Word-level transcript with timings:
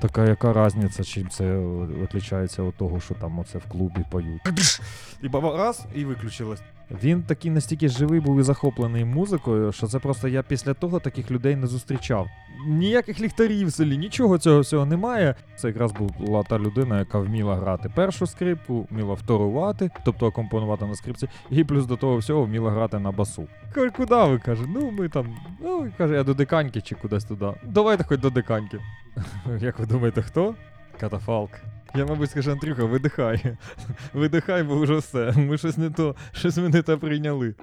Така 0.00 0.24
яка 0.24 0.66
різниця, 0.66 1.04
чим 1.04 1.28
це 1.28 1.58
відрізняється 2.02 2.62
від 2.62 2.76
того, 2.76 3.00
що 3.00 3.14
там 3.14 3.38
оце 3.38 3.58
в 3.58 3.64
клубі 3.64 4.04
поють. 4.10 4.42
І 5.22 5.28
баба 5.28 5.56
раз, 5.56 5.84
і 5.94 6.04
виключилось. 6.04 6.60
Він 7.02 7.22
такий 7.22 7.50
настільки 7.50 7.88
живий 7.88 8.20
був 8.20 8.40
і 8.40 8.42
захоплений 8.42 9.04
музикою, 9.04 9.72
що 9.72 9.86
це 9.86 9.98
просто 9.98 10.28
я 10.28 10.42
після 10.42 10.74
того 10.74 11.00
таких 11.00 11.30
людей 11.30 11.56
не 11.56 11.66
зустрічав. 11.66 12.28
Ніяких 12.66 13.20
ліхтарів 13.20 13.68
в 13.68 13.72
селі, 13.72 13.98
нічого 13.98 14.38
цього 14.38 14.60
всього 14.60 14.86
немає. 14.86 15.34
Це 15.56 15.68
якраз 15.68 15.92
була 15.92 16.42
та 16.42 16.58
людина, 16.58 16.98
яка 16.98 17.18
вміла 17.18 17.56
грати 17.56 17.88
першу 17.88 18.26
скрипку, 18.26 18.86
вміла 18.90 19.14
вторувати, 19.14 19.90
тобто 20.04 20.26
акомпонувати 20.26 20.86
на 20.86 20.94
скрипці, 20.94 21.28
і 21.50 21.64
плюс 21.64 21.86
до 21.86 21.96
того 21.96 22.16
всього 22.16 22.42
вміла 22.42 22.70
грати 22.70 22.98
на 22.98 23.10
басу. 23.10 23.46
Куди 23.96 24.14
ви 24.14 24.38
каже? 24.38 24.62
Ну 24.68 24.90
ми 24.90 25.08
там, 25.08 25.36
ну 25.60 25.90
каже, 25.98 26.14
я 26.14 26.24
до 26.24 26.34
диканьки 26.34 26.80
чи 26.80 26.94
кудись 26.94 27.24
туди. 27.24 27.52
Давайте 27.64 28.04
хоч 28.04 28.20
до 28.20 28.30
диканьки. 28.30 28.78
Як 29.60 29.78
ви 29.78 29.86
думаєте, 29.86 30.22
хто? 30.22 30.54
Катафалк. 31.00 31.50
Я, 31.94 32.06
мабуть, 32.06 32.30
скажу, 32.30 32.52
Андрюха, 32.52 32.84
видихай. 32.84 33.56
Видихай, 34.12 34.62
бо 34.62 34.76
вже 34.76 34.96
все. 34.96 35.32
Ми 35.36 35.58
щось 35.58 35.78
не 35.78 35.90
то, 35.90 36.16
щось 36.32 36.56
ми 36.56 36.68
не 36.68 36.82
те 36.82 36.96
прийняли. 36.96 37.54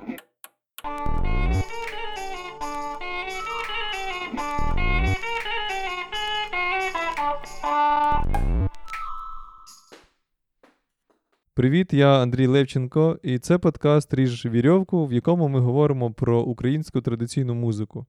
Привіт, 11.54 11.94
я 11.94 12.22
Андрій 12.22 12.48
Левченко, 12.48 13.20
і 13.24 13.40
це 13.40 13.58
подкаст 13.58 14.14
Ріж 14.14 14.46
вірьовку, 14.46 15.08
в 15.08 15.14
якому 15.14 15.48
ми 15.48 15.60
говоримо 15.60 16.12
про 16.12 16.42
українську 16.42 17.02
традиційну 17.02 17.56
музику. 17.56 18.06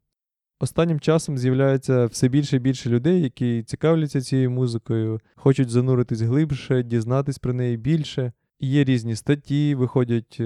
Останнім 0.61 1.01
часом 1.01 1.39
з'являється 1.39 2.07
все 2.07 2.29
більше 2.29 2.57
і 2.57 2.59
більше 2.59 2.91
людей, 2.91 3.23
які 3.23 3.63
цікавляться 3.63 4.21
цією 4.21 4.51
музикою, 4.51 5.21
хочуть 5.37 5.71
зануритись 5.71 6.21
глибше, 6.21 6.83
дізнатись 6.83 7.39
про 7.39 7.53
неї 7.53 7.77
більше. 7.77 8.33
Є 8.61 8.85
різні 8.85 9.17
статті, 9.17 9.75
виходять 9.75 10.37
е, 10.41 10.45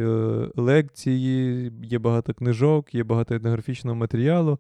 лекції, 0.57 1.73
є 1.83 1.99
багато 1.99 2.35
книжок, 2.35 2.95
є 2.95 3.05
багато 3.05 3.35
етнографічного 3.35 3.97
матеріалу, 3.97 4.59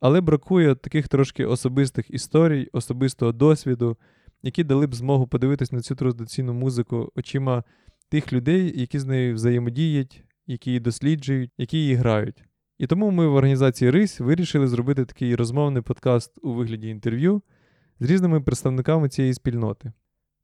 але 0.00 0.20
бракує 0.20 0.74
таких 0.74 1.08
трошки 1.08 1.46
особистих 1.46 2.10
історій, 2.10 2.68
особистого 2.72 3.32
досвіду, 3.32 3.96
які 4.42 4.64
дали 4.64 4.86
б 4.86 4.94
змогу 4.94 5.26
подивитись 5.26 5.72
на 5.72 5.80
цю 5.80 5.94
традиційну 5.94 6.54
музику 6.54 7.12
очима 7.16 7.64
тих 8.08 8.32
людей, 8.32 8.80
які 8.80 8.98
з 8.98 9.04
нею 9.04 9.34
взаємодіють, 9.34 10.24
які 10.46 10.70
її 10.70 10.80
досліджують, 10.80 11.50
які 11.58 11.78
її 11.78 11.94
грають. 11.94 12.44
І 12.82 12.86
тому 12.86 13.10
ми 13.10 13.26
в 13.26 13.34
організації 13.34 13.90
Рись 13.90 14.20
вирішили 14.20 14.66
зробити 14.66 15.04
такий 15.04 15.36
розмовний 15.36 15.82
подкаст 15.82 16.38
у 16.42 16.52
вигляді 16.52 16.88
інтерв'ю 16.88 17.42
з 18.00 18.10
різними 18.10 18.40
представниками 18.40 19.08
цієї 19.08 19.34
спільноти. 19.34 19.92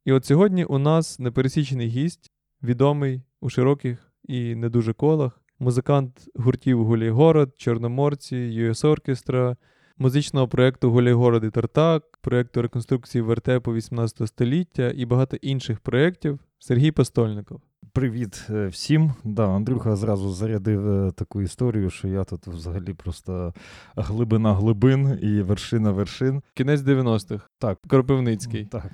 І 0.05 0.13
от 0.13 0.25
сьогодні 0.25 0.65
у 0.65 0.79
нас 0.79 1.19
непересічений 1.19 1.89
гість, 1.89 2.33
відомий 2.63 3.23
у 3.41 3.51
широких 3.51 4.13
і 4.25 4.55
не 4.55 4.69
дуже 4.69 4.93
колах, 4.93 5.41
музикант 5.59 6.29
гуртів 6.35 6.85
Гуляй-Город, 6.85 7.55
Чорноморці, 7.57 8.37
ЮС 8.37 8.85
Оркестра, 8.85 9.57
музичного 9.97 10.49
проєкту 10.49 10.91
Гуляй-Город 10.91 11.45
і 11.45 11.51
Тартак, 11.51 12.19
проєкту 12.21 12.63
реконструкції 12.63 13.23
вертепу 13.23 13.75
18 13.75 14.29
століття 14.29 14.93
і 14.97 15.07
багато 15.07 15.37
інших 15.37 15.81
проєктів 15.81 16.41
Сергій 16.59 16.91
Постольников. 16.91 17.61
Привіт 17.93 18.47
е, 18.51 18.67
всім. 18.67 19.13
Да, 19.25 19.49
Андрюха 19.49 19.97
зразу 19.97 20.33
зарядив 20.33 20.89
е, 20.91 21.13
таку 21.13 21.43
історію, 21.43 21.91
що 21.91 22.09
я 22.09 22.25
тут 22.25 22.47
взагалі 22.47 22.95
просто 22.95 23.55
глибина 23.97 24.55
глибин 24.55 25.19
і 25.23 25.43
вершина 25.43 25.91
вершин. 25.91 26.43
Кінець 26.55 26.81
90-х. 26.81 27.49
Так. 27.59 27.79
Кропивницький. 27.89 28.65
Так. 28.65 28.91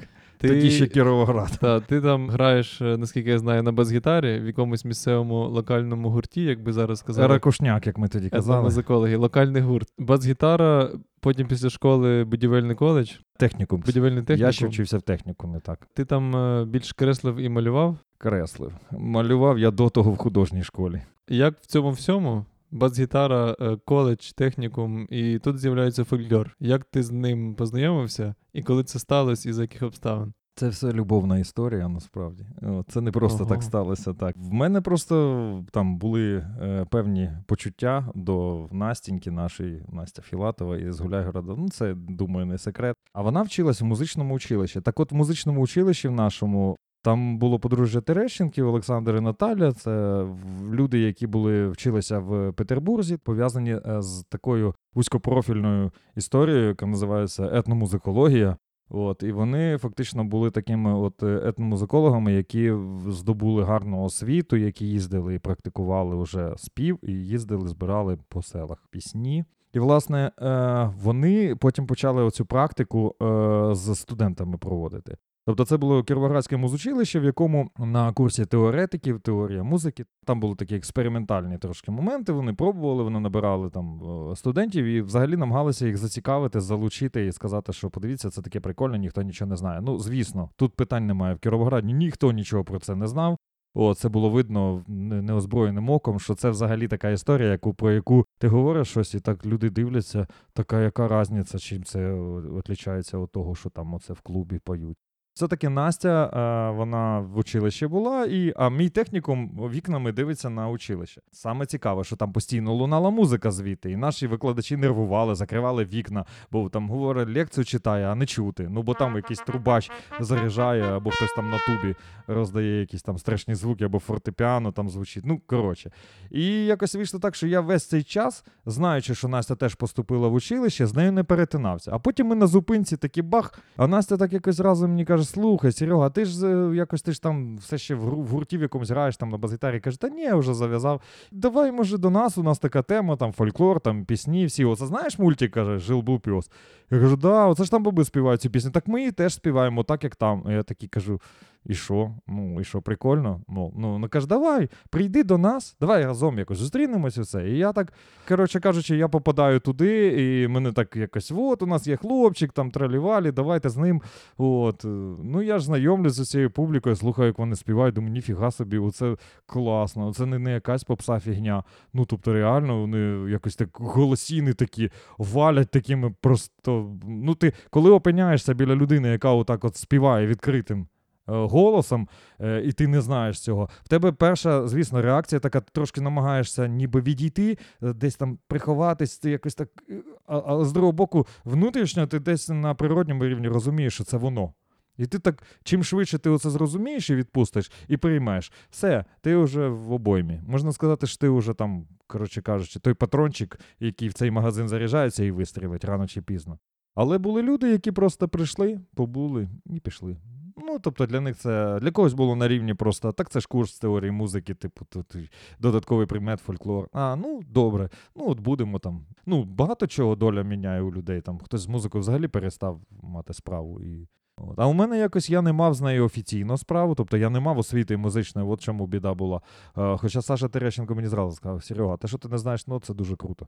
Ти, 0.48 0.50
Тоді 0.50 0.70
ще 0.70 0.86
Кіровоград. 0.86 1.58
Та, 1.60 1.80
ти 1.80 2.00
там 2.00 2.30
граєш, 2.30 2.80
е, 2.80 2.96
наскільки 2.96 3.30
я 3.30 3.38
знаю, 3.38 3.62
на 3.62 3.72
бас-гітарі 3.72 4.40
в 4.40 4.46
якомусь 4.46 4.84
місцевому 4.84 5.48
локальному 5.48 6.10
гурті, 6.10 6.42
як 6.42 6.62
би 6.62 6.72
зараз 6.72 6.98
сказали. 6.98 7.28
Ракушняк, 7.28 7.86
як 7.86 7.98
ми 7.98 8.08
тоді 8.08 8.28
казали. 8.28 8.62
Музикологи, 8.62 9.16
локальний 9.16 9.62
гурт. 9.62 9.88
Бас-гітара, 9.98 10.90
потім 11.20 11.46
після 11.46 11.70
школи 11.70 12.24
будівельний 12.24 12.76
коледж. 12.76 13.10
Технікум. 13.38 13.82
Будівельний 13.86 14.22
технікум. 14.22 14.46
Я 14.46 14.52
ще 14.52 14.66
вчився 14.66 14.98
в 14.98 15.02
технікумі, 15.02 15.60
так. 15.60 15.88
Ти 15.94 16.04
там 16.04 16.36
е, 16.36 16.64
більш 16.64 16.92
креслив 16.92 17.36
і 17.36 17.48
малював. 17.48 17.96
Креслив. 18.18 18.72
Малював 18.90 19.58
я 19.58 19.70
до 19.70 19.90
того 19.90 20.10
в 20.10 20.16
художній 20.16 20.64
школі. 20.64 21.02
Як 21.28 21.60
в 21.60 21.66
цьому 21.66 21.90
всьому? 21.90 22.44
Бас-гітара, 22.70 23.56
е, 23.60 23.76
коледж, 23.84 24.32
технікум, 24.32 25.06
і 25.10 25.38
тут 25.38 25.58
з'являється 25.58 26.04
фольклор. 26.04 26.56
Як 26.60 26.84
ти 26.84 27.02
з 27.02 27.10
ним 27.10 27.54
познайомився, 27.54 28.34
і 28.52 28.62
коли 28.62 28.84
це 28.84 28.98
сталося, 28.98 29.48
і 29.48 29.52
за 29.52 29.62
яких 29.62 29.82
обставин? 29.82 30.32
Це 30.56 30.68
все 30.68 30.92
любовна 30.92 31.38
історія, 31.38 31.88
насправді. 31.88 32.46
Це 32.88 33.00
не 33.00 33.10
просто 33.10 33.44
Ого. 33.44 33.54
так 33.54 33.62
сталося. 33.62 34.14
Так. 34.14 34.36
В 34.36 34.52
мене 34.52 34.80
просто 34.80 35.64
там 35.70 35.96
були 35.96 36.46
е, 36.62 36.86
певні 36.90 37.30
почуття 37.46 38.08
до 38.14 38.66
Настіньки, 38.72 39.30
нашої 39.30 39.82
Настя 39.92 40.22
Філатова 40.22 40.76
із 40.76 41.00
Гуляйгорода. 41.00 41.54
Ну, 41.58 41.68
це, 41.68 41.94
думаю, 41.94 42.46
не 42.46 42.58
секрет. 42.58 42.96
А 43.12 43.22
вона 43.22 43.42
вчилась 43.42 43.80
в 43.80 43.84
музичному 43.84 44.34
училищі. 44.34 44.80
Так 44.80 45.00
от 45.00 45.12
в 45.12 45.14
музичному 45.14 45.60
училищі 45.60 46.08
в 46.08 46.12
нашому. 46.12 46.76
Там 47.02 47.38
було 47.38 47.58
подружжя 47.58 48.00
Терещенків, 48.00 48.68
Олександр 48.68 49.16
і 49.16 49.20
Наталя. 49.20 49.72
Це 49.72 50.24
люди, 50.70 50.98
які 50.98 51.26
були 51.26 51.68
вчилися 51.68 52.18
в 52.18 52.52
Петербурзі, 52.52 53.16
пов'язані 53.16 53.70
е, 53.70 54.02
з 54.02 54.24
такою 54.28 54.74
вузькопрофільною 54.94 55.92
історією, 56.16 56.68
яка 56.68 56.86
називається 56.86 57.50
етномузикологія. 57.52 58.56
От, 58.96 59.22
і 59.22 59.32
вони 59.32 59.78
фактично 59.78 60.24
були 60.24 60.50
такими 60.50 60.94
от 60.94 61.22
е, 61.22 61.40
етномузикологами, 61.44 62.32
які 62.32 62.72
здобули 63.08 63.64
гарну 63.64 64.02
освіту, 64.02 64.56
які 64.56 64.86
їздили 64.86 65.34
і 65.34 65.38
практикували 65.38 66.22
вже 66.22 66.54
спів, 66.56 66.98
і 67.02 67.12
їздили, 67.12 67.68
збирали 67.68 68.18
по 68.28 68.42
селах 68.42 68.84
пісні. 68.90 69.44
І, 69.72 69.78
власне, 69.78 70.32
е, 70.42 70.90
вони 71.02 71.56
потім 71.56 71.86
почали 71.86 72.22
оцю 72.22 72.46
практику 72.46 73.14
е, 73.22 73.74
з 73.74 73.94
студентами 73.94 74.58
проводити. 74.58 75.16
Тобто 75.46 75.64
це 75.64 75.76
було 75.76 76.02
Кіровоградське 76.02 76.56
музучилище, 76.56 77.20
в 77.20 77.24
якому 77.24 77.70
на 77.78 78.12
курсі 78.12 78.46
теоретиків, 78.46 79.20
теорія 79.20 79.62
музики, 79.62 80.04
там 80.24 80.40
були 80.40 80.54
такі 80.54 80.76
експериментальні 80.76 81.58
трошки 81.58 81.90
моменти. 81.90 82.32
Вони 82.32 82.54
пробували, 82.54 83.02
вони 83.02 83.20
набирали 83.20 83.70
там 83.70 84.00
е, 84.30 84.36
студентів 84.36 84.84
і 84.84 85.00
взагалі 85.00 85.36
намагалися 85.36 85.86
їх 85.86 85.96
зацікавити, 85.96 86.60
залучити 86.60 87.26
і 87.26 87.32
сказати, 87.32 87.72
що 87.72 87.90
подивіться, 87.90 88.30
це 88.30 88.42
таке 88.42 88.60
прикольне, 88.60 88.98
ніхто 88.98 89.22
нічого 89.22 89.48
не 89.48 89.56
знає. 89.56 89.80
Ну, 89.80 89.98
звісно, 89.98 90.50
тут 90.56 90.74
питань 90.74 91.06
немає. 91.06 91.34
В 91.34 91.38
Кіровограді 91.38 91.92
ніхто 91.92 92.32
нічого 92.32 92.64
про 92.64 92.78
це 92.78 92.94
не 92.94 93.06
знав. 93.06 93.38
О, 93.74 93.94
це 93.94 94.08
було 94.08 94.30
видно 94.30 94.84
неозброєним 94.88 95.90
оком, 95.90 96.20
що 96.20 96.34
це 96.34 96.50
взагалі 96.50 96.88
така 96.88 97.10
історія, 97.10 97.50
яку 97.50 97.74
про 97.74 97.92
яку 97.92 98.24
ти 98.38 98.48
говориш 98.48 98.88
щось, 98.88 99.14
і 99.14 99.20
так 99.20 99.46
люди 99.46 99.70
дивляться, 99.70 100.26
така 100.52 100.80
яка 100.80 101.20
різниця, 101.20 101.58
чим 101.58 101.84
це 101.84 102.14
відрізняється 102.58 103.18
від 103.18 103.30
того, 103.30 103.54
що 103.54 103.70
там 103.70 103.94
оце 103.94 104.12
в 104.12 104.20
клубі 104.20 104.58
поють. 104.58 104.98
Все-таки 105.34 105.68
Настя, 105.68 106.26
е, 106.26 106.76
вона 106.76 107.20
в 107.20 107.38
училищі 107.38 107.86
була, 107.86 108.24
і, 108.24 108.52
а 108.56 108.70
мій 108.70 108.88
технікум 108.88 109.68
вікнами 109.72 110.12
дивиться 110.12 110.50
на 110.50 110.68
училище. 110.68 111.20
Саме 111.32 111.66
цікаве, 111.66 112.04
що 112.04 112.16
там 112.16 112.32
постійно 112.32 112.74
лунала 112.74 113.10
музика 113.10 113.50
звідти, 113.50 113.90
і 113.90 113.96
наші 113.96 114.26
викладачі 114.26 114.76
нервували, 114.76 115.34
закривали 115.34 115.84
вікна, 115.84 116.24
бо 116.50 116.68
там 116.68 116.90
говорить, 116.90 117.28
лекцію 117.28 117.64
читає, 117.64 118.06
а 118.06 118.14
не 118.14 118.26
чути. 118.26 118.68
Ну 118.70 118.82
бо 118.82 118.94
там 118.94 119.16
якийсь 119.16 119.38
трубач 119.38 119.90
заряджає, 120.20 120.82
або 120.82 121.10
хтось 121.10 121.32
там 121.36 121.50
на 121.50 121.58
тубі 121.58 121.94
роздає 122.26 122.80
якісь 122.80 123.02
там 123.02 123.18
страшні 123.18 123.54
звуки, 123.54 123.84
або 123.84 123.98
фортепіано 123.98 124.72
там 124.72 124.88
звучить. 124.88 125.26
Ну, 125.26 125.40
коротше. 125.46 125.90
І 126.30 126.64
якось 126.64 126.94
вийшло 126.94 127.20
так, 127.20 127.34
що 127.34 127.46
я 127.46 127.60
весь 127.60 127.88
цей 127.88 128.02
час, 128.02 128.44
знаючи, 128.66 129.14
що 129.14 129.28
Настя 129.28 129.54
теж 129.54 129.74
поступила 129.74 130.28
в 130.28 130.34
училище, 130.34 130.86
з 130.86 130.94
нею 130.94 131.12
не 131.12 131.24
перетинався. 131.24 131.90
А 131.94 131.98
потім 131.98 132.26
ми 132.26 132.34
на 132.34 132.46
зупинці 132.46 132.96
такі 132.96 133.22
бах, 133.22 133.58
а 133.76 133.86
Настя 133.86 134.16
так 134.16 134.32
якось 134.32 134.60
разом 134.60 134.90
мені 134.90 135.04
каже: 135.04 135.23
слухай, 135.24 135.72
Серега, 135.72 136.10
ти 136.10 136.24
ж 136.24 136.46
е, 136.46 136.76
якось 136.76 137.02
ти 137.02 137.12
ж 137.12 137.22
там 137.22 137.56
все 137.56 137.78
ще 137.78 137.94
в, 137.94 138.26
гурті 138.26 138.58
в 138.58 138.62
якомусь 138.62 138.90
граєш 138.90 139.16
там 139.16 139.28
на 139.28 139.38
базгітарі. 139.38 139.80
Каже, 139.80 140.00
та 140.00 140.08
ні, 140.08 140.22
я 140.22 140.36
вже 140.36 140.54
зав'язав. 140.54 141.00
Давай, 141.32 141.72
може, 141.72 141.98
до 141.98 142.10
нас, 142.10 142.38
у 142.38 142.42
нас 142.42 142.58
така 142.58 142.82
тема, 142.82 143.16
там 143.16 143.32
фольклор, 143.32 143.80
там 143.80 144.04
пісні, 144.04 144.46
всі. 144.46 144.64
Оце 144.64 144.86
знаєш 144.86 145.18
мультик, 145.18 145.52
каже, 145.52 145.78
жил 145.78 146.00
був 146.00 146.20
піс. 146.20 146.50
Я 146.90 147.00
кажу, 147.00 147.16
да, 147.16 147.46
оце 147.46 147.64
ж 147.64 147.70
там 147.70 147.82
баби 147.82 148.04
співають 148.04 148.40
цю 148.40 148.50
пісню. 148.50 148.70
Так 148.70 148.88
ми 148.88 149.00
її 149.00 149.12
теж 149.12 149.34
співаємо, 149.34 149.82
так 149.82 150.04
як 150.04 150.16
там. 150.16 150.44
Я 150.48 150.62
такий 150.62 150.88
кажу. 150.88 151.20
І 151.66 151.74
що? 151.74 152.14
Ну, 152.26 152.60
і 152.60 152.64
що, 152.64 152.82
прикольно? 152.82 153.40
Ну, 153.48 153.72
ну, 153.76 153.98
ну 153.98 154.08
каже, 154.08 154.26
давай, 154.26 154.68
прийди 154.90 155.24
до 155.24 155.38
нас, 155.38 155.76
давай 155.80 156.04
разом 156.06 156.38
якось 156.38 156.58
зустрінемось 156.58 157.16
і 157.16 157.20
все. 157.20 157.48
І 157.50 157.58
я 157.58 157.72
так, 157.72 157.92
коротше 158.28 158.60
кажучи, 158.60 158.96
я 158.96 159.08
попадаю 159.08 159.60
туди, 159.60 160.06
і 160.22 160.48
мене 160.48 160.72
так 160.72 160.96
якось, 160.96 161.32
от, 161.36 161.62
у 161.62 161.66
нас 161.66 161.86
є 161.86 161.96
хлопчик, 161.96 162.52
там 162.52 162.70
тралівалі, 162.70 163.32
давайте 163.32 163.68
з 163.68 163.76
ним. 163.76 164.02
От. 164.38 164.84
е, 164.84 164.88
Ну, 165.24 165.42
я 165.42 165.58
ж 165.58 165.64
знайомлюсь 165.64 166.12
з 166.12 166.30
цією 166.30 166.50
публікою, 166.50 166.96
слухаю, 166.96 167.26
як 167.26 167.38
вони 167.38 167.56
співають, 167.56 167.94
думаю, 167.94 168.12
ніфіга 168.12 168.50
собі, 168.50 168.78
оце 168.78 169.16
класно, 169.46 170.14
це 170.14 170.26
не, 170.26 170.38
не 170.38 170.52
якась 170.52 170.84
попса 170.84 171.20
фігня. 171.20 171.64
Ну, 171.94 172.04
тобто, 172.04 172.32
реально, 172.32 172.80
вони 172.80 173.30
якось 173.30 173.56
так 173.56 173.68
голосіни 173.72 174.52
такі 174.52 174.90
валять 175.18 175.70
такими 175.70 176.14
просто. 176.20 176.96
Ну, 177.06 177.34
ти 177.34 177.52
коли 177.70 177.90
опиняєшся 177.90 178.54
біля 178.54 178.74
людини, 178.74 179.08
яка 179.08 179.30
отак 179.30 179.64
от 179.64 179.76
співає 179.76 180.26
відкритим 180.26 180.86
голосом, 181.26 182.08
е, 182.40 182.62
і 182.64 182.72
ти 182.72 182.86
не 182.86 183.00
знаєш 183.00 183.40
цього. 183.40 183.68
В 183.82 183.88
тебе 183.88 184.12
перша, 184.12 184.68
звісно, 184.68 185.02
реакція 185.02 185.40
така, 185.40 185.60
ти 185.60 185.70
трошки 185.72 186.00
намагаєшся 186.00 186.68
ніби 186.68 187.00
відійти, 187.00 187.58
е, 187.82 187.92
десь 187.92 188.16
там 188.16 188.38
приховатись, 188.48 189.18
ти 189.18 189.30
якось 189.30 189.54
так. 189.54 189.68
е, 189.90 190.02
А, 190.26 190.38
а 190.38 190.64
з 190.64 190.72
другого 190.72 190.92
боку, 190.92 191.26
внутрішньо 191.44 192.06
ти 192.06 192.18
десь 192.18 192.48
на 192.48 192.74
природньому 192.74 193.24
рівні 193.24 193.48
розумієш, 193.48 193.94
що 193.94 194.04
це 194.04 194.16
воно. 194.16 194.52
І 194.98 195.06
ти 195.06 195.18
так, 195.18 195.42
чим 195.64 195.84
швидше 195.84 196.18
ти 196.18 196.30
оце 196.30 196.50
зрозумієш 196.50 197.10
і 197.10 197.14
відпустиш, 197.14 197.72
і 197.88 197.96
приймеш, 197.96 198.52
все, 198.70 199.04
ти 199.20 199.36
вже 199.36 199.68
в 199.68 199.92
обоймі. 199.92 200.40
Можна 200.46 200.72
сказати, 200.72 201.06
що 201.06 201.18
ти 201.18 201.28
вже 201.28 201.54
там, 201.54 201.86
коротше 202.06 202.42
кажучи, 202.42 202.80
той 202.80 202.94
патрончик, 202.94 203.58
який 203.80 204.08
в 204.08 204.12
цей 204.12 204.30
магазин 204.30 204.68
заряджається 204.68 205.24
і 205.24 205.30
вистрілить 205.30 205.84
рано 205.84 206.06
чи 206.06 206.22
пізно. 206.22 206.58
Але 206.94 207.18
були 207.18 207.42
люди, 207.42 207.70
які 207.70 207.92
просто 207.92 208.28
прийшли, 208.28 208.80
побули 208.94 209.48
і 209.66 209.80
пішли. 209.80 210.16
Ну, 210.56 210.78
тобто 210.78 211.06
для 211.06 211.20
них 211.20 211.36
це 211.36 211.78
для 211.80 211.90
когось 211.90 212.14
було 212.14 212.36
на 212.36 212.48
рівні 212.48 212.74
просто 212.74 213.12
так, 213.12 213.30
це 213.30 213.40
ж 213.40 213.48
курс 213.48 213.78
теорії 213.78 214.10
музики, 214.10 214.54
типу, 214.54 214.84
тут 214.84 215.16
додатковий 215.58 216.06
предмет, 216.06 216.40
фольклор. 216.40 216.88
А, 216.92 217.16
ну 217.16 217.42
добре, 217.48 217.90
ну 218.16 218.30
от 218.30 218.40
будемо 218.40 218.78
там. 218.78 219.06
Ну, 219.26 219.44
багато 219.44 219.86
чого 219.86 220.16
доля 220.16 220.42
міняє 220.42 220.80
у 220.80 220.92
людей. 220.92 221.20
Там 221.20 221.38
хтось 221.38 221.60
з 221.60 221.66
музикою 221.66 222.00
взагалі 222.02 222.28
перестав 222.28 222.80
мати 223.02 223.34
справу. 223.34 223.80
І... 223.80 224.08
От. 224.36 224.58
А 224.58 224.66
у 224.66 224.72
мене 224.72 224.98
якось 224.98 225.30
я 225.30 225.42
не 225.42 225.52
мав 225.52 225.74
з 225.74 225.80
нею 225.80 226.04
офіційно 226.04 226.58
справу, 226.58 226.94
тобто 226.94 227.16
я 227.16 227.30
не 227.30 227.40
мав 227.40 227.58
освіти 227.58 227.96
музичної, 227.96 228.48
от 228.48 228.60
чому 228.60 228.86
біда 228.86 229.14
була. 229.14 229.40
Е, 229.78 229.96
хоча 229.96 230.22
Саша 230.22 230.48
Терещенко 230.48 230.94
мені 230.94 231.08
зразу 231.08 231.36
сказав: 231.36 231.64
Серега, 231.64 231.96
те, 231.96 232.08
що 232.08 232.18
ти 232.18 232.28
не 232.28 232.38
знаєш 232.38 232.66
нот, 232.66 232.84
це 232.84 232.94
дуже 232.94 233.16
круто. 233.16 233.46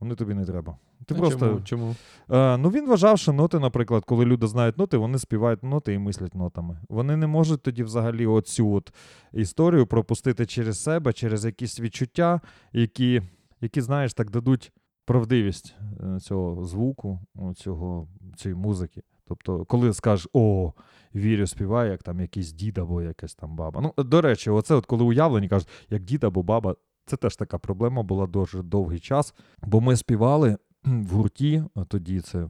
Вони 0.00 0.14
тобі 0.14 0.34
не 0.34 0.44
треба. 0.44 0.76
Ти 1.06 1.14
А 1.14 1.18
просто. 1.18 1.38
Чому? 1.38 1.60
Чому? 1.64 1.94
Е, 2.30 2.56
ну 2.56 2.70
він 2.70 2.86
вважав, 2.86 3.18
що 3.18 3.32
ноти, 3.32 3.58
наприклад, 3.58 4.04
коли 4.04 4.24
люди 4.24 4.46
знають 4.46 4.78
ноти, 4.78 4.96
вони 4.96 5.18
співають 5.18 5.62
ноти 5.62 5.94
і 5.94 5.98
мислять 5.98 6.34
нотами. 6.34 6.78
Вони 6.88 7.16
не 7.16 7.26
можуть 7.26 7.62
тоді 7.62 7.82
взагалі 7.82 8.26
оцю 8.26 8.72
от 8.72 8.92
історію 9.32 9.86
пропустити 9.86 10.46
через 10.46 10.82
себе, 10.82 11.12
через 11.12 11.44
якісь 11.44 11.80
відчуття, 11.80 12.40
які, 12.72 13.22
які 13.60 13.80
знаєш, 13.80 14.14
так 14.14 14.30
дадуть 14.30 14.72
правдивість 15.04 15.74
е, 16.00 16.20
цього 16.20 16.64
звуку, 16.64 17.20
цього, 17.56 18.08
цієї 18.36 18.60
музики. 18.60 19.02
Тобто, 19.28 19.64
коли 19.64 19.92
скажеш, 19.92 20.28
о, 20.32 20.72
вірю, 21.14 21.46
співає, 21.46 21.90
як 21.90 22.02
там 22.02 22.20
якийсь 22.20 22.52
дід 22.52 22.78
або 22.78 23.02
якась 23.02 23.34
там 23.34 23.56
баба. 23.56 23.80
Ну, 23.80 24.04
до 24.04 24.20
речі, 24.20 24.50
оце 24.50 24.74
от 24.74 24.86
коли 24.86 25.04
уявлені 25.04 25.48
кажуть, 25.48 25.68
як 25.90 26.04
дід 26.04 26.24
або 26.24 26.42
баба, 26.42 26.76
це 27.06 27.16
теж 27.16 27.36
така 27.36 27.58
проблема 27.58 28.02
була 28.02 28.26
дуже 28.26 28.62
довгий 28.62 29.00
час. 29.00 29.34
Бо 29.62 29.80
ми 29.80 29.96
співали 29.96 30.56
в 30.84 31.10
гурті, 31.14 31.64
тоді 31.88 32.20
це 32.20 32.48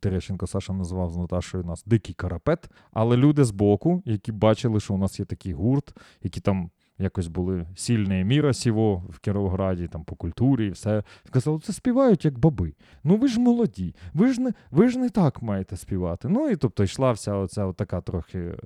Терещенко 0.00 0.46
Саша 0.46 0.72
називав 0.72 1.10
з 1.10 1.16
Наташою 1.16 1.64
нас 1.64 1.84
дикий 1.86 2.14
карапет. 2.14 2.70
Але 2.92 3.16
люди 3.16 3.44
з 3.44 3.50
боку, 3.50 4.02
які 4.04 4.32
бачили, 4.32 4.80
що 4.80 4.94
у 4.94 4.96
нас 4.96 5.20
є 5.20 5.26
такий 5.26 5.52
гурт, 5.52 5.96
які 6.22 6.40
там. 6.40 6.70
Якось 7.00 7.26
були 7.26 7.66
сильне 7.76 8.24
міра 8.24 8.52
сіво 8.52 9.02
в 9.08 9.18
Кіровограді, 9.18 9.88
там 9.88 10.04
по 10.04 10.16
культурі 10.16 10.66
і 10.66 10.70
все. 10.70 11.02
Сказали, 11.26 11.58
це 11.58 11.72
співають 11.72 12.24
як 12.24 12.38
баби. 12.38 12.72
Ну 13.04 13.16
ви 13.16 13.28
ж 13.28 13.40
молоді, 13.40 13.94
ви 14.14 14.32
ж 14.32 14.40
не, 14.40 14.52
ви 14.70 14.88
ж 14.88 14.98
не 14.98 15.10
так 15.10 15.42
маєте 15.42 15.76
співати. 15.76 16.28
Ну 16.28 16.48
і 16.48 16.56
тобто 16.56 16.84
йшла 16.84 17.12
вся 17.12 17.34
оця 17.34 17.72
така 17.72 18.00
трохи 18.00 18.38
е, 18.38 18.56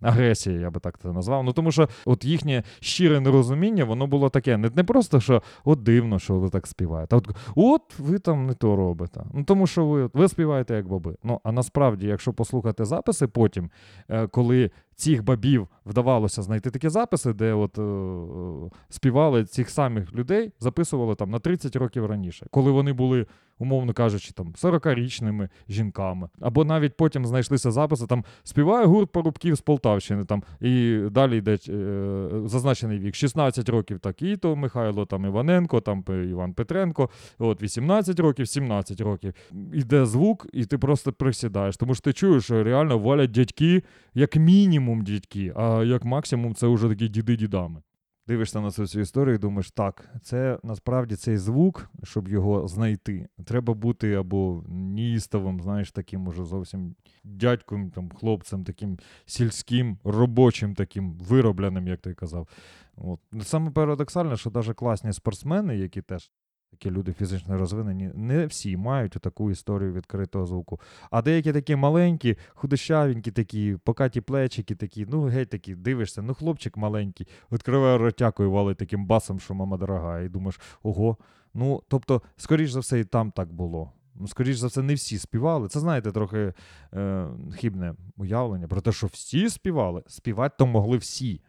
агресія, 0.00 0.60
я 0.60 0.70
би 0.70 0.80
так 0.80 0.98
це 0.98 1.12
назвав. 1.12 1.44
Ну 1.44 1.52
тому 1.52 1.72
що 1.72 1.88
от 2.04 2.24
їхнє 2.24 2.62
щире 2.80 3.20
нерозуміння, 3.20 3.84
воно 3.84 4.06
було 4.06 4.28
таке. 4.28 4.56
Не, 4.56 4.70
не 4.76 4.84
просто, 4.84 5.20
що 5.20 5.42
от 5.64 5.82
дивно, 5.82 6.18
що 6.18 6.34
ви 6.34 6.50
так 6.50 6.66
співаєте. 6.66 7.16
А 7.16 7.18
от, 7.18 7.28
от 7.54 7.98
ви 7.98 8.18
там 8.18 8.46
не 8.46 8.54
то 8.54 8.76
робите. 8.76 9.24
Ну 9.34 9.44
тому 9.44 9.66
що 9.66 9.86
ви, 9.86 10.10
ви 10.12 10.28
співаєте 10.28 10.74
як 10.74 10.88
баби. 10.88 11.16
Ну 11.24 11.40
а 11.44 11.52
насправді, 11.52 12.06
якщо 12.06 12.32
послухати 12.32 12.84
записи 12.84 13.26
потім, 13.26 13.70
е, 14.08 14.26
коли 14.26 14.70
цих 14.94 15.24
бабів 15.24 15.68
вдавалося 15.86 16.42
знайти 16.42 16.70
такі 16.70 16.88
записи, 16.88 17.32
де 17.32 17.52
от 17.52 17.78
е, 17.78 17.82
е, 17.82 18.70
співали 18.88 19.44
цих 19.44 19.70
самих 19.70 20.12
людей, 20.12 20.52
записували 20.60 21.14
там 21.14 21.30
на 21.30 21.38
30 21.38 21.76
років 21.76 22.06
раніше, 22.06 22.46
коли 22.50 22.70
вони 22.70 22.92
були, 22.92 23.26
умовно 23.58 23.92
кажучи, 23.92 24.32
там 24.32 24.52
40-річними 24.62 25.48
жінками. 25.68 26.28
Або 26.40 26.64
навіть 26.64 26.96
потім 26.96 27.26
знайшлися 27.26 27.70
записи, 27.70 28.06
там 28.06 28.24
співає 28.42 28.86
гурт 28.86 29.12
Порубків 29.12 29.54
з 29.54 29.60
Полтавщини, 29.60 30.24
там 30.24 30.42
і 30.60 30.98
далі 31.10 31.38
йде 31.38 31.58
е, 31.68 32.28
зазначений 32.44 32.98
вік 32.98 33.14
16 33.14 33.68
років 33.68 33.98
такий 33.98 34.36
то 34.36 34.56
Михайло 34.56 35.06
там 35.06 35.24
Іваненко, 35.24 35.80
там 35.80 36.04
Іван 36.08 36.52
Петренко, 36.54 37.10
от 37.38 37.62
18 37.62 38.20
років, 38.20 38.48
17 38.48 39.00
років. 39.00 39.34
Іде 39.72 40.06
звук, 40.06 40.46
і 40.52 40.64
ти 40.64 40.78
просто 40.78 41.12
присідаєш. 41.12 41.76
Тому 41.76 41.94
що 41.94 42.02
ти 42.02 42.12
чуєш, 42.12 42.44
що 42.44 42.64
реально 42.64 42.98
валять 42.98 43.30
дядьки, 43.30 43.82
як 44.14 44.36
мінімум 44.36 45.04
дядьки, 45.04 45.52
а 45.56 45.84
як 45.84 46.04
максимум 46.04 46.54
це 46.54 46.66
вже 46.66 46.88
такі 46.88 47.08
діди-дідами. 47.08 47.82
Дивишся 48.26 48.60
на 48.60 48.70
цю, 48.70 48.86
цю 48.86 49.00
історію 49.00 49.34
і 49.34 49.38
думаєш, 49.38 49.70
так, 49.70 50.08
це 50.22 50.58
насправді 50.62 51.16
цей 51.16 51.36
звук, 51.36 51.90
щоб 52.02 52.28
його 52.28 52.68
знайти, 52.68 53.28
треба 53.44 53.74
бути 53.74 54.14
або 54.14 54.64
ністовим, 54.68 55.60
знаєш, 55.60 55.92
таким 55.92 56.28
уже 56.28 56.44
зовсім 56.44 56.94
дядьком, 57.24 57.90
там, 57.90 58.10
хлопцем, 58.10 58.64
таким 58.64 58.98
сільським, 59.26 59.98
робочим, 60.04 60.74
таким 60.74 61.12
виробленим, 61.12 61.88
як 61.88 62.00
ти 62.00 62.14
казав. 62.14 62.48
От. 62.96 63.20
Саме 63.42 63.70
парадоксальне, 63.70 64.36
що 64.36 64.50
навіть 64.50 64.74
класні 64.74 65.12
спортсмени, 65.12 65.76
які 65.76 66.02
теж 66.02 66.30
такі 66.74 66.90
люди 66.90 67.12
фізично 67.12 67.58
розвинені, 67.58 68.10
не 68.14 68.46
всі 68.46 68.76
мають 68.76 69.12
таку 69.12 69.50
історію 69.50 69.92
відкритого 69.92 70.46
звуку. 70.46 70.80
А 71.10 71.22
деякі 71.22 71.52
такі 71.52 71.76
маленькі, 71.76 72.36
худощавенькі, 72.48 73.30
такі, 73.30 73.76
покаті 73.84 74.20
плечики, 74.20 74.74
такі, 74.74 75.06
ну 75.10 75.22
геть 75.22 75.48
такі, 75.48 75.74
дивишся, 75.74 76.22
ну 76.22 76.34
хлопчик 76.34 76.76
маленький, 76.76 77.26
відкриває 77.52 77.98
ротяку 77.98 78.44
і 78.44 78.46
валить 78.46 78.78
таким 78.78 79.06
басом, 79.06 79.40
що 79.40 79.54
мама 79.54 79.76
дорога, 79.76 80.20
і 80.20 80.28
думаєш, 80.28 80.60
ого. 80.82 81.16
Ну, 81.54 81.82
тобто, 81.88 82.22
скоріш 82.36 82.70
за 82.70 82.80
все, 82.80 83.00
і 83.00 83.04
там 83.04 83.30
так 83.30 83.52
було. 83.52 83.92
Ну, 84.14 84.28
скоріш 84.28 84.56
за 84.56 84.66
все, 84.66 84.82
не 84.82 84.94
всі 84.94 85.18
співали. 85.18 85.68
Це, 85.68 85.80
знаєте, 85.80 86.12
трохи 86.12 86.52
е, 86.94 87.26
хибне 87.56 87.94
уявлення 88.16 88.68
про 88.68 88.80
те, 88.80 88.92
що 88.92 89.06
всі 89.06 89.48
співали. 89.48 90.02
Співати 90.06 90.54
то 90.58 90.66
могли 90.66 90.96
всі. 90.96 91.40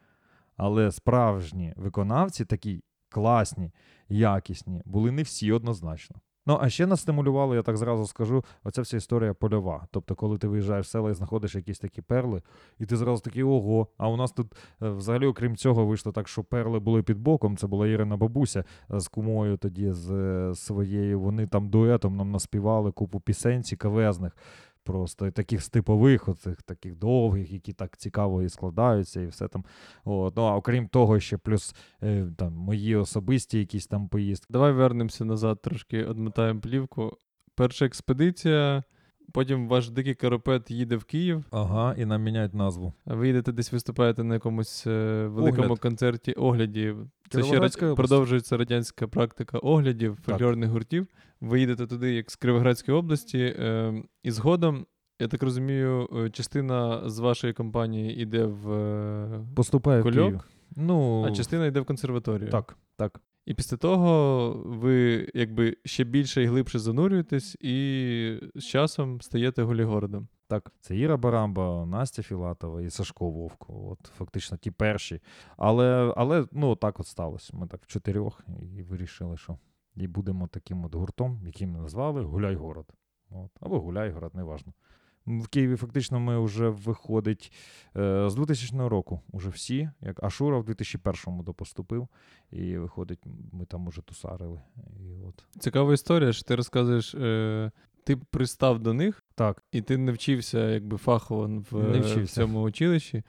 Але 0.58 0.92
справжні 0.92 1.74
виконавці, 1.76 2.46
такі 2.46 2.84
класні, 3.10 3.72
якісні, 4.10 4.82
були 4.86 5.12
не 5.12 5.24
всі 5.24 5.52
однозначно. 5.52 6.16
Ну, 6.48 6.58
а 6.62 6.70
ще 6.70 6.86
нас 6.86 7.02
стимулювало, 7.02 7.56
я 7.56 7.62
так 7.62 7.78
зразу 7.78 8.08
скажу, 8.08 8.44
оця 8.64 8.82
вся 8.82 8.98
історія 8.98 9.34
польова. 9.34 9.88
Тобто, 9.92 10.16
коли 10.16 10.38
ти 10.38 10.48
виїжджаєш 10.48 10.86
в 10.86 10.90
села 10.90 11.12
і 11.12 11.14
знаходиш 11.14 11.56
якісь 11.56 11.80
такі 11.80 12.02
перли, 12.02 12.42
і 12.80 12.86
ти 12.86 12.98
зразу 12.98 13.22
такий 13.22 13.44
ого. 13.44 13.88
А 13.98 14.10
у 14.10 14.18
нас 14.18 14.32
тут 14.32 14.56
е, 14.82 14.90
взагалі, 14.90 15.26
окрім 15.26 15.56
цього, 15.56 15.86
вийшло 15.86 16.12
так, 16.12 16.28
що 16.28 16.44
перли 16.44 16.80
були 16.80 17.04
під 17.04 17.18
боком. 17.20 17.58
Це 17.58 17.68
була 17.68 17.88
Ірина 17.88 18.18
бабуся 18.18 18.64
е, 18.94 19.00
з 19.00 19.08
кумою 19.08 19.58
тоді 19.58 19.92
з 19.92 20.12
е, 20.12 20.56
своєю. 20.56 21.20
Вони 21.20 21.48
там 21.48 21.70
дуетом 21.70 22.16
нам 22.16 22.32
наспівали 22.32 22.92
купу 22.92 23.20
пісень 23.20 23.64
цікавезних. 23.64 24.38
Просто 24.86 25.32
таких 25.32 25.64
стипових, 25.64 26.30
оцих 26.30 26.62
таких 26.62 26.96
довгих, 26.96 27.52
які 27.52 27.74
так 27.74 27.98
цікаво 27.98 28.44
і 28.44 28.50
складаються, 28.50 29.22
і 29.22 29.28
все 29.28 29.48
там. 29.48 29.66
От. 30.04 30.36
Ну, 30.36 30.44
а 30.44 30.56
окрім 30.56 30.88
того, 30.88 31.20
ще 31.20 31.38
плюс 31.38 31.76
е, 32.04 32.28
там, 32.38 32.54
мої 32.54 32.96
особисті 32.96 33.60
якісь 33.60 33.88
там 33.88 34.08
поїздки. 34.10 34.48
Давай 34.50 34.72
вернемося 34.72 35.26
назад 35.26 35.62
трошки, 35.62 36.04
одмотаємо 36.04 36.62
плівку. 36.62 37.18
Перша 37.56 37.86
експедиція, 37.86 38.84
потім 39.36 39.68
ваш 39.68 39.90
дикий 39.90 40.16
карапет 40.16 40.72
їде 40.72 40.96
в 40.96 41.04
Київ. 41.04 41.46
Ага, 41.52 41.96
і 41.98 42.06
нам 42.06 42.24
міняють 42.24 42.54
назву. 42.54 42.94
а 43.06 43.16
Ви 43.16 43.28
їдете 43.28 43.52
десь 43.52 43.72
виступаєте 43.72 44.24
на 44.24 44.34
якомусь 44.34 44.88
е, 44.88 45.28
великому 45.28 45.64
Огляд. 45.64 45.80
концерті 45.80 46.34
огляді. 46.34 46.96
Це 47.30 47.44
ще 47.44 47.60
раді... 47.60 47.96
продовжується 47.96 48.58
радянська 48.58 49.08
практика 49.08 49.58
оглядів 49.58 50.18
фольклорних 50.26 50.70
гуртів. 50.70 51.08
Ви 51.42 51.60
їдете 51.60 51.88
туди, 51.88 52.14
як 52.14 52.32
з 52.32 52.36
Кіровоградської 52.36 52.98
області, 52.98 53.56
е, 53.60 53.94
і 54.24 54.32
згодом, 54.32 54.86
я 55.20 55.28
так 55.28 55.44
розумію, 55.44 56.10
е, 56.26 56.30
частина 56.30 57.10
з 57.10 57.20
вашої 57.20 57.54
компанії 57.54 58.22
йде 58.22 58.46
в 58.46 58.72
е, 58.72 59.46
Поступає 59.56 60.02
в 60.02 60.12
Київ. 60.12 60.42
Ну, 60.76 61.26
а 61.28 61.32
частина 61.32 61.66
йде 61.66 61.80
в 61.80 61.86
консерваторію. 61.86 62.50
так, 62.50 62.78
так. 62.98 63.22
І 63.46 63.54
після 63.54 63.78
того 63.78 64.50
ви 64.66 65.28
якби 65.34 65.78
ще 65.86 66.04
більше 66.04 66.44
і 66.44 66.46
глибше 66.46 66.80
занурюєтесь, 66.80 67.58
і 67.60 68.40
з 68.56 68.64
часом 68.64 69.22
стаєте 69.22 69.64
голігородом. 69.64 70.28
Так, 70.48 70.72
це 70.80 70.98
Іра 70.98 71.18
Барамба, 71.18 71.86
Настя 71.86 72.24
Філатова 72.24 72.82
і 72.82 72.90
Сашко 72.90 73.30
Вовко. 73.30 73.90
От 73.92 74.08
фактично 74.18 74.58
ті 74.58 74.72
перші. 74.72 75.22
Але, 75.58 76.14
але 76.18 76.48
ну, 76.52 76.76
так 76.76 77.00
от 77.00 77.08
сталося. 77.08 77.58
Ми 77.58 77.68
так 77.68 77.84
в 77.84 77.88
чотирьох 77.88 78.42
і 78.62 78.84
вирішили, 78.84 79.38
що 79.38 79.58
і 79.96 80.08
будемо 80.08 80.48
таким 80.48 80.86
от 80.86 80.96
гуртом, 80.96 81.42
який 81.46 81.68
ми 81.68 81.80
назвали 81.80 82.22
Гуляй 82.22 82.56
город. 82.56 82.94
От. 83.30 83.52
Або 83.60 83.80
Гуляй 83.80 84.12
город, 84.12 84.36
неважно. 84.36 84.74
В 85.28 85.48
Києві 85.48 85.76
фактично 85.76 86.20
ми 86.20 86.46
вже 86.46 86.70
виходить 86.70 87.52
е, 87.98 88.30
з 88.30 88.36
2000 88.36 88.78
року. 88.88 89.22
Уже 89.32 89.50
всі, 89.50 89.90
як 90.02 90.24
Ашура 90.24 90.58
в 90.58 90.64
2001-му 90.64 91.44
допоступив, 91.44 92.08
і 92.52 92.78
виходить, 92.78 93.20
ми 93.52 93.66
там 93.66 93.88
уже 93.88 94.02
тусарили. 94.02 94.62
І 95.00 95.22
от. 95.28 95.44
Цікава 95.60 95.94
історія, 95.94 96.34
що 96.34 96.44
ти 96.44 96.56
розказуєш, 96.56 97.16
е, 97.16 97.72
ти 98.04 98.16
пристав 98.16 98.80
до 98.80 98.94
них, 98.94 99.24
Так. 99.36 99.64
і 99.72 99.82
ти 99.82 99.98
не 99.98 100.12
вчився 100.12 100.70
якби 100.70 100.98
фахово 100.98 101.64
в, 101.72 101.84
Не 101.92 102.00
в 102.00 102.28
цьому 102.28 102.62
училищі. 102.62 103.24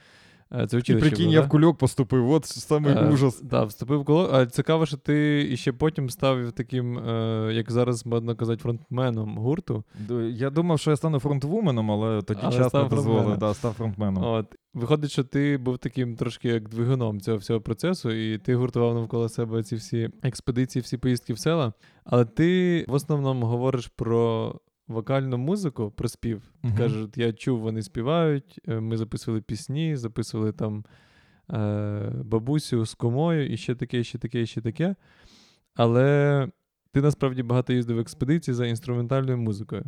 Е, 0.54 0.66
Це 0.66 0.78
І 0.78 0.80
прикинь, 0.80 1.24
було, 1.24 1.32
я 1.32 1.40
в 1.40 1.48
кульок 1.48 1.78
поступив, 1.78 2.30
от 2.30 2.44
самий 2.46 2.92
Е, 2.92 3.10
ужас. 3.12 3.34
Так, 3.50 3.68
вступив 3.68 4.00
в 4.00 4.04
коло. 4.04 4.30
А 4.32 4.46
цікаво, 4.46 4.86
що 4.86 4.96
ти 4.96 5.48
іще 5.50 5.72
потім 5.72 6.10
став 6.10 6.52
таким, 6.52 6.98
е, 6.98 7.50
як 7.52 7.72
зараз 7.72 8.06
модно 8.06 8.36
казати, 8.36 8.62
фронтменом 8.62 9.38
гурту. 9.38 9.84
Я 10.30 10.50
думав, 10.50 10.78
що 10.78 10.90
я 10.90 10.96
стану 10.96 11.18
фронтвуменом, 11.18 11.90
але 11.90 12.22
тоді 12.22 12.40
Але 12.42 12.56
час 12.56 12.68
став 12.68 12.82
не 12.82 12.96
дозволив, 12.96 13.38
да, 13.38 13.54
став 13.54 13.72
фронтменом. 13.72 14.24
От. 14.24 14.46
Виходить, 14.74 15.10
що 15.10 15.24
ти 15.24 15.58
був 15.58 15.78
таким 15.78 16.16
трошки 16.16 16.48
як 16.48 16.68
двигуном 16.68 17.20
цього 17.20 17.36
всього 17.36 17.60
процесу, 17.60 18.10
і 18.10 18.38
ти 18.38 18.54
гуртував 18.54 18.94
навколо 18.94 19.28
себе 19.28 19.62
ці 19.62 19.76
всі 19.76 20.10
експедиції, 20.22 20.82
всі 20.82 20.96
поїздки 20.96 21.32
в 21.32 21.38
села. 21.38 21.72
Але 22.04 22.24
ти 22.24 22.84
в 22.88 22.92
основному 22.94 23.46
говориш 23.46 23.86
про 23.96 24.54
вокальну 24.88 25.38
музику, 25.38 25.90
про 25.90 26.08
спів. 26.08 26.42
Ти 26.62 26.68
Мгм. 26.68 26.76
Кажеш, 26.76 27.08
я 27.16 27.32
чув, 27.32 27.60
вони 27.60 27.82
співають, 27.82 28.60
е, 28.68 28.80
ми 28.80 28.96
записували 28.96 29.40
пісні, 29.42 29.96
записували 29.96 30.52
там 30.52 30.84
е, 31.52 32.12
бабусю 32.24 32.86
з 32.86 32.94
комою, 32.94 33.52
і 33.52 33.56
ще 33.56 33.74
таке, 33.74 34.00
і 34.00 34.04
ще 34.04 34.18
таке, 34.18 34.42
і 34.42 34.46
ще 34.46 34.60
таке. 34.60 34.94
Але 35.74 36.48
ти 36.92 37.00
насправді 37.02 37.42
багато 37.42 37.72
їздив 37.72 37.96
в 37.96 38.00
експедиції 38.00 38.54
за 38.54 38.66
інструментальною 38.66 39.38
музикою. 39.38 39.84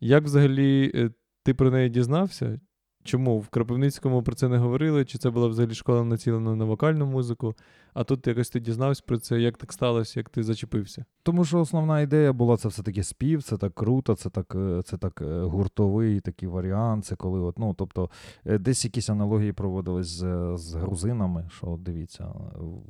Як 0.00 0.24
взагалі 0.24 0.92
е, 0.94 1.10
ти 1.42 1.54
про 1.54 1.70
неї 1.70 1.88
дізнався? 1.88 2.60
Чому 3.04 3.38
в 3.38 3.48
Кропивницькому 3.48 4.22
про 4.22 4.34
це 4.34 4.48
не 4.48 4.58
говорили? 4.58 5.04
Чи 5.04 5.18
це 5.18 5.30
була 5.30 5.48
взагалі 5.48 5.74
школа 5.74 6.04
націлена 6.04 6.56
на 6.56 6.64
вокальну 6.64 7.06
музику? 7.06 7.54
А 7.94 8.04
тут 8.04 8.26
якось 8.26 8.50
ти 8.50 8.60
дізнався 8.60 9.02
про 9.06 9.18
це, 9.18 9.40
як 9.40 9.58
так 9.58 9.72
сталося, 9.72 10.20
як 10.20 10.28
ти 10.28 10.42
зачепився? 10.42 11.04
Тому 11.22 11.44
що 11.44 11.60
основна 11.60 12.00
ідея 12.00 12.32
була 12.32 12.56
це 12.56 12.68
все-таки 12.68 13.02
спів, 13.02 13.42
це 13.42 13.56
так 13.56 13.74
круто, 13.74 14.14
це 14.14 14.30
так, 14.30 14.54
е, 14.54 14.82
це 14.84 14.96
так 14.96 15.22
е, 15.22 15.40
гуртовий 15.40 16.20
такий 16.20 16.48
варіант. 16.48 17.04
Це 17.04 17.16
коли, 17.16 17.40
от, 17.40 17.58
ну, 17.58 17.74
тобто, 17.74 18.10
е, 18.46 18.58
десь 18.58 18.84
якісь 18.84 19.10
аналогії 19.10 19.52
проводились 19.52 20.06
з, 20.06 20.52
з 20.56 20.74
грузинами, 20.74 21.48
що 21.52 21.78
дивіться, 21.80 22.32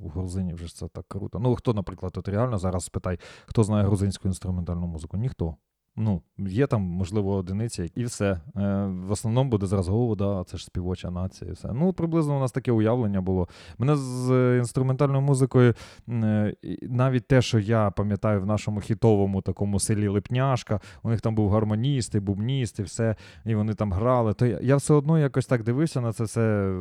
у 0.02 0.08
грузинів 0.08 0.56
вже 0.56 0.74
це 0.74 0.88
так 0.88 1.04
круто. 1.08 1.38
Ну, 1.38 1.54
хто, 1.54 1.74
наприклад, 1.74 2.12
от 2.16 2.28
реально 2.28 2.58
зараз 2.58 2.84
спитай, 2.84 3.18
хто 3.46 3.64
знає 3.64 3.84
грузинську 3.84 4.28
інструментальну 4.28 4.86
музику? 4.86 5.16
Ніхто. 5.16 5.56
Ну, 5.96 6.22
є 6.38 6.66
там, 6.66 6.82
можливо, 6.82 7.34
одиниці, 7.34 7.92
і 7.94 8.04
все. 8.04 8.30
Е, 8.30 8.40
в 8.86 9.10
основному 9.10 9.50
буде 9.50 9.66
зразу, 9.66 9.96
о, 9.96 10.14
да, 10.14 10.44
це 10.46 10.56
ж 10.56 10.64
співоча 10.64 11.10
нація, 11.10 11.50
і 11.50 11.54
все. 11.54 11.72
Ну, 11.72 11.92
приблизно 11.92 12.36
у 12.36 12.40
нас 12.40 12.52
таке 12.52 12.72
уявлення 12.72 13.20
було. 13.20 13.48
Мене 13.78 13.96
з 13.96 14.58
інструментальною 14.58 15.20
музикою, 15.20 15.74
е, 16.08 16.54
навіть 16.82 17.26
те, 17.26 17.42
що 17.42 17.58
я 17.58 17.90
пам'ятаю 17.90 18.40
в 18.40 18.46
нашому 18.46 18.80
хітовому 18.80 19.42
такому 19.42 19.80
селі 19.80 20.08
Липняшка, 20.08 20.80
у 21.02 21.10
них 21.10 21.20
там 21.20 21.34
був 21.34 21.50
гармоніст, 21.50 22.14
і 22.14 22.20
бубніст, 22.20 22.78
і 22.78 22.82
все, 22.82 23.16
і 23.44 23.54
вони 23.54 23.74
там 23.74 23.92
грали. 23.92 24.34
То 24.34 24.46
я, 24.46 24.58
я 24.62 24.76
все 24.76 24.94
одно 24.94 25.18
якось 25.18 25.46
так 25.46 25.62
дивився 25.62 26.00
на 26.00 26.12
це 26.12 26.24
все. 26.24 26.74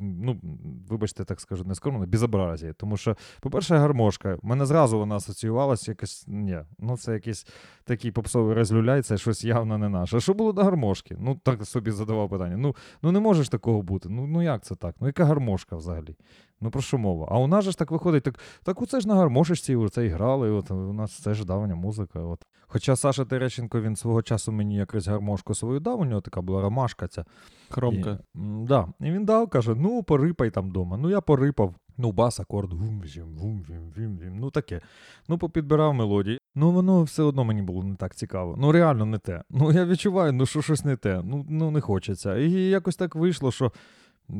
Ну, 0.00 0.40
вибачте, 0.88 1.24
так 1.24 1.40
скажу, 1.40 1.64
не 1.64 1.74
скромно, 1.74 2.06
безобразі. 2.06 2.72
Тому 2.76 2.96
що, 2.96 3.16
по-перше, 3.40 3.76
гармошка. 3.76 4.38
Мене 4.42 4.66
зразу 4.66 4.98
вона 4.98 5.16
асоціювалася 5.16 5.90
якось. 5.90 6.24
Ні, 6.28 6.58
ну 6.78 6.96
це 6.96 7.12
якийсь 7.12 7.46
такий 7.84 8.10
попсовий 8.40 8.54
розлюляй, 8.54 9.02
це 9.02 9.18
щось 9.18 9.44
явно 9.44 9.78
не 9.78 9.88
наше. 9.88 10.16
А 10.16 10.20
що 10.20 10.34
було 10.34 10.52
до 10.52 10.62
гармошки? 10.62 11.16
Ну, 11.20 11.40
так 11.42 11.66
собі 11.66 11.90
задавав 11.90 12.28
питання. 12.28 12.56
Ну, 12.56 12.76
ну 13.02 13.12
не 13.12 13.20
може 13.20 13.42
ж 13.42 13.50
такого 13.50 13.82
бути. 13.82 14.08
Ну, 14.08 14.26
ну 14.26 14.42
як 14.42 14.64
це 14.64 14.74
так? 14.74 14.94
Ну, 15.00 15.06
яка 15.06 15.24
гармошка 15.24 15.76
взагалі? 15.76 16.16
Ну 16.60 16.70
про 16.70 16.82
що 16.82 16.98
мова? 16.98 17.28
А 17.30 17.38
у 17.38 17.46
нас 17.46 17.64
же 17.64 17.70
ж 17.70 17.78
так 17.78 17.90
виходить, 17.90 18.22
так, 18.22 18.38
так 18.62 18.82
оце 18.82 19.00
ж 19.00 19.08
на 19.08 19.14
гармошечці 19.14 19.76
оце 19.76 20.06
і 20.06 20.08
грали, 20.08 20.50
от 20.50 20.70
у 20.70 20.92
нас 20.92 21.12
це 21.12 21.34
ж 21.34 21.46
давня 21.46 21.74
музика. 21.74 22.20
От. 22.20 22.46
Хоча 22.66 22.96
Саша 22.96 23.24
Терещенко, 23.24 23.80
він 23.80 23.96
свого 23.96 24.22
часу 24.22 24.52
мені 24.52 24.76
якось 24.76 25.06
гармошку 25.08 25.54
свою 25.54 25.80
дав, 25.80 26.00
у 26.00 26.04
нього 26.04 26.20
така 26.20 26.40
була 26.40 26.62
ромашка 26.62 27.08
ця. 27.08 27.24
Хромка. 27.70 28.18
І, 28.34 28.38
да. 28.66 28.88
і 29.00 29.10
він 29.10 29.24
дав, 29.24 29.48
каже: 29.48 29.74
ну, 29.74 30.02
порипай 30.02 30.50
там 30.50 30.68
вдома. 30.68 30.96
Ну, 30.96 31.10
я 31.10 31.20
порипав. 31.20 31.74
Ну, 31.96 32.12
бас, 32.12 32.40
акорд, 32.40 32.72
гум 32.72 33.02
вім 33.04 33.38
гум 33.38 33.64
вім 33.70 33.92
вім 33.96 34.18
вім 34.18 34.38
Ну 34.38 34.50
таке. 34.50 34.80
Ну, 35.28 35.38
попідбирав 35.38 35.94
мелодії. 35.94 36.39
Ну, 36.60 36.70
воно 36.70 37.02
все 37.02 37.22
одно 37.22 37.44
мені 37.44 37.62
було 37.62 37.84
не 37.84 37.96
так 37.96 38.14
цікаво. 38.14 38.56
Ну, 38.58 38.72
реально 38.72 39.06
не 39.06 39.18
те. 39.18 39.42
Ну, 39.50 39.72
я 39.72 39.84
відчуваю, 39.84 40.32
ну 40.32 40.46
що 40.46 40.62
щось 40.62 40.84
не 40.84 40.96
те. 40.96 41.22
Ну, 41.24 41.46
ну 41.48 41.70
не 41.70 41.80
хочеться. 41.80 42.36
І 42.36 42.50
якось 42.52 42.96
так 42.96 43.14
вийшло, 43.14 43.52
що 43.52 43.72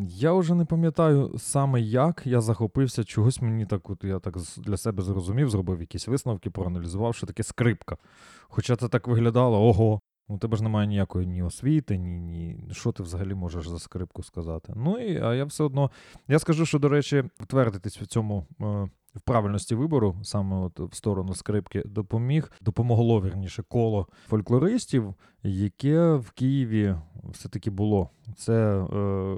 я 0.08 0.32
вже 0.32 0.54
не 0.54 0.64
пам'ятаю 0.64 1.38
саме 1.38 1.80
як 1.80 2.22
я 2.24 2.40
захопився 2.40 3.04
чогось 3.04 3.42
мені 3.42 3.66
так, 3.66 3.90
от 3.90 4.04
я 4.04 4.18
так 4.18 4.36
для 4.56 4.76
себе 4.76 5.02
зрозумів, 5.02 5.50
зробив 5.50 5.80
якісь 5.80 6.08
висновки, 6.08 6.50
проаналізував, 6.50 7.14
що 7.14 7.26
таке 7.26 7.42
скрипка. 7.42 7.96
Хоча 8.48 8.76
це 8.76 8.88
так 8.88 9.08
виглядало, 9.08 9.68
ого, 9.68 10.00
у 10.28 10.38
тебе 10.38 10.56
ж 10.56 10.62
немає 10.62 10.86
ніякої 10.86 11.26
ні 11.26 11.42
освіти, 11.42 11.98
ні, 11.98 12.20
ні. 12.20 12.64
Що 12.72 12.92
ти 12.92 13.02
взагалі 13.02 13.34
можеш 13.34 13.68
за 13.68 13.78
скрипку 13.78 14.22
сказати? 14.22 14.72
Ну 14.76 14.98
і 14.98 15.20
а 15.20 15.34
я 15.34 15.44
все 15.44 15.64
одно. 15.64 15.90
Я 16.28 16.38
скажу, 16.38 16.66
що, 16.66 16.78
до 16.78 16.88
речі, 16.88 17.24
втвердитись 17.40 18.00
в 18.00 18.06
цьому. 18.06 18.46
Е, 18.60 18.88
в 19.14 19.20
правильності 19.20 19.74
вибору, 19.74 20.16
саме 20.22 20.56
от 20.56 20.80
в 20.80 20.94
сторону 20.94 21.34
скрипки, 21.34 21.82
допоміг, 21.86 22.52
допомогло 22.60 23.22
вірніше 23.22 23.62
коло 23.62 24.06
фольклористів, 24.28 25.14
яке 25.42 26.14
в 26.14 26.30
Києві 26.30 26.94
все-таки 27.24 27.70
було. 27.70 28.10
Це, 28.36 28.52
е, 28.78 29.36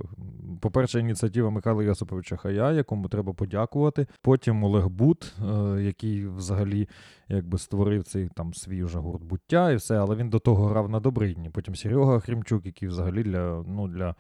по-перше, 0.61 1.01
ініціатива 1.01 1.51
Михайла 1.51 1.83
Йосиповича 1.83 2.37
Хая, 2.37 2.73
якому 2.73 3.09
треба 3.09 3.33
подякувати. 3.33 4.07
Потім 4.23 4.65
Олег 4.65 4.89
Бут, 4.89 5.35
е, 5.43 5.83
який 5.83 6.27
взагалі 6.27 6.89
якби 7.29 7.59
створив 7.59 8.05
цей 8.05 8.29
там 8.29 8.55
свій 8.55 8.85
уже 8.85 8.99
гурт 8.99 9.25
буття 9.25 9.71
і 9.71 9.77
все, 9.77 9.99
але 9.99 10.17
він 10.17 10.31
до 10.31 10.39
того 10.39 10.67
грав 10.67 10.89
на 10.89 11.01
Добридні. 11.01 11.51
Потім 11.51 11.75
Серега 11.75 12.21
Хрімчук, 12.21 12.67
який 12.67 12.89
взагалі 12.89 13.23
для, 13.23 13.65
ну, 13.69 13.89
для 13.89 14.15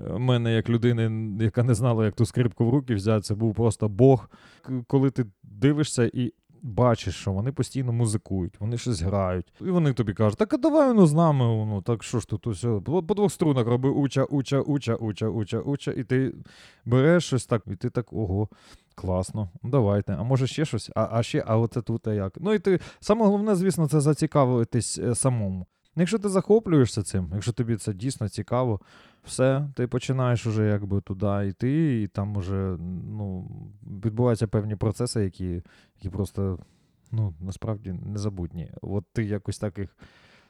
е, 0.00 0.18
мене, 0.18 0.54
як 0.54 0.68
людини, 0.68 1.36
яка 1.44 1.62
не 1.62 1.74
знала, 1.74 2.04
як 2.04 2.14
ту 2.14 2.26
скрипку 2.26 2.66
в 2.66 2.70
руки 2.70 2.94
взяти, 2.94 3.22
це 3.22 3.34
був 3.34 3.54
просто 3.54 3.88
Бог. 3.88 4.30
Коли 4.86 5.10
ти 5.10 5.26
дивишся 5.42 6.10
і. 6.12 6.32
Бачиш, 6.62 7.14
що 7.14 7.32
вони 7.32 7.52
постійно 7.52 7.92
музикують, 7.92 8.60
вони 8.60 8.78
щось 8.78 9.00
грають. 9.00 9.52
І 9.60 9.64
вони 9.64 9.92
тобі 9.92 10.14
кажуть, 10.14 10.38
так 10.38 10.54
а 10.54 10.56
давай 10.56 10.94
ну 10.94 11.06
з 11.06 11.12
нами, 11.12 11.44
ну 11.44 11.82
так 11.82 12.02
що 12.02 12.20
ж 12.20 12.28
тут 12.28 12.46
усе. 12.46 12.80
По, 12.84 13.02
по 13.02 13.14
двох 13.14 13.32
струнах 13.32 13.66
роби 13.66 13.90
уча, 13.90 14.24
уча, 14.24 14.60
уча, 14.60 14.94
уча, 14.94 15.28
уча, 15.28 15.60
уча, 15.60 15.90
і 15.92 16.04
ти 16.04 16.34
береш 16.84 17.24
щось 17.24 17.46
так, 17.46 17.62
і 17.66 17.76
ти 17.76 17.90
так, 17.90 18.12
ого, 18.12 18.48
класно, 18.94 19.50
ну, 19.62 19.70
давайте. 19.70 20.16
А 20.18 20.22
може 20.22 20.46
ще 20.46 20.64
щось? 20.64 20.90
А, 20.94 21.08
а 21.12 21.22
ще, 21.22 21.44
а 21.46 21.56
оце 21.58 21.82
тут 21.82 22.08
а 22.08 22.12
як. 22.14 22.32
Ну 22.40 22.52
і 22.54 22.58
ти 22.58 22.80
саме 23.00 23.24
головне, 23.24 23.54
звісно, 23.54 23.88
це 23.88 24.00
зацікавитись 24.00 24.98
е, 24.98 25.14
самому. 25.14 25.66
Якщо 25.96 26.18
ти 26.18 26.28
захоплюєшся 26.28 27.02
цим, 27.02 27.30
якщо 27.34 27.52
тобі 27.52 27.76
це 27.76 27.92
дійсно 27.92 28.28
цікаво, 28.28 28.80
все, 29.24 29.68
ти 29.74 29.86
починаєш 29.86 30.46
уже 30.46 30.68
якби 30.68 31.00
туди 31.00 31.48
йти, 31.48 32.02
і 32.02 32.06
там 32.06 32.36
уже 32.36 32.76
ну, 33.06 33.50
відбуваються 34.04 34.46
певні 34.46 34.76
процеси, 34.76 35.24
які, 35.24 35.62
які 35.96 36.08
просто 36.08 36.58
ну, 37.10 37.34
насправді 37.40 37.92
незабутні. 37.92 38.70
От 38.82 39.04
ти 39.12 39.24
якось 39.24 39.58
так 39.58 39.78
їх 39.78 39.96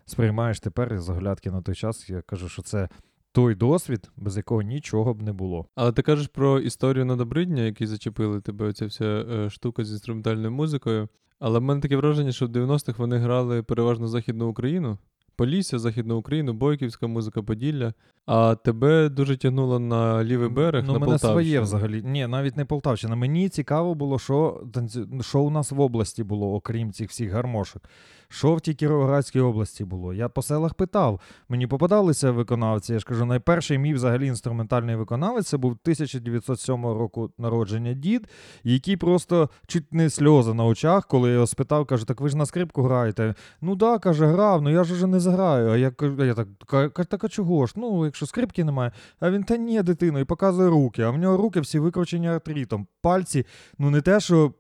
сприймаєш 0.04 0.61
тепер 0.61 1.00
з 1.00 1.08
оглядки 1.08 1.50
на 1.50 1.62
той 1.62 1.75
час. 1.75 2.11
Я 2.11 2.22
кажу, 2.22 2.49
що 2.49 2.62
це 2.62 2.88
той 3.32 3.54
досвід, 3.54 4.11
без 4.16 4.37
якого 4.37 4.62
нічого 4.62 5.14
б 5.14 5.22
не 5.22 5.32
було. 5.32 5.66
Але 5.75 5.92
ти 5.92 6.02
кажеш 6.02 6.26
про 6.26 6.61
історію 6.61 7.04
на 7.04 7.16
Добридня, 7.16 7.62
які 7.62 7.87
зачепили 7.87 8.40
тебе, 8.40 8.66
оця 8.66 8.87
вся 8.87 9.04
е, 9.04 9.50
штука 9.50 9.84
з 9.84 9.92
інструментальною 9.92 10.50
музикою. 10.50 11.08
Але 11.38 11.58
в 11.58 11.62
мене 11.62 11.80
таке 11.80 11.96
враження, 11.96 12.32
що 12.32 12.46
в 12.46 12.50
90-х 12.50 12.99
вони 12.99 13.16
грали 13.16 13.62
переважно 13.62 14.08
Західну 14.08 14.49
Україну, 14.49 14.99
Полісся, 15.36 15.78
Західну 15.78 16.16
Україну, 16.16 16.52
Бойківська 16.52 17.06
музика, 17.06 17.42
Поділля. 17.42 17.94
А 18.26 18.54
тебе 18.54 19.08
дуже 19.08 19.36
тягнуло 19.36 19.78
на 19.78 20.24
лівий 20.24 20.48
берег, 20.48 20.84
ну, 20.86 20.92
на 20.92 20.98
мене 20.98 21.06
Полтавщину. 21.12 21.32
своє 21.32 21.60
взагалі. 21.60 22.02
Ні, 22.02 22.26
навіть 22.26 22.56
не 22.56 22.64
Полтавщина. 22.64 23.16
Мені 23.16 23.48
цікаво 23.48 23.94
було, 23.94 24.18
що, 24.18 24.62
що 25.20 25.40
у 25.40 25.50
нас 25.50 25.70
в 25.72 25.80
області 25.80 26.24
було, 26.24 26.54
окрім 26.54 26.92
цих 26.92 27.10
всіх 27.10 27.32
гармошок. 27.32 27.82
Що 28.32 28.54
в 28.54 28.60
тій 28.60 28.74
Кіровоградській 28.74 29.40
області 29.40 29.84
було? 29.84 30.14
Я 30.14 30.28
по 30.28 30.42
селах 30.42 30.74
питав. 30.74 31.20
Мені 31.48 31.66
попадалися 31.66 32.30
виконавці. 32.30 32.92
Я 32.92 32.98
ж 32.98 33.04
кажу, 33.04 33.24
найперший 33.24 33.78
мій 33.78 33.94
взагалі 33.94 34.26
інструментальний 34.26 34.96
виконавець 34.96 35.46
це 35.46 35.56
був 35.56 35.70
1907 35.70 36.84
року 36.84 37.30
народження 37.38 37.92
дід, 37.92 38.28
який 38.64 38.96
просто 38.96 39.50
чуть 39.66 39.94
не 39.94 40.10
сльози 40.10 40.54
на 40.54 40.64
очах, 40.64 41.06
коли 41.06 41.28
я 41.28 41.34
його 41.34 41.46
спитав, 41.46 41.86
каже, 41.86 42.06
так 42.06 42.20
ви 42.20 42.28
ж 42.28 42.36
на 42.36 42.46
скрипку 42.46 42.82
граєте. 42.82 43.34
Ну 43.60 43.74
да, 43.76 43.98
каже, 43.98 44.26
грав, 44.26 44.62
ну 44.62 44.70
я 44.70 44.84
ж 44.84 44.94
уже 44.94 45.06
не 45.06 45.20
заграю. 45.20 45.70
А 45.70 45.76
я 45.76 45.90
кажу, 45.90 46.24
я 46.24 46.34
так, 46.34 46.48
«Ка- 46.66 46.88
ка- 46.88 47.04
так 47.04 47.24
а 47.24 47.28
чого 47.28 47.66
ж? 47.66 47.72
Ну, 47.76 48.04
якщо 48.04 48.26
скрипки 48.26 48.64
немає. 48.64 48.92
А 49.20 49.30
він 49.30 49.44
та 49.44 49.56
ні, 49.56 49.82
дитино, 49.82 50.20
і 50.20 50.24
показує 50.24 50.68
руки. 50.68 51.02
А 51.02 51.10
в 51.10 51.18
нього 51.18 51.36
руки 51.36 51.60
всі 51.60 51.78
викручені 51.78 52.28
артритом. 52.28 52.86
Пальці, 53.02 53.46
ну 53.78 53.90
не 53.90 54.00
те, 54.00 54.20
що 54.20 54.52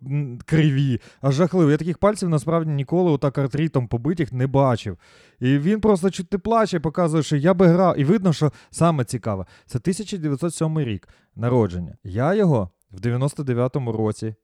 криві, 0.46 1.00
а 1.20 1.30
жахливі. 1.30 1.70
Я 1.70 1.76
таких 1.76 1.98
пальців 1.98 2.28
насправді 2.28 2.70
ніколи 2.70 3.10
отак 3.10 3.38
артритом 3.62 3.88
побитих 3.88 4.32
не 4.32 4.46
бачив. 4.46 4.98
І 5.40 5.58
він 5.58 5.80
просто 5.80 6.10
чути 6.10 6.38
плаче, 6.38 6.80
показує, 6.80 7.22
що 7.22 7.36
я 7.36 7.54
би 7.54 7.66
грав. 7.66 7.98
І 7.98 8.04
видно, 8.04 8.32
що 8.32 8.52
саме 8.70 9.04
цікаве, 9.04 9.46
це 9.66 9.78
1907 9.78 10.80
рік 10.80 11.08
народження. 11.36 11.96
Я 12.04 12.34
його 12.34 12.70
в 12.90 13.00
99-му 13.00 13.92
році 13.92 14.34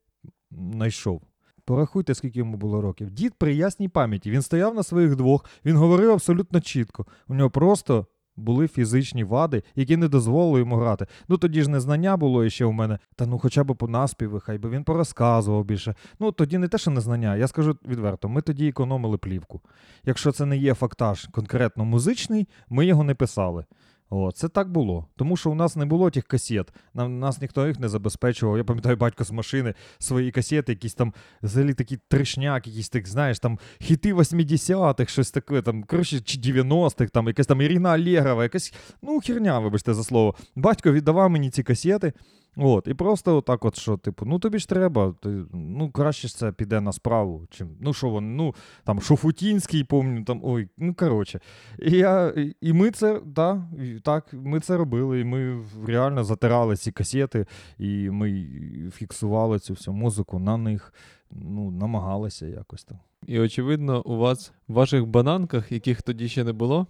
знайшов. 0.50 1.22
Порахуйте, 1.64 2.14
скільки 2.14 2.38
йому 2.38 2.56
було 2.56 2.80
років. 2.80 3.10
Дід 3.10 3.34
при 3.38 3.54
ясній 3.54 3.88
пам'яті. 3.88 4.30
Він 4.30 4.42
стояв 4.42 4.74
на 4.74 4.82
своїх 4.82 5.16
двох, 5.16 5.44
він 5.64 5.76
говорив 5.76 6.10
абсолютно 6.10 6.60
чітко. 6.60 7.06
У 7.28 7.34
нього 7.34 7.50
просто 7.50 8.06
були 8.38 8.68
фізичні 8.68 9.24
вади, 9.24 9.62
які 9.76 9.96
не 9.96 10.08
дозволили 10.08 10.58
йому 10.58 10.76
грати. 10.76 11.06
Ну 11.28 11.36
тоді 11.36 11.62
ж 11.62 11.70
незнання 11.70 12.16
було 12.16 12.44
іще 12.44 12.64
у 12.64 12.72
мене. 12.72 12.98
Та 13.16 13.26
ну 13.26 13.38
хоча 13.38 13.64
б 13.64 13.76
по 13.76 13.88
наспіви, 13.88 14.40
хай 14.40 14.58
би 14.58 14.70
він 14.70 14.84
порозказував 14.84 15.64
більше. 15.64 15.94
Ну 16.20 16.32
тоді 16.32 16.58
не 16.58 16.68
те, 16.68 16.78
що 16.78 16.90
не 16.90 17.00
знання. 17.00 17.36
Я 17.36 17.48
скажу 17.48 17.76
відверто, 17.88 18.28
ми 18.28 18.42
тоді 18.42 18.68
економили 18.68 19.18
плівку. 19.18 19.60
Якщо 20.04 20.32
це 20.32 20.46
не 20.46 20.56
є 20.56 20.74
фактаж 20.74 21.28
конкретно 21.32 21.84
музичний, 21.84 22.48
ми 22.68 22.86
його 22.86 23.04
не 23.04 23.14
писали. 23.14 23.64
О, 24.10 24.32
це 24.32 24.48
так 24.48 24.70
було. 24.72 25.06
Тому 25.16 25.36
що 25.36 25.50
у 25.50 25.54
нас 25.54 25.76
не 25.76 25.84
було 25.84 26.10
тих 26.10 26.24
касет. 26.24 26.72
Нам 26.94 27.18
нас 27.18 27.40
ніхто 27.40 27.66
їх 27.66 27.80
не 27.80 27.88
забезпечував. 27.88 28.58
Я 28.58 28.64
пам'ятаю 28.64 28.96
батько 28.96 29.24
з 29.24 29.30
машини 29.30 29.74
свої 29.98 30.30
касети, 30.30 30.72
якісь 30.72 30.94
там 30.94 31.14
взагалі 31.42 31.74
такий 31.74 31.98
трешняк, 32.08 32.66
якісь 32.66 32.88
так, 32.88 33.08
знаєш, 33.08 33.38
там 33.38 33.58
хіти 33.80 34.14
80-х, 34.14 35.12
щось 35.12 35.30
таке, 35.30 35.62
там, 35.62 35.82
коротше, 35.82 36.20
чи 36.20 36.38
90-х, 36.38 37.10
там 37.10 37.26
якась 37.26 37.46
там 37.46 37.60
Ірина 37.60 37.90
Алєгрова, 37.90 38.42
якась, 38.42 38.74
ну, 39.02 39.20
херня, 39.20 39.58
вибачте 39.58 39.94
за 39.94 40.04
слово. 40.04 40.34
Батько 40.56 40.92
віддавав 40.92 41.30
мені 41.30 41.50
ці 41.50 41.62
касети. 41.62 42.12
От, 42.60 42.86
і 42.88 42.94
просто 42.94 43.36
отак, 43.36 43.64
от 43.64 43.76
що, 43.78 43.96
типу, 43.96 44.26
ну 44.26 44.38
тобі 44.38 44.58
ж 44.58 44.68
треба, 44.68 45.14
ти, 45.22 45.44
ну 45.52 45.90
краще 45.90 46.28
ж 46.28 46.36
це 46.36 46.52
піде 46.52 46.80
на 46.80 46.92
справу, 46.92 47.46
чим, 47.50 47.68
ну 47.80 47.92
що 47.94 48.08
вони, 48.08 48.36
ну 48.36 48.54
там 48.84 49.00
Шуфутінський, 49.00 49.84
помню, 49.84 50.24
там, 50.24 50.40
ой, 50.42 50.68
ну 50.78 50.94
коротше. 50.94 51.40
І, 51.78 51.90
я, 51.90 52.32
і- 52.60 52.72
ми 52.72 52.90
це, 52.90 53.20
да, 53.26 53.68
так, 54.02 54.26
ми 54.32 54.60
це 54.60 54.76
робили, 54.76 55.20
і 55.20 55.24
ми 55.24 55.64
реально 55.86 56.24
затирали 56.24 56.76
ці 56.76 56.92
касети, 56.92 57.46
і 57.78 58.10
ми 58.10 58.46
фіксували 58.94 59.58
цю 59.58 59.74
всю 59.74 59.94
музику 59.94 60.38
на 60.38 60.56
них, 60.56 60.94
ну, 61.30 61.70
намагалися 61.70 62.46
якось 62.46 62.84
там. 62.84 62.98
І 63.26 63.40
очевидно, 63.40 64.02
у 64.02 64.16
вас 64.16 64.52
в 64.68 64.72
ваших 64.72 65.06
бананках, 65.06 65.72
яких 65.72 66.02
тоді 66.02 66.28
ще 66.28 66.44
не 66.44 66.52
було, 66.52 66.86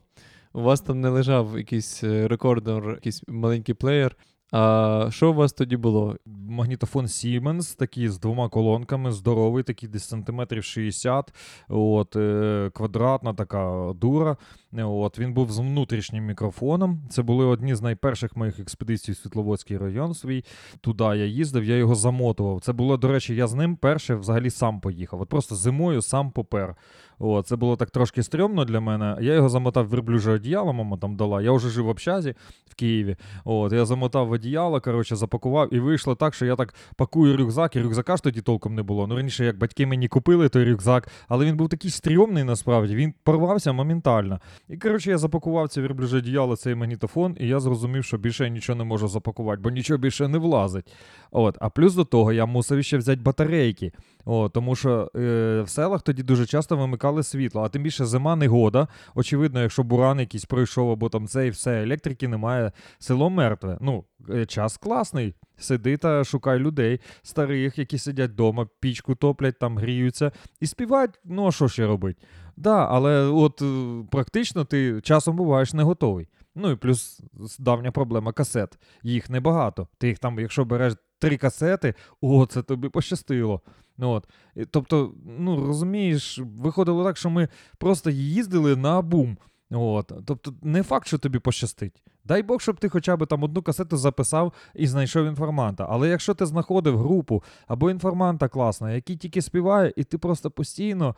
у 0.53 0.63
вас 0.63 0.81
там 0.81 1.01
не 1.01 1.09
лежав 1.09 1.59
якийсь 1.59 2.05
е, 2.05 2.29
рекордер, 2.29 2.91
якийсь 2.91 3.23
маленький 3.29 3.75
плеєр. 3.75 4.17
А 4.50 5.07
що 5.11 5.31
у 5.31 5.35
вас 5.35 5.52
тоді 5.52 5.76
було? 5.76 6.17
Магнітофон 6.26 7.07
Siemens, 7.07 7.78
такий 7.78 8.09
з 8.09 8.19
двома 8.19 8.49
колонками, 8.49 9.12
здоровий, 9.12 9.62
такий 9.62 9.88
десь 9.88 10.09
сантиметрів 10.09 10.64
60, 10.64 11.35
от, 11.69 12.17
е, 12.17 12.71
квадратна 12.75 13.35
така 13.35 13.93
дура. 13.97 14.37
От, 14.77 15.19
він 15.19 15.33
був 15.33 15.53
з 15.53 15.59
внутрішнім 15.59 16.25
мікрофоном. 16.25 17.03
Це 17.11 17.23
були 17.23 17.45
одні 17.45 17.75
з 17.75 17.83
найперших 17.83 18.37
моїх 18.37 18.61
експедицій 18.61 19.13
в 19.13 19.17
Світловодський 19.17 19.79
район 19.79 20.15
свій. 20.15 20.45
Туди 20.81 21.05
я 21.05 21.25
їздив, 21.25 21.65
я 21.65 21.77
його 21.77 21.95
замотував. 21.95 22.61
Це 22.61 22.73
було, 22.73 22.97
до 22.97 23.09
речі, 23.09 23.35
я 23.35 23.47
з 23.47 23.55
ним 23.55 23.77
перше 23.77 24.15
взагалі 24.15 24.51
сам 24.51 24.81
поїхав. 24.81 25.21
От 25.21 25.29
просто 25.29 25.55
зимою 25.55 26.03
сам 26.03 26.31
попер. 26.31 26.77
От, 27.19 27.47
це 27.47 27.57
було 27.57 27.77
так 27.77 27.91
трошки 27.91 28.23
стрьомно 28.23 28.65
для 28.65 28.81
мене. 28.81 29.17
Я 29.21 29.35
його 29.35 29.49
замотав 29.49 29.87
верблюже 29.89 30.31
одіяло, 30.33 30.73
мама 30.73 30.97
там 30.97 31.17
дала. 31.17 31.43
Я 31.43 31.53
вже 31.53 31.69
жив 31.69 31.85
в 31.85 31.89
общазі 31.89 32.35
в 32.71 32.75
Києві. 32.75 33.17
От, 33.45 33.73
я 33.73 33.85
замотав 33.85 34.27
в 34.27 34.31
одіяло, 34.31 34.81
коротше, 34.81 35.17
запакував, 35.17 35.75
і 35.75 35.81
вийшло 35.81 36.15
так, 36.15 36.35
що 36.35 36.47
я 36.47 36.57
так 36.57 36.75
пакую 36.97 37.37
рюкзак, 37.37 37.77
і 37.77 37.81
рюкзака 37.81 38.17
ж 38.17 38.23
тоді 38.23 38.41
толком 38.41 38.75
не 38.75 38.83
було. 38.83 39.07
Ну 39.07 39.17
раніше, 39.17 39.45
як 39.45 39.59
батьки 39.59 39.87
мені 39.87 40.09
купили 40.09 40.49
той 40.49 40.65
рюкзак, 40.65 41.09
але 41.29 41.45
він 41.45 41.57
був 41.57 41.69
такий 41.69 41.91
стрьомний 41.91 42.45
насправді, 42.45 42.95
він 42.95 43.15
порвався 43.23 43.73
моментально. 43.73 44.41
І 44.69 44.77
коротше, 44.77 45.11
я 45.11 45.19
запакував 45.19 45.69
це 45.69 45.81
верблюже 45.81 46.19
одіяло, 46.19 46.57
цей 46.57 46.75
магнітофон, 46.75 47.37
і 47.41 47.49
я 47.49 47.61
зрозумів, 47.61 48.05
що 48.05 48.19
більше 48.19 48.45
я 48.45 48.50
нічого 48.50 48.77
не 48.77 48.85
можу 48.85 49.09
запакувати, 49.09 49.62
бо 49.62 49.71
нічого 49.71 49.99
більше 49.99 50.29
не 50.29 50.38
влазить. 50.38 50.93
От, 51.31 51.57
а 51.61 51.69
плюс 51.69 51.95
до 51.95 52.05
того 52.05 52.33
я 52.33 52.47
мусив 52.47 52.85
ще 52.85 52.99
взяти 52.99 53.23
батарейки. 53.23 53.93
О, 54.25 54.49
тому 54.49 54.77
що 54.77 55.11
е, 55.17 55.62
в 55.62 55.69
селах 55.69 56.03
тоді 56.03 56.23
дуже 56.23 56.47
часто 56.47 56.77
вимикали 56.77 57.23
світло, 57.23 57.62
а 57.62 57.69
тим 57.69 57.83
більше 57.83 58.05
зима 58.05 58.37
негода. 58.37 58.88
Очевидно, 59.15 59.62
якщо 59.62 59.83
буран 59.83 60.21
якийсь 60.21 60.45
пройшов, 60.45 60.91
або 60.91 61.09
там 61.09 61.29
і 61.45 61.50
все, 61.50 61.83
електрики 61.83 62.29
немає, 62.29 62.73
село 62.99 63.31
мертве. 63.31 63.79
Ну, 63.81 64.05
е, 64.31 64.47
час 64.47 64.77
класний. 64.77 65.35
Сиди 65.59 65.97
та 65.97 66.25
шукай 66.25 66.59
людей 66.59 67.00
старих, 67.23 67.78
які 67.78 67.99
сидять 67.99 68.30
вдома, 68.30 68.69
пічку 68.80 69.15
топлять, 69.15 69.59
там 69.59 69.78
гріються 69.78 70.32
і 70.61 70.67
співають. 70.67 71.11
Ну, 71.25 71.47
а 71.47 71.52
що 71.52 71.69
ще 71.69 71.87
робить? 71.87 72.17
Да, 72.58 72.86
але 72.90 73.23
от 73.23 73.62
е, 73.62 74.04
практично 74.10 74.64
ти 74.64 75.00
часом 75.00 75.36
буваєш 75.36 75.75
не 75.75 75.82
готовий. 75.82 76.28
Ну 76.54 76.71
і 76.71 76.76
плюс 76.76 77.21
давня 77.58 77.90
проблема 77.90 78.32
касет. 78.32 78.78
Їх 79.02 79.30
небагато. 79.30 79.88
Ти 79.99 80.08
їх 80.08 80.18
там, 80.18 80.38
якщо 80.38 80.64
береш 80.64 80.94
три 81.18 81.36
касети, 81.36 81.94
о, 82.21 82.47
це 82.47 82.62
тобі 82.62 82.88
пощастило. 82.88 83.60
От. 83.99 84.28
Тобто, 84.71 85.14
ну 85.38 85.66
розумієш, 85.66 86.40
виходило 86.58 87.04
так, 87.04 87.16
що 87.16 87.30
ми 87.30 87.49
просто 87.78 88.10
їздили 88.10 88.76
на 88.76 89.02
бум. 89.02 89.38
От. 89.71 90.12
Тобто, 90.26 90.54
не 90.62 90.82
факт, 90.82 91.06
що 91.06 91.18
тобі 91.18 91.38
пощастить. 91.38 92.02
Дай 92.25 92.42
Бог, 92.42 92.60
щоб 92.60 92.76
ти 92.76 92.88
хоча 92.88 93.16
б 93.16 93.26
там 93.26 93.42
одну 93.42 93.62
касету 93.62 93.97
записав 93.97 94.52
і 94.75 94.86
знайшов 94.86 95.26
інформанта. 95.26 95.86
Але 95.90 96.08
якщо 96.08 96.34
ти 96.34 96.47
знаходив 96.47 96.99
групу 96.99 97.42
або 97.66 97.90
інформанта 97.90 98.49
класного, 98.49 98.92
який 98.92 99.16
тільки 99.16 99.42
співає, 99.42 99.92
і 99.97 100.04
ти 100.04 100.18
просто 100.18 100.50
постійно 100.50 101.14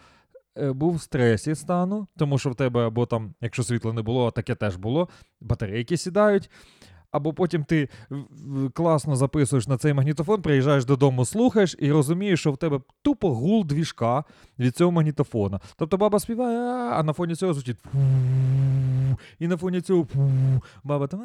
був 0.56 0.94
в 0.94 1.02
стресі 1.02 1.54
стану, 1.54 2.06
тому 2.16 2.38
що 2.38 2.50
в 2.50 2.54
тебе 2.54 2.86
або 2.86 3.06
там, 3.06 3.34
якщо 3.40 3.62
світла 3.62 3.92
не 3.92 4.02
було, 4.02 4.26
а 4.26 4.30
таке 4.30 4.54
теж 4.54 4.76
було, 4.76 5.08
батарейки 5.40 5.96
сідають. 5.96 6.50
Або 7.10 7.32
потім 7.32 7.64
ти 7.64 7.88
класно 8.72 9.16
записуєш 9.16 9.68
на 9.68 9.78
цей 9.78 9.94
магнітофон, 9.94 10.42
приїжджаєш 10.42 10.84
додому, 10.84 11.24
слухаєш 11.24 11.76
і 11.78 11.92
розумієш, 11.92 12.40
що 12.40 12.52
в 12.52 12.56
тебе 12.56 12.80
тупо 13.02 13.34
гул 13.34 13.64
двіжка 13.64 14.24
від 14.58 14.76
цього 14.76 14.90
магнітофона. 14.90 15.60
Тобто 15.76 15.96
баба 15.96 16.20
співає, 16.20 16.58
а 16.92 17.02
на 17.02 17.12
фоні 17.12 17.34
цього 17.34 17.54
звучить 17.54 17.78
і 19.38 19.48
на 19.48 19.56
фоні 19.56 19.80
цього 19.80 20.06
баба 20.84 21.06
там 21.06 21.20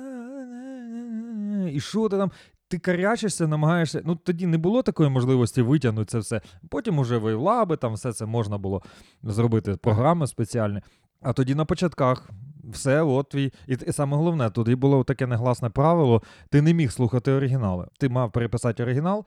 і 1.73 1.79
що 1.79 2.09
ти 2.09 2.17
там? 2.17 2.31
Ти 2.67 2.79
карячишся, 2.79 3.47
намагаєшся. 3.47 4.01
Ну 4.05 4.15
тоді 4.15 4.45
не 4.45 4.57
було 4.57 4.83
такої 4.83 5.09
можливості 5.09 5.61
витягнути 5.61 6.11
це 6.11 6.19
все. 6.19 6.41
Потім 6.69 6.99
уже 6.99 7.17
вейвлаби, 7.17 7.77
там 7.77 7.93
все 7.93 8.13
це 8.13 8.25
можна 8.25 8.57
було 8.57 8.81
зробити 9.23 9.75
програми 9.75 10.27
спеціальні. 10.27 10.81
А 11.21 11.33
тоді 11.33 11.55
на 11.55 11.65
початках 11.65 12.29
все, 12.63 13.01
от 13.01 13.29
твій. 13.29 13.53
І, 13.67 13.77
і 13.87 13.91
саме 13.91 14.17
головне, 14.17 14.49
тоді 14.49 14.75
було 14.75 15.03
таке 15.03 15.27
негласне 15.27 15.69
правило: 15.69 16.21
ти 16.49 16.61
не 16.61 16.73
міг 16.73 16.91
слухати 16.91 17.31
оригінали. 17.31 17.87
Ти 17.99 18.09
мав 18.09 18.31
переписати 18.31 18.83
оригінал, 18.83 19.25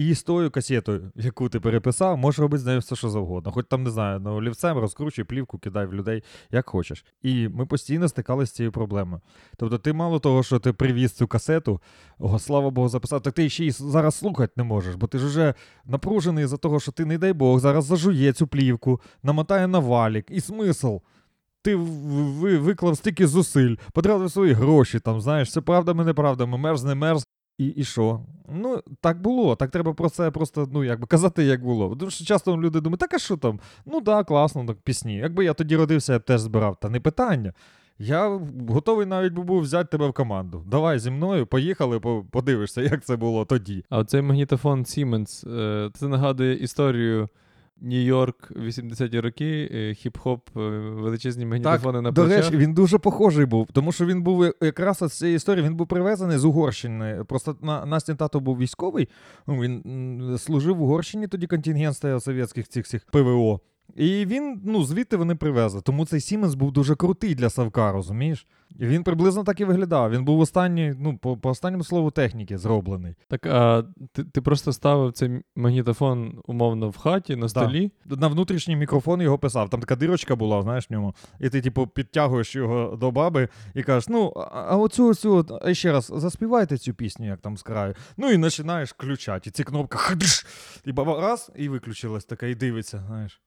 і 0.00 0.14
з 0.14 0.22
тою 0.22 0.50
касетою, 0.50 1.12
яку 1.16 1.48
ти 1.48 1.60
переписав, 1.60 2.18
можеш 2.18 2.38
робити 2.38 2.62
з 2.62 2.66
нею 2.66 2.78
все, 2.78 2.96
що 2.96 3.08
завгодно. 3.08 3.52
Хоч 3.52 3.66
там, 3.68 3.82
не 3.82 3.90
знаю, 3.90 4.20
ну, 4.20 4.34
олівцем 4.34 4.78
розкручуй 4.78 5.24
плівку, 5.24 5.58
кидай 5.58 5.86
в 5.86 5.94
людей, 5.94 6.22
як 6.50 6.68
хочеш. 6.68 7.04
І 7.22 7.48
ми 7.48 7.66
постійно 7.66 8.08
стикалися 8.08 8.52
з 8.52 8.54
цією 8.54 8.72
проблемою. 8.72 9.20
Тобто, 9.56 9.78
ти 9.78 9.92
мало 9.92 10.18
того, 10.18 10.42
що 10.42 10.58
ти 10.58 10.72
привіз 10.72 11.12
цю 11.12 11.26
касету, 11.26 11.80
о, 12.18 12.38
слава 12.38 12.70
Богу, 12.70 12.88
записав, 12.88 13.22
так 13.22 13.34
ти 13.34 13.48
ще 13.48 13.64
й 13.64 13.70
зараз 13.70 14.14
слухати 14.14 14.52
не 14.56 14.64
можеш, 14.64 14.94
бо 14.94 15.06
ти 15.06 15.18
ж 15.18 15.26
вже 15.26 15.54
напружений 15.84 16.46
за 16.46 16.56
того, 16.56 16.80
що 16.80 16.92
ти, 16.92 17.04
не 17.04 17.18
дай 17.18 17.32
Бог, 17.32 17.60
зараз 17.60 17.84
зажує 17.84 18.32
цю 18.32 18.46
плівку, 18.46 19.00
намотає 19.22 19.66
на 19.66 19.78
валік. 19.78 20.26
І 20.30 20.40
смисл. 20.40 20.96
Ти 21.62 21.76
виклав 21.76 22.96
стільки 22.96 23.26
зусиль, 23.26 23.76
потратив 23.92 24.30
свої 24.30 24.52
гроші, 24.52 25.00
там, 25.00 25.20
знаєш, 25.20 25.52
це 25.52 25.60
правдами, 25.60 26.04
неправдами, 26.04 26.58
мерз, 26.58 26.84
не 26.84 26.94
мерз. 26.94 27.26
І, 27.60 27.66
і 27.66 27.84
що? 27.84 28.20
Ну, 28.54 28.82
так 29.00 29.22
було. 29.22 29.56
Так 29.56 29.70
треба 29.70 29.92
про 29.92 30.08
це 30.08 30.30
просто, 30.30 30.68
ну, 30.72 30.84
якби 30.84 31.06
казати, 31.06 31.44
як 31.44 31.64
було. 31.64 31.96
Тому 31.96 32.10
що 32.10 32.24
часто 32.24 32.56
люди 32.56 32.80
думають, 32.80 33.00
так 33.00 33.14
а 33.14 33.18
що 33.18 33.36
там? 33.36 33.60
Ну 33.86 34.00
да, 34.00 34.24
класно, 34.24 34.66
так 34.66 34.76
пісні. 34.76 35.16
Якби 35.16 35.44
я 35.44 35.54
тоді 35.54 35.76
родився, 35.76 36.12
я 36.12 36.18
б 36.18 36.22
теж 36.22 36.40
збирав. 36.40 36.76
Та 36.80 36.88
не 36.88 37.00
питання. 37.00 37.52
Я 37.98 38.40
готовий 38.68 39.06
навіть 39.06 39.32
би 39.32 39.42
був 39.42 39.60
взяти 39.60 39.88
тебе 39.90 40.08
в 40.08 40.12
команду. 40.12 40.64
Давай 40.66 40.98
зі 40.98 41.10
мною, 41.10 41.46
поїхали, 41.46 42.00
подивишся, 42.30 42.82
як 42.82 43.04
це 43.04 43.16
було 43.16 43.44
тоді. 43.44 43.84
А 43.90 44.04
цей 44.04 44.22
магнітофон 44.22 44.82
Siemens, 44.82 45.60
е, 45.60 45.90
це 45.94 46.08
нагадує 46.08 46.54
історію 46.54 47.28
Нью-Йорк 47.80 48.52
80-ті 48.56 49.20
роки, 49.20 49.70
е, 49.72 49.76
хіп-хоп, 49.76 50.40
е, 50.56 50.60
величезні 50.90 51.46
магнітофони 51.46 52.00
на 52.00 52.10
До 52.10 52.26
речі, 52.26 52.56
він 52.56 52.74
дуже 52.74 52.98
похожий 52.98 53.46
був, 53.46 53.68
тому 53.72 53.92
що 53.92 54.06
він 54.06 54.22
був 54.22 54.42
е, 54.42 54.52
якраз 54.60 54.98
з 54.98 55.12
цієї 55.12 55.36
історії, 55.36 55.66
він 55.66 55.74
був 55.74 55.86
привезений 55.86 56.38
з 56.38 56.44
Угорщини. 56.44 57.24
Просто 57.28 57.56
на, 57.62 57.86
Настін 57.86 58.16
тато 58.16 58.40
був 58.40 58.58
військовий, 58.58 59.08
ну, 59.46 59.60
він 59.60 60.38
служив 60.38 60.76
в 60.76 60.82
Угорщині, 60.82 61.28
тоді 61.28 61.46
контингент 61.46 61.96
стояв 61.96 62.22
совєтських 62.22 62.68
цих 62.68 62.84
всіх 62.84 63.06
ПВО. 63.12 63.60
І 63.96 64.26
він, 64.26 64.60
ну, 64.64 64.84
звідти 64.84 65.16
вони 65.16 65.34
привезли. 65.34 65.80
Тому 65.80 66.06
цей 66.06 66.20
Сіменс 66.20 66.54
був 66.54 66.72
дуже 66.72 66.94
крутий 66.94 67.34
для 67.34 67.50
Савка, 67.50 67.92
розумієш? 67.92 68.46
І 68.78 68.86
він 68.86 69.02
приблизно 69.02 69.44
так 69.44 69.60
і 69.60 69.64
виглядав. 69.64 70.10
Він 70.10 70.24
був 70.24 70.40
останній, 70.40 70.94
ну, 70.98 71.18
по, 71.18 71.36
по 71.36 71.50
останньому 71.50 71.84
слову 71.84 72.10
техніки 72.10 72.58
зроблений. 72.58 73.14
Так, 73.28 73.46
а 73.46 73.84
ти, 74.12 74.24
ти 74.24 74.40
просто 74.40 74.72
ставив 74.72 75.12
цей 75.12 75.30
магнітофон 75.56 76.40
умовно 76.46 76.88
в 76.88 76.96
хаті 76.96 77.36
на 77.36 77.48
столі. 77.48 77.92
На 78.06 78.28
внутрішній 78.28 78.76
мікрофон 78.76 79.22
його 79.22 79.38
писав. 79.38 79.70
Там 79.70 79.80
така 79.80 79.96
дирочка 79.96 80.36
була, 80.36 80.62
знаєш, 80.62 80.90
в 80.90 80.92
ньому. 80.92 81.14
І 81.40 81.48
ти, 81.48 81.60
типу, 81.60 81.86
підтягуєш 81.86 82.56
його 82.56 82.96
до 82.96 83.10
баби 83.10 83.48
і 83.74 83.82
кажеш: 83.82 84.08
ну, 84.08 84.32
а, 84.36 84.40
а 84.68 84.76
оцю, 84.76 85.08
оцю, 85.08 85.46
а 85.62 85.74
ще 85.74 85.92
раз, 85.92 86.12
заспівайте 86.16 86.78
цю 86.78 86.94
пісню, 86.94 87.26
як 87.26 87.40
там 87.40 87.56
з 87.56 87.62
краю. 87.62 87.94
Ну 88.16 88.30
і 88.30 88.38
починаєш 88.38 88.90
включати. 88.90 89.50
І 89.50 89.52
ці 89.52 89.64
кнопки 89.64 89.98
хадиш, 89.98 90.46
і 90.84 90.92
баба 90.92 91.20
раз, 91.20 91.50
і 91.56 91.68
виключилась 91.68 92.24
така, 92.24 92.46
і 92.46 92.54
дивиться, 92.54 93.04
знаєш. 93.06 93.40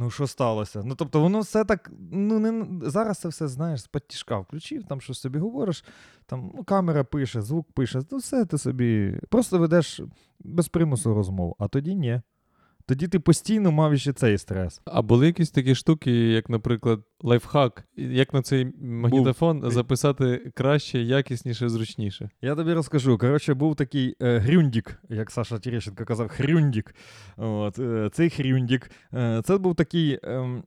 Ну, 0.00 0.10
що 0.10 0.26
сталося? 0.26 0.82
Ну, 0.84 0.94
тобто, 0.94 1.20
воно 1.20 1.40
все 1.40 1.64
так. 1.64 1.90
Ну, 2.12 2.38
не, 2.38 2.66
зараз 2.90 3.18
це 3.18 3.28
все, 3.28 3.48
знаєш, 3.48 3.80
з 3.80 3.88
тяжка 4.08 4.38
включив, 4.38 4.84
там 4.84 5.00
щось 5.00 5.20
собі 5.20 5.38
говориш, 5.38 5.84
там 6.26 6.52
ну, 6.54 6.64
камера 6.64 7.04
пише, 7.04 7.42
звук 7.42 7.72
пише, 7.72 8.00
ну 8.10 8.18
все 8.18 8.44
ти 8.44 8.58
собі. 8.58 9.20
Просто 9.28 9.58
ведеш 9.58 10.00
без 10.40 10.68
примусу 10.68 11.14
розмову, 11.14 11.56
а 11.58 11.68
тоді 11.68 11.94
ні. 11.94 12.20
Тоді 12.86 13.08
ти 13.08 13.20
постійно 13.20 13.72
мав 13.72 13.98
ще 13.98 14.12
цей 14.12 14.38
стрес. 14.38 14.80
А 14.84 15.02
були 15.02 15.26
якісь 15.26 15.50
такі 15.50 15.74
штуки, 15.74 16.10
як, 16.12 16.48
наприклад, 16.48 17.00
лайфхак, 17.22 17.84
як 17.96 18.34
на 18.34 18.42
цей 18.42 18.66
магнітофон 18.82 19.70
записати 19.70 20.52
краще, 20.54 20.98
якісніше, 20.98 21.68
зручніше. 21.68 22.30
Я 22.42 22.54
тобі 22.54 22.72
розкажу. 22.72 23.18
Коротше, 23.18 23.54
був 23.54 23.76
такий 23.76 24.16
е, 24.22 24.38
грюндік, 24.38 25.02
як 25.08 25.30
Саша 25.30 25.58
Терещенко 25.58 26.04
казав, 26.04 26.28
хрюндік. 26.28 26.94
От, 27.36 27.78
е, 27.78 28.10
Цей 28.12 28.30
хрюндік. 28.30 28.90
Е, 29.14 29.42
це 29.44 29.58
був 29.58 29.74
такий 29.74 30.18
е, 30.24 30.62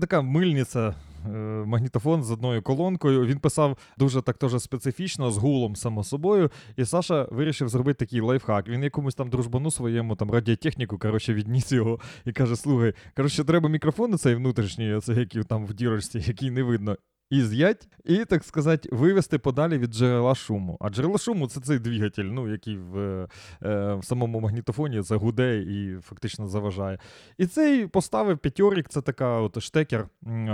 така 0.00 0.22
мильниця. 0.22 0.94
е, 1.26 1.28
Магнітофон 1.66 2.22
з 2.22 2.30
одною 2.30 2.62
колонкою. 2.62 3.26
Він 3.26 3.38
писав 3.38 3.78
дуже 3.98 4.22
так 4.22 4.38
теж 4.38 4.62
специфічно, 4.62 5.30
з 5.30 5.36
гулом, 5.36 5.76
само 5.76 6.04
собою. 6.04 6.50
І 6.76 6.84
Саша 6.84 7.28
вирішив 7.30 7.68
зробити 7.68 7.98
такий 8.04 8.20
лайфхак. 8.20 8.68
Він 8.68 8.82
якомусь 8.82 9.14
там 9.14 9.30
дружбану 9.30 9.70
своєму 9.70 10.16
там 10.16 10.30
радіотехніку 10.30 10.98
коротше, 10.98 11.34
відніс 11.34 11.72
його 11.72 11.98
і 12.24 12.32
каже: 12.32 12.56
слухай, 12.56 12.92
коротше, 13.16 13.44
треба 13.44 13.68
мікрофон 13.68 14.18
цей 14.18 14.34
внутрішній, 14.34 14.92
оцей, 14.94 15.18
який 15.18 15.40
там 15.54 15.66
в 15.66 15.74
дірочці, 15.74 16.18
який 16.26 16.50
не 16.50 16.62
видно. 16.62 16.96
І 17.34 17.42
з'ять, 17.42 17.88
і, 18.04 18.24
так 18.24 18.44
сказати, 18.44 18.88
вивести 18.92 19.38
подалі 19.38 19.78
від 19.78 19.94
джерела 19.94 20.34
шуму. 20.34 20.76
А 20.80 20.90
джерело 20.90 21.18
шуму 21.18 21.48
це 21.48 21.60
цей 21.60 21.78
двигатель, 21.78 22.24
ну, 22.24 22.48
який 22.48 22.76
в, 22.76 22.98
е, 22.98 23.94
в 23.94 24.00
самому 24.02 24.40
магнітофоні 24.40 25.02
це 25.02 25.16
гуде 25.16 25.58
і 25.58 25.96
фактично 26.02 26.48
заважає. 26.48 26.98
І 27.38 27.46
цей 27.46 27.86
поставив 27.86 28.38
п'ятьорік, 28.38 28.88
це 28.88 29.00
така 29.00 29.40
от 29.40 29.62
штекер 29.62 30.08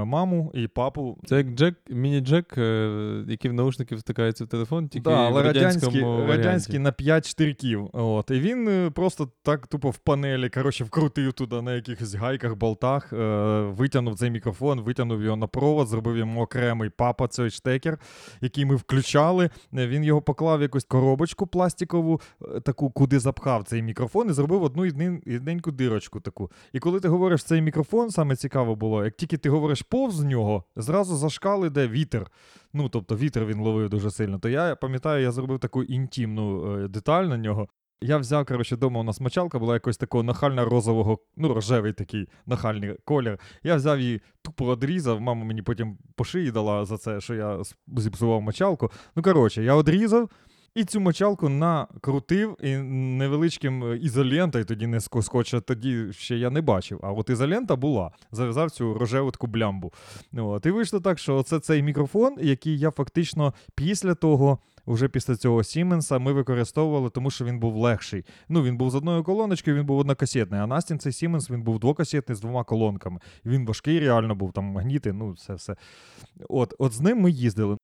маму 0.04 0.50
і 0.54 0.68
папу. 0.68 1.18
Це 1.26 1.36
як 1.36 1.46
Джек, 1.46 1.74
міні-джек, 1.90 2.54
е, 2.58 3.24
який 3.28 3.50
в 3.50 3.54
наушники 3.54 3.96
втикається 3.96 4.44
в 4.44 4.48
телефон, 4.48 4.88
тільки 4.88 5.10
Да, 5.10 5.16
але 5.16 5.42
в 5.42 5.44
радянський, 5.44 6.02
радянський 6.02 6.78
на 6.78 6.92
5 6.92 7.28
штирків. 7.28 7.90
От. 7.92 8.30
І 8.30 8.40
він 8.40 8.68
е, 8.68 8.90
просто 8.90 9.30
так 9.42 9.66
тупо 9.66 9.90
в 9.90 9.98
панелі, 9.98 10.48
коротше, 10.48 10.84
вкрутив 10.84 11.32
туди 11.32 11.62
на 11.62 11.74
якихось 11.74 12.14
гайках, 12.14 12.54
болтах, 12.54 13.12
е, 13.12 13.16
витягнув 13.60 14.18
цей 14.18 14.30
мікрофон, 14.30 14.80
витягнув 14.80 15.22
його 15.22 15.36
на 15.36 15.46
провод, 15.46 15.88
зробив 15.88 16.16
йому 16.16 16.42
окремий 16.70 16.90
папа 16.90 17.28
цей 17.28 17.50
штекер, 17.50 17.98
який 18.40 18.64
ми 18.64 18.76
включали. 18.76 19.50
Е, 19.74 19.86
Він 19.86 20.04
його 20.04 20.22
поклав 20.22 20.58
в 20.58 20.62
якусь 20.62 20.84
коробочку 20.84 21.46
пластикову, 21.46 22.20
е, 22.56 22.60
таку, 22.60 22.90
куди 22.90 23.18
запхав 23.18 23.64
цей 23.64 23.82
мікрофон, 23.82 24.30
і 24.30 24.32
зробив 24.32 24.62
одну 24.62 24.84
єдиненьку 24.84 25.70
дирочку 25.70 26.20
таку. 26.20 26.50
І 26.72 26.78
коли 26.78 27.00
ти 27.00 27.08
говориш 27.08 27.44
цей 27.44 27.62
мікрофон, 27.62 28.10
саме 28.10 28.36
цікаво 28.36 28.76
було, 28.76 29.04
як 29.04 29.16
тільки 29.16 29.36
ти 29.36 29.50
говориш 29.50 29.82
повз 29.82 30.20
нього, 30.20 30.64
зразу 30.76 31.16
за 31.16 31.30
шкали 31.30 31.66
йде 31.66 31.88
вітер. 31.88 32.26
Ну, 32.72 32.88
тобто 32.88 33.16
вітер 33.16 33.46
він 33.46 33.60
ловив 33.60 33.88
дуже 33.88 34.10
сильно. 34.10 34.38
То 34.38 34.48
я 34.48 34.76
пам'ятаю, 34.76 35.22
я 35.22 35.32
зробив 35.32 35.58
таку 35.58 35.82
інтимну 35.82 36.74
е, 36.84 36.88
деталь 36.88 37.24
на 37.24 37.36
нього. 37.36 37.68
Я 38.02 38.18
взяв, 38.18 38.46
коротше, 38.46 38.74
вдома 38.74 39.00
у 39.00 39.02
нас 39.02 39.20
мочалка 39.20 39.58
була 39.58 39.74
якось 39.74 39.96
такого 39.96 40.24
нахально-розового, 40.24 41.18
ну, 41.36 41.54
рожевий 41.54 41.92
такий 41.92 42.28
нахальний 42.46 42.96
колір. 43.04 43.38
Я 43.62 43.76
взяв 43.76 44.00
її 44.00 44.20
тупо 44.42 44.66
одрізав, 44.66 45.20
мама 45.20 45.44
мені 45.44 45.62
потім 45.62 45.98
по 46.14 46.24
шиї 46.24 46.50
дала 46.50 46.84
за 46.84 46.98
це, 46.98 47.20
що 47.20 47.34
я 47.34 47.62
зіпсував 47.96 48.42
мочалку. 48.42 48.90
Ну, 49.16 49.22
коротше, 49.22 49.62
я 49.62 49.74
одрізав. 49.74 50.30
І 50.74 50.84
цю 50.84 51.00
мочалку 51.00 51.48
накрутив 51.48 52.56
і 52.62 52.76
невеличким 52.76 53.84
е, 53.84 53.96
ізолентою, 53.96 54.64
тоді 54.64 54.86
не 54.86 54.98
ско- 54.98 55.22
скотча, 55.22 55.60
тоді 55.60 56.06
ще 56.12 56.36
я 56.36 56.50
не 56.50 56.60
бачив. 56.60 57.00
А 57.02 57.12
от 57.12 57.30
ізолента 57.30 57.76
була. 57.76 58.10
Зав'язав 58.32 58.70
цю 58.70 58.94
рожеву 58.94 59.30
таку 59.30 59.46
блямбу. 59.46 59.92
От. 60.36 60.66
І 60.66 60.70
вийшло 60.70 61.00
так, 61.00 61.18
що 61.18 61.42
це 61.42 61.60
цей 61.60 61.82
мікрофон, 61.82 62.36
який 62.40 62.78
я 62.78 62.90
фактично 62.90 63.54
після 63.74 64.14
того, 64.14 64.58
вже 64.86 65.08
після 65.08 65.36
цього 65.36 65.64
Сіменса, 65.64 66.18
ми 66.18 66.32
використовували, 66.32 67.10
тому 67.10 67.30
що 67.30 67.44
він 67.44 67.58
був 67.58 67.76
легший. 67.76 68.24
Ну, 68.48 68.62
він 68.62 68.76
був 68.76 68.90
з 68.90 68.94
одною 68.94 69.24
колоночкою, 69.24 69.76
він 69.76 69.86
був 69.86 69.98
однокасетний. 69.98 70.60
А 70.60 70.66
Настін 70.66 70.98
цей 70.98 71.12
Сіменс 71.12 71.50
він 71.50 71.62
був 71.62 71.78
двокасетний 71.78 72.36
з 72.36 72.40
двома 72.40 72.64
колонками. 72.64 73.20
Він 73.44 73.66
важкий, 73.66 74.00
реально 74.00 74.34
був 74.34 74.52
там 74.52 74.64
магніти, 74.64 75.12
ну, 75.12 75.36
це 75.36 75.54
все. 75.54 75.76
От, 76.48 76.74
от 76.78 76.92
з 76.92 77.00
ним 77.00 77.20
ми 77.20 77.30
їздили. 77.30 77.76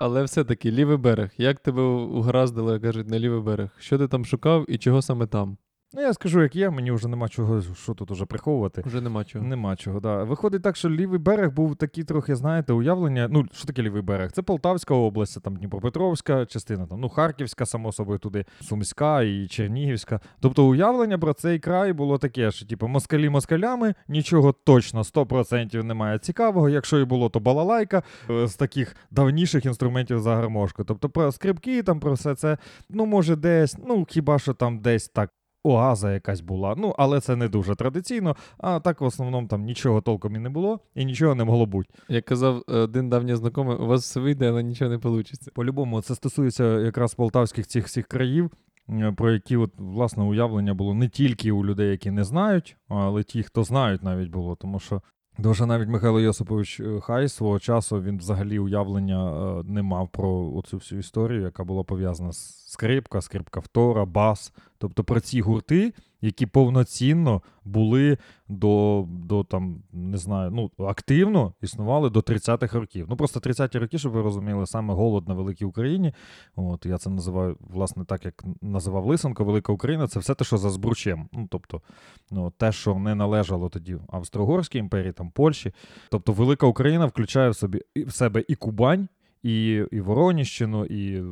Але 0.00 0.22
все-таки 0.22 0.70
лівий 0.70 0.96
берег. 0.96 1.30
Як 1.38 1.60
тебе 1.60 1.82
угораздило, 1.82 2.80
кажуть, 2.80 3.08
на 3.08 3.18
лівий 3.18 3.40
берег? 3.40 3.70
Що 3.78 3.98
ти 3.98 4.08
там 4.08 4.24
шукав 4.24 4.70
і 4.70 4.78
чого 4.78 5.02
саме 5.02 5.26
там? 5.26 5.56
Ну, 5.94 6.02
я 6.02 6.14
скажу, 6.14 6.42
як 6.42 6.56
є, 6.56 6.70
мені 6.70 6.90
вже 6.90 7.08
нема 7.08 7.28
чого, 7.28 7.62
що 7.62 7.94
тут 7.94 8.10
уже 8.10 8.26
приховувати. 8.26 8.82
Вже 8.86 9.00
нема 9.00 9.24
чого. 9.24 9.44
Нема 9.44 9.76
чого, 9.76 10.00
да. 10.00 10.24
Виходить 10.24 10.62
так, 10.62 10.76
що 10.76 10.90
лівий 10.90 11.18
берег 11.18 11.52
був 11.52 11.76
такий 11.76 12.04
трохи, 12.04 12.36
знаєте, 12.36 12.72
уявлення. 12.72 13.28
Ну, 13.30 13.46
що 13.52 13.66
таке 13.66 13.82
лівий 13.82 14.02
берег? 14.02 14.32
Це 14.32 14.42
Полтавська 14.42 14.94
область, 14.94 15.42
там 15.42 15.56
Дніпропетровська 15.56 16.46
частина, 16.46 16.86
там, 16.86 17.00
ну, 17.00 17.08
Харківська, 17.08 17.66
само 17.66 17.92
собою, 17.92 18.18
туди, 18.18 18.44
Сумська 18.60 19.22
і 19.22 19.46
Чернігівська. 19.46 20.20
Тобто 20.40 20.66
уявлення 20.66 21.18
про 21.18 21.32
цей 21.32 21.58
край 21.58 21.92
було 21.92 22.18
таке, 22.18 22.50
що 22.50 22.66
типу, 22.66 22.88
москалі 22.88 23.28
москалями, 23.28 23.94
нічого 24.08 24.52
точно 24.52 25.02
100% 25.02 25.82
немає 25.82 26.18
цікавого. 26.18 26.68
Якщо 26.68 26.98
і 26.98 27.04
було, 27.04 27.28
то 27.28 27.40
балалайка 27.40 28.02
е, 28.30 28.46
з 28.46 28.54
таких 28.54 28.96
давніших 29.10 29.66
інструментів 29.66 30.20
за 30.20 30.34
гармошку. 30.34 30.84
Тобто 30.84 31.08
про 31.08 31.32
скрипки, 31.32 31.82
там 31.82 32.00
про 32.00 32.12
все 32.12 32.34
це, 32.34 32.58
ну, 32.90 33.06
може, 33.06 33.36
десь, 33.36 33.76
ну, 33.86 34.06
хіба 34.08 34.38
що 34.38 34.54
там 34.54 34.78
десь 34.78 35.08
так. 35.08 35.30
Оаза 35.66 36.12
якась 36.12 36.40
була, 36.40 36.74
ну 36.78 36.94
але 36.98 37.20
це 37.20 37.36
не 37.36 37.48
дуже 37.48 37.74
традиційно. 37.74 38.36
А 38.58 38.80
так 38.80 39.00
в 39.00 39.04
основному 39.04 39.48
там 39.48 39.64
нічого 39.64 40.00
толком 40.00 40.36
і 40.36 40.38
не 40.38 40.48
було, 40.48 40.80
і 40.94 41.04
нічого 41.04 41.34
не 41.34 41.44
могло 41.44 41.66
бути. 41.66 41.88
Як 42.08 42.24
казав 42.24 42.62
е, 42.68 42.72
один 42.72 43.08
давній 43.08 43.34
знайомий, 43.34 43.76
у 43.76 43.86
вас 43.86 44.02
все 44.02 44.20
вийде, 44.20 44.48
але 44.48 44.62
нічого 44.62 44.90
не 44.90 44.96
вийде. 44.96 45.30
По-любому, 45.54 46.02
це 46.02 46.14
стосується 46.14 46.80
якраз 46.80 47.14
полтавських 47.14 47.66
цих 47.66 47.86
всіх 47.86 48.06
країв, 48.06 48.50
е, 48.88 49.14
про 49.16 49.32
які 49.32 49.56
от 49.56 49.70
власне 49.78 50.24
уявлення 50.24 50.74
було 50.74 50.94
не 50.94 51.08
тільки 51.08 51.52
у 51.52 51.64
людей, 51.64 51.90
які 51.90 52.10
не 52.10 52.24
знають, 52.24 52.76
але 52.88 53.22
ті, 53.22 53.42
хто 53.42 53.64
знають, 53.64 54.02
навіть 54.02 54.30
було. 54.30 54.56
Тому 54.56 54.80
що 54.80 55.02
дуже 55.38 55.66
навіть 55.66 55.88
Михайло 55.88 56.20
Йосипович 56.20 56.80
е, 56.80 57.00
Хай 57.02 57.28
свого 57.28 57.58
часу 57.58 58.02
він 58.02 58.18
взагалі 58.18 58.58
уявлення 58.58 59.62
не 59.64 59.82
мав 59.82 60.08
про 60.08 60.52
оцю 60.54 60.76
всю 60.76 60.98
історію, 60.98 61.42
яка 61.42 61.64
була 61.64 61.84
пов'язана 61.84 62.32
з 62.32 62.65
скрипка, 62.66 63.20
скрипка 63.20 63.60
втора, 63.60 64.04
бас. 64.04 64.52
Тобто 64.78 65.04
про 65.04 65.20
ці 65.20 65.40
гурти, 65.40 65.92
які 66.20 66.46
повноцінно 66.46 67.42
були 67.64 68.18
до, 68.48 69.04
до 69.08 69.44
там, 69.44 69.82
не 69.92 70.18
знаю, 70.18 70.50
ну, 70.50 70.86
активно 70.86 71.54
існували 71.62 72.10
до 72.10 72.20
30-х 72.20 72.78
років. 72.78 73.06
Ну 73.10 73.16
просто 73.16 73.40
30-ті 73.40 73.78
роки, 73.78 73.98
щоб 73.98 74.12
ви 74.12 74.22
розуміли, 74.22 74.66
саме 74.66 74.94
голод 74.94 75.28
на 75.28 75.34
великій 75.34 75.64
Україні. 75.64 76.14
От 76.56 76.86
я 76.86 76.98
це 76.98 77.10
називаю, 77.10 77.56
власне, 77.60 78.04
так 78.04 78.24
як 78.24 78.44
називав 78.62 79.06
Лисенко, 79.06 79.44
Велика 79.44 79.72
Україна, 79.72 80.08
це 80.08 80.18
все 80.18 80.34
те, 80.34 80.44
що 80.44 80.58
за 80.58 80.70
збручем. 80.70 81.28
Ну, 81.32 81.48
тобто, 81.50 81.82
ну, 82.30 82.52
те, 82.56 82.72
що 82.72 82.94
не 82.94 83.14
належало 83.14 83.68
тоді 83.68 83.96
Австро-Угорській 84.08 84.78
імперії, 84.78 85.12
там 85.12 85.30
Польщі. 85.30 85.72
Тобто, 86.10 86.32
Велика 86.32 86.66
Україна 86.66 87.06
включає 87.06 87.50
в 87.50 87.56
собі 87.56 87.80
в 87.96 88.12
себе 88.12 88.44
і 88.48 88.54
Кубань, 88.54 89.08
і, 89.46 89.84
і 89.90 90.00
Вороніщину, 90.00 90.84
і 90.84 91.16
е, 91.16 91.22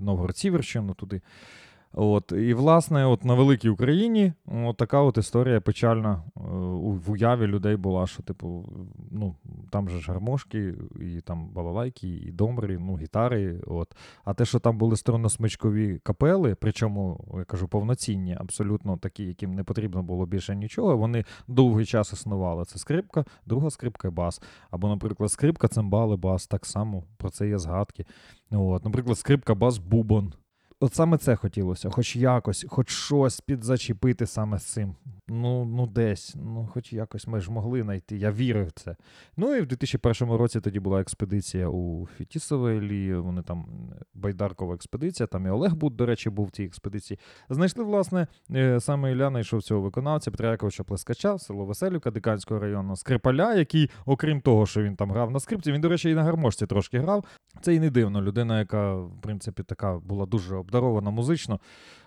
Новгород-Сіверщину 0.00 0.94
туди. 0.94 1.20
От, 1.92 2.32
і, 2.32 2.54
власне, 2.54 3.06
от 3.06 3.24
на 3.24 3.34
великій 3.34 3.68
Україні 3.68 4.32
от 4.46 4.76
така 4.76 5.00
от 5.00 5.18
історія 5.18 5.60
печальна 5.60 6.12
е, 6.12 6.40
в 7.06 7.10
уяві 7.10 7.46
людей 7.46 7.76
була, 7.76 8.06
що, 8.06 8.22
типу, 8.22 8.68
ну, 9.10 9.34
там 9.70 9.88
же 9.88 10.00
ж 10.00 10.12
гармошки, 10.12 10.74
і 11.00 11.20
там 11.20 11.48
балалайки, 11.48 12.08
і 12.08 12.32
домбри, 12.32 12.78
ну, 12.78 12.98
гітари. 12.98 13.60
От. 13.66 13.96
А 14.24 14.34
те, 14.34 14.44
що 14.44 14.58
там 14.58 14.78
були 14.78 14.94
струнно-смичкові 14.94 15.98
капели, 15.98 16.54
причому, 16.54 17.24
я 17.38 17.44
кажу, 17.44 17.68
повноцінні, 17.68 18.36
абсолютно 18.40 18.96
такі, 18.96 19.24
яким 19.24 19.54
не 19.54 19.64
потрібно 19.64 20.02
було 20.02 20.26
більше 20.26 20.56
нічого, 20.56 20.96
вони 20.96 21.24
довгий 21.48 21.86
час 21.86 22.12
існували. 22.12 22.64
Це 22.64 22.78
скрипка, 22.78 23.24
друга 23.46 23.70
скрипка 23.70 24.10
бас. 24.10 24.42
Або, 24.70 24.88
наприклад, 24.88 25.32
скрипка, 25.32 25.68
цимбали, 25.68 26.16
бас, 26.16 26.46
так 26.46 26.66
само, 26.66 27.04
про 27.16 27.30
це 27.30 27.48
є 27.48 27.58
згадки. 27.58 28.04
От, 28.50 28.84
наприклад, 28.84 29.18
скрипка, 29.18 29.54
бас, 29.54 29.78
бубон. 29.78 30.32
От 30.80 30.94
саме 30.94 31.18
це 31.18 31.36
хотілося, 31.36 31.90
хоч 31.90 32.16
якось, 32.16 32.66
хоч 32.68 32.90
щось 32.90 33.40
підзачепити 33.40 34.26
саме 34.26 34.58
з 34.58 34.64
цим. 34.64 34.96
Ну, 35.28 35.64
ну 35.64 35.86
десь, 35.86 36.34
ну, 36.36 36.68
хоч 36.72 36.92
якось 36.92 37.26
ми 37.26 37.40
ж 37.40 37.52
могли 37.52 37.82
знайти. 37.82 38.16
Я 38.16 38.32
вірив 38.32 38.66
в 38.66 38.72
це. 38.72 38.96
Ну 39.36 39.56
і 39.56 39.60
в 39.60 39.66
2001 39.66 40.36
році 40.36 40.60
тоді 40.60 40.80
була 40.80 41.00
експедиція 41.00 41.68
у 41.68 42.06
Фетісовелі, 42.18 43.14
вони 43.14 43.42
там 43.42 43.66
байдаркова 44.14 44.74
експедиція, 44.74 45.26
там 45.26 45.46
і 45.46 45.50
Олег 45.50 45.74
Буд, 45.74 45.96
до 45.96 46.06
речі, 46.06 46.30
був 46.30 46.46
в 46.46 46.50
цій 46.50 46.64
експедиції. 46.64 47.18
Знайшли, 47.50 47.84
власне, 47.84 48.26
е, 48.50 48.80
саме 48.80 49.12
Ілля 49.12 49.28
знайшов 49.28 49.62
цього 49.62 49.80
виконавця 49.80 50.30
Петра 50.30 50.50
Яковича 50.50 50.84
Плескача, 50.84 51.38
село 51.38 51.64
Веселівка, 51.64 52.10
Диканського 52.10 52.60
району, 52.60 52.96
Скрипаля, 52.96 53.54
який, 53.54 53.90
окрім 54.06 54.40
того, 54.40 54.66
що 54.66 54.82
він 54.82 54.96
там 54.96 55.10
грав 55.10 55.30
на 55.30 55.40
скрипці, 55.40 55.72
він, 55.72 55.80
до 55.80 55.88
речі, 55.88 56.10
і 56.10 56.14
на 56.14 56.22
гармошці 56.22 56.66
трошки 56.66 56.98
грав. 56.98 57.24
Це 57.60 57.74
і 57.74 57.80
не 57.80 57.90
дивно. 57.90 58.22
Людина, 58.22 58.58
яка, 58.58 58.94
в 58.94 59.20
принципі, 59.20 59.62
така 59.62 59.98
була 59.98 60.26
дуже 60.26 60.56
обдарована 60.70 61.10
музично. 61.10 61.60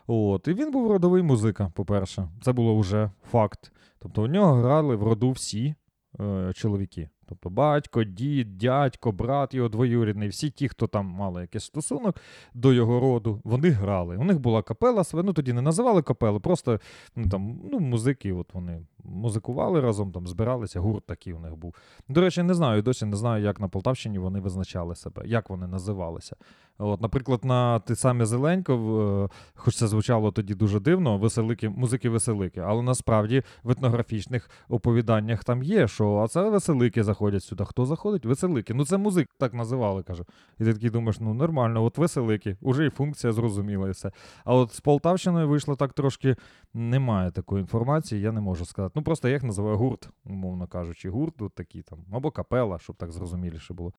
От. 0.08 0.47
І 0.47 0.54
він 0.54 0.71
був 0.71 0.91
родовий 0.91 1.23
музика, 1.23 1.71
по-перше. 1.76 2.30
Це 2.41 2.54
було 2.54 2.80
вже 2.80 3.12
факт. 3.32 3.71
Тобто 3.99 4.23
у 4.23 4.28
нього 4.28 4.54
грали 4.54 4.95
в 4.95 5.04
роду 5.04 5.32
всі 5.32 5.76
е, 6.19 6.52
чоловіки. 6.56 7.10
Тобто 7.34 7.50
батько, 7.50 8.04
дід, 8.04 8.58
дядько, 8.58 9.12
брат 9.12 9.54
його 9.54 9.69
двоюрідний, 9.69 10.28
всі 10.28 10.50
ті, 10.50 10.67
хто 10.67 10.88
там 10.88 11.06
мали 11.06 11.41
якийсь 11.41 11.63
стосунок 11.63 12.15
до 12.54 12.74
його 12.74 13.00
роду, 13.00 13.41
вони 13.43 13.69
грали. 13.69 14.17
У 14.17 14.24
них 14.24 14.39
була 14.39 14.62
капела, 14.62 15.04
ну 15.13 15.34
тоді 15.34 15.54
не 15.54 15.62
називали 15.62 16.02
капелу, 16.02 16.39
просто 16.39 16.80
ну, 17.15 17.30
там, 17.30 17.60
ну, 17.72 17.80
музики, 17.80 18.34
от 18.34 18.54
вони 18.54 18.82
музикували 19.04 19.82
разом, 19.82 20.12
там 20.12 20.28
збиралися, 20.28 20.80
гурт 20.80 21.06
такий 21.06 21.34
у 21.34 21.39
них 21.39 21.56
був. 21.56 21.76
До 22.10 22.22
речі, 22.22 22.43
не 22.43 22.54
знаю, 22.54 22.82
досі 22.82 23.06
не 23.06 23.15
знаю, 23.15 23.43
як 23.43 23.60
на 23.60 23.67
Полтавщині 23.67 24.19
вони 24.19 24.39
визначали 24.39 24.96
себе, 24.96 25.22
як 25.26 25.50
вони 25.50 25.67
називалися. 25.67 26.36
От, 26.78 27.02
наприклад, 27.02 27.46
на 27.46 27.80
ти 27.80 27.96
самі 27.96 28.26
Зеленько, 28.26 29.30
хоч 29.56 29.78
це 29.78 29.88
звучало 29.88 30.32
тоді 30.32 30.56
дуже 30.56 30.80
дивно, 30.80 31.17
веселики, 31.17 31.69
музики-веселики, 31.69 32.60
але 32.60 32.82
насправді 32.82 33.43
в 33.63 33.72
етнографічних 33.72 34.50
оповіданнях 34.69 35.43
там 35.43 35.63
є, 35.63 35.88
що 35.88 36.15
а 36.15 36.28
це 36.28 36.50
веселики 36.50 37.04
заходять 37.04 37.23
сюди. 37.32 37.66
Хто 37.66 37.86
заходить? 37.86 38.26
Веселики. 38.26 38.74
Ну 38.74 38.86
це 38.86 38.98
музик 38.98 39.30
так 39.38 39.54
називали, 39.54 40.04
кажу. 40.04 40.26
І 40.60 40.64
ти 40.64 40.74
такий 40.74 40.90
думаєш, 40.90 41.20
ну 41.20 41.34
нормально, 41.34 41.84
от 41.84 41.98
веселики, 41.98 42.58
уже 42.62 42.86
і 42.86 42.90
функція 42.90 43.34
зрозуміла 43.34 43.88
і 43.88 43.92
все. 43.92 44.12
А 44.46 44.56
от 44.56 44.74
з 44.74 44.80
Полтавщиною 44.80 45.48
вийшло 45.48 45.76
так 45.76 45.94
трошки, 45.94 46.36
немає 46.74 47.32
такої 47.32 47.62
інформації, 47.62 48.22
я 48.22 48.32
не 48.32 48.42
можу 48.42 48.66
сказати. 48.66 48.94
Ну 48.96 49.04
просто 49.04 49.28
я 49.28 49.34
їх 49.34 49.44
називаю 49.44 49.78
гурт, 49.78 50.10
умовно 50.26 50.68
кажучи, 50.68 51.10
гурт, 51.10 51.42
от 51.42 51.54
такі 51.54 51.82
там, 51.82 52.00
або 52.14 52.32
капела, 52.32 52.80
щоб 52.80 52.96
так 52.96 53.12
зрозуміліше 53.12 53.74
було. 53.74 53.94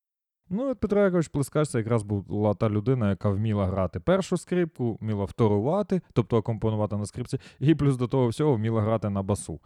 Ну, 0.49 0.69
от 0.69 0.79
Петро 0.79 1.01
Якович 1.01 1.27
Плескач 1.27 1.75
якраз 1.75 2.03
була 2.03 2.53
та 2.53 2.69
людина, 2.69 3.09
яка 3.09 3.29
вміла 3.29 3.65
грати 3.65 3.99
першу 3.99 4.37
скрипку, 4.37 4.97
вміла 5.01 5.25
вторувати, 5.25 6.01
тобто 6.13 6.37
акомпонувати 6.37 6.97
на 6.97 7.05
скрипці, 7.05 7.39
і 7.59 7.75
плюс 7.75 7.97
до 7.97 8.07
того 8.07 8.27
всього 8.27 8.55
вміла 8.55 8.81
грати 8.81 9.09
на 9.09 9.23
басу. 9.23 9.59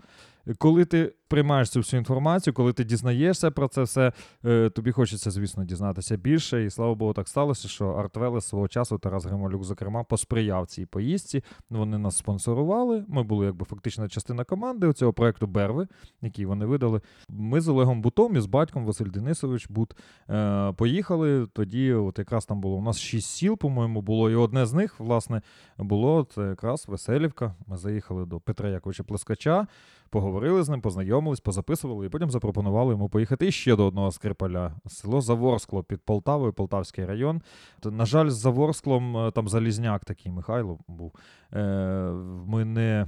Коли 0.58 0.86
ти 0.86 1.14
приймаєш 1.30 1.70
цю 1.70 1.80
всю 1.80 2.00
інформацію, 2.00 2.54
коли 2.54 2.74
ти 2.74 2.84
дізнаєшся 2.84 3.52
про 3.52 3.68
це 3.68 3.84
все, 3.84 4.14
е, 4.46 4.70
тобі 4.70 4.92
хочеться, 4.92 5.32
звісно, 5.32 5.66
дізнатися 5.66 6.18
більше. 6.18 6.66
І 6.66 6.70
слава 6.70 6.96
Богу, 6.96 7.14
так 7.14 7.28
сталося, 7.28 7.68
що 7.68 7.88
Артвелес 7.88 8.46
свого 8.46 8.68
часу 8.68 8.98
Тарас 8.98 9.26
Грималюк, 9.26 9.64
зокрема, 9.64 10.04
посприяв 10.04 10.68
цій 10.68 10.86
поїздці. 10.86 11.44
Вони 11.70 11.98
нас 11.98 12.18
спонсорували. 12.18 13.06
Ми 13.08 13.24
були 13.24 13.46
якби 13.46 13.66
фактична 13.66 14.10
частина 14.10 14.44
команди 14.44 14.94
цього 14.94 15.14
проекту 15.14 15.48
Берви, 15.48 15.88
який 16.22 16.46
вони 16.46 16.66
видали. 16.66 17.02
Ми 17.30 17.62
з 17.62 17.68
Олегом 17.68 18.02
Бутом 18.02 18.36
і 18.36 18.40
з 18.40 18.46
батьком 18.46 18.86
Василь 18.86 19.06
Денисович 19.06 19.70
Бут 19.70 19.96
е, 20.30 20.74
поїхали. 20.78 21.48
Тоді, 21.54 21.94
от 21.94 22.20
якраз 22.20 22.46
там 22.46 22.62
було 22.62 22.76
у 22.76 22.82
нас 22.82 23.00
шість 23.00 23.30
сіл, 23.30 23.58
по-моєму, 23.58 24.02
було. 24.02 24.32
І 24.32 24.36
одне 24.36 24.66
з 24.66 24.74
них, 24.74 25.00
власне, 25.00 25.42
було 25.78 26.28
це 26.36 26.42
якраз 26.42 26.86
Веселівка. 26.88 27.56
Ми 27.68 27.78
заїхали 27.78 28.26
до 28.26 28.40
Петра 28.40 28.70
Яковича 28.70 29.04
Плескача. 29.04 29.68
Поговорили 30.10 30.64
з 30.64 30.70
ним, 30.70 30.82
познайомились, 30.82 31.40
позаписували, 31.40 32.06
і 32.06 32.10
потім 32.10 32.32
запропонували 32.32 32.92
йому 32.92 33.10
поїхати 33.10 33.52
ще 33.52 33.76
до 33.76 33.86
одного 33.86 34.12
скрипаля. 34.12 34.74
Село 34.88 35.22
Заворскло 35.22 35.84
під 35.84 36.02
Полтавою, 36.02 36.54
Полтавський 36.54 37.06
район. 37.06 37.42
На 37.86 38.06
жаль, 38.06 38.30
з 38.30 38.36
Заворсклом 38.36 39.18
е, 39.18 39.32
там 39.32 39.50
Залізняк 39.50 40.06
такий 40.06 40.32
Михайло 40.32 40.80
був. 40.88 41.14
Е, 41.54 42.12
Ми 42.48 42.66
не, 42.66 43.06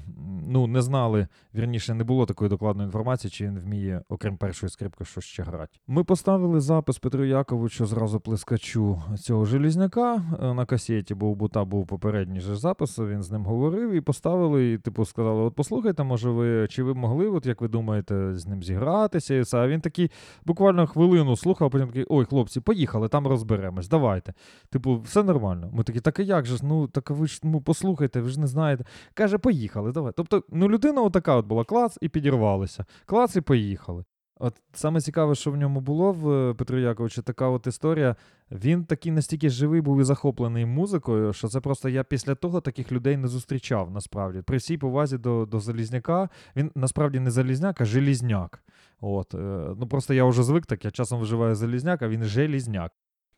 ну, 0.48 0.68
не 0.68 0.82
знали, 0.82 1.28
вірніше, 1.56 1.94
не 1.94 2.04
було 2.04 2.26
такої 2.26 2.50
докладної 2.50 2.86
інформації, 2.86 3.32
чи 3.32 3.46
він 3.46 3.60
вміє, 3.60 4.02
окрім 4.10 4.38
першої 4.38 4.70
скрипки, 4.70 5.06
щось 5.06 5.24
ще 5.24 5.44
грати. 5.44 5.80
Ми 5.88 6.04
поставили 6.04 6.60
запис 6.60 7.00
Петру 7.00 7.26
Яковичу 7.26 7.86
зразу 7.86 8.20
плескачу 8.20 9.02
цього 9.20 9.46
Желізняка 9.46 10.24
е, 10.42 10.54
на 10.54 10.66
касеті, 10.66 11.16
бо 11.16 11.28
у 11.28 11.36
Бута 11.36 11.66
був 11.66 11.88
попередній 11.88 12.40
же 12.40 12.56
запис, 12.56 13.00
він 13.00 13.24
з 13.24 13.32
ним 13.32 13.46
говорив 13.46 13.92
і 13.92 14.02
поставили, 14.02 14.72
і 14.72 14.78
типу 14.78 15.06
сказали: 15.06 15.42
от 15.42 15.56
послухайте, 15.56 16.04
може, 16.04 16.30
ви 16.30 16.68
чи 16.68 16.84
ви 16.84 16.94
могли, 16.94 17.28
от 17.28 17.46
як 17.46 17.62
ви 17.62 17.68
думаєте, 17.68 18.34
з 18.34 18.48
ним 18.48 18.64
зігратися? 18.64 19.36
І 19.36 19.42
все. 19.42 19.58
А 19.58 19.68
він 19.68 19.82
такий 19.82 20.12
буквально 20.46 20.88
хвилину 20.88 21.36
слухав, 21.36 21.72
потім 21.72 21.88
такий: 21.88 22.06
ой, 22.10 22.26
хлопці, 22.26 22.60
поїхали, 22.60 23.08
там 23.08 23.28
розберемось, 23.28 23.90
давайте. 23.90 24.34
Типу, 24.70 25.00
все 25.00 25.24
нормально. 25.24 25.70
Ми 25.74 25.84
такі, 25.84 26.00
так 26.00 26.20
а 26.20 26.24
як 26.24 26.46
же 26.46 26.58
ж? 26.58 26.66
Ну 26.66 26.88
так 26.88 27.10
ви 27.10 27.28
ж 27.28 27.40
ну 27.44 27.62
послухайте, 27.62 28.22
ж 28.32 28.40
не 28.40 28.48
знаєте. 28.48 28.86
Каже, 29.14 29.38
поїхали, 29.38 29.92
давай. 29.92 30.14
Тобто, 30.16 30.44
ну 30.50 30.70
людина 30.70 31.02
отака 31.02 31.36
от 31.36 31.46
була 31.46 31.64
клац 31.64 31.98
і 32.02 32.10
підірвалися. 32.10 32.86
Клац 33.06 33.36
і 33.36 33.42
поїхали. 33.42 34.04
От 34.44 34.62
саме 34.74 35.02
цікаве, 35.02 35.36
що 35.36 35.52
в 35.52 35.58
ньому 35.58 35.82
було 35.82 36.12
в 36.12 36.32
е, 36.32 36.54
Петру 36.54 36.80
Яковичу, 36.80 37.22
така 37.22 37.48
от 37.48 37.68
історія. 37.68 38.16
Він 38.52 38.86
такий 38.86 39.12
настільки 39.12 39.50
живий 39.50 39.82
був 39.82 40.02
і 40.02 40.04
захоплений 40.04 40.66
музикою, 40.66 41.34
що 41.34 41.48
це 41.48 41.60
просто 41.60 41.90
я 41.90 42.04
після 42.04 42.36
того 42.36 42.62
таких 42.62 42.92
людей 42.92 43.18
не 43.18 43.28
зустрічав 43.28 43.92
насправді. 43.92 44.42
При 44.42 44.58
всій 44.58 44.78
повазі 44.78 45.18
до, 45.18 45.46
до 45.46 45.60
Залізняка, 45.60 46.30
він 46.56 46.72
насправді 46.76 47.20
не 47.20 47.32
Залізняк, 47.32 47.82
а 47.82 47.86
Желізняк. 47.86 48.64
От, 49.02 49.34
е, 49.34 49.38
ну 49.80 49.88
просто 49.88 50.14
я 50.14 50.26
вже 50.26 50.44
звик 50.44 50.66
так, 50.66 50.86
я 50.86 50.92
часом 50.92 51.20
виживаю 51.20 51.56
Залізняк, 51.56 52.02
а 52.02 52.08
він 52.08 52.24
Желізняк. 52.24 52.92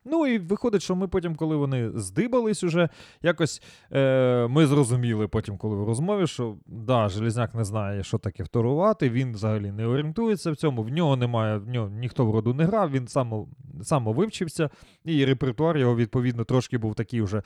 Ну 0.06 0.28
і 0.28 0.40
виходить, 0.40 0.82
що 0.82 0.96
ми 0.96 1.08
потім, 1.08 1.36
коли 1.36 1.56
вони 1.56 1.92
здибались 1.96 2.64
уже, 2.64 2.90
якось 3.22 3.62
е, 3.92 4.48
ми 4.48 4.68
зрозуміли 4.68 5.28
потім, 5.28 5.58
коли 5.58 5.76
в 5.76 5.84
розмові, 5.84 6.28
що 6.28 6.56
да, 6.66 7.10
Желізняк 7.10 7.56
не 7.56 7.64
знає, 7.64 8.04
що 8.04 8.18
таке 8.18 8.44
вторувати, 8.44 9.10
він 9.10 9.34
взагалі 9.34 9.72
не 9.72 9.86
орієнтується 9.88 10.52
в 10.52 10.56
цьому, 10.56 10.84
в 10.84 10.90
нього 10.90 11.16
немає, 11.16 11.58
в 11.58 11.68
нього 11.70 11.90
ніхто 11.90 12.26
в 12.26 12.32
роду 12.32 12.54
не 12.54 12.66
грав, 12.66 12.92
він 12.92 13.08
само, 13.08 13.48
самовивчився, 13.84 14.70
і 15.06 15.26
репертуар 15.26 15.78
його, 15.78 15.96
відповідно, 15.96 16.44
трошки 16.44 16.78
був 16.78 16.96
такий 16.96 17.22
вже 17.22 17.44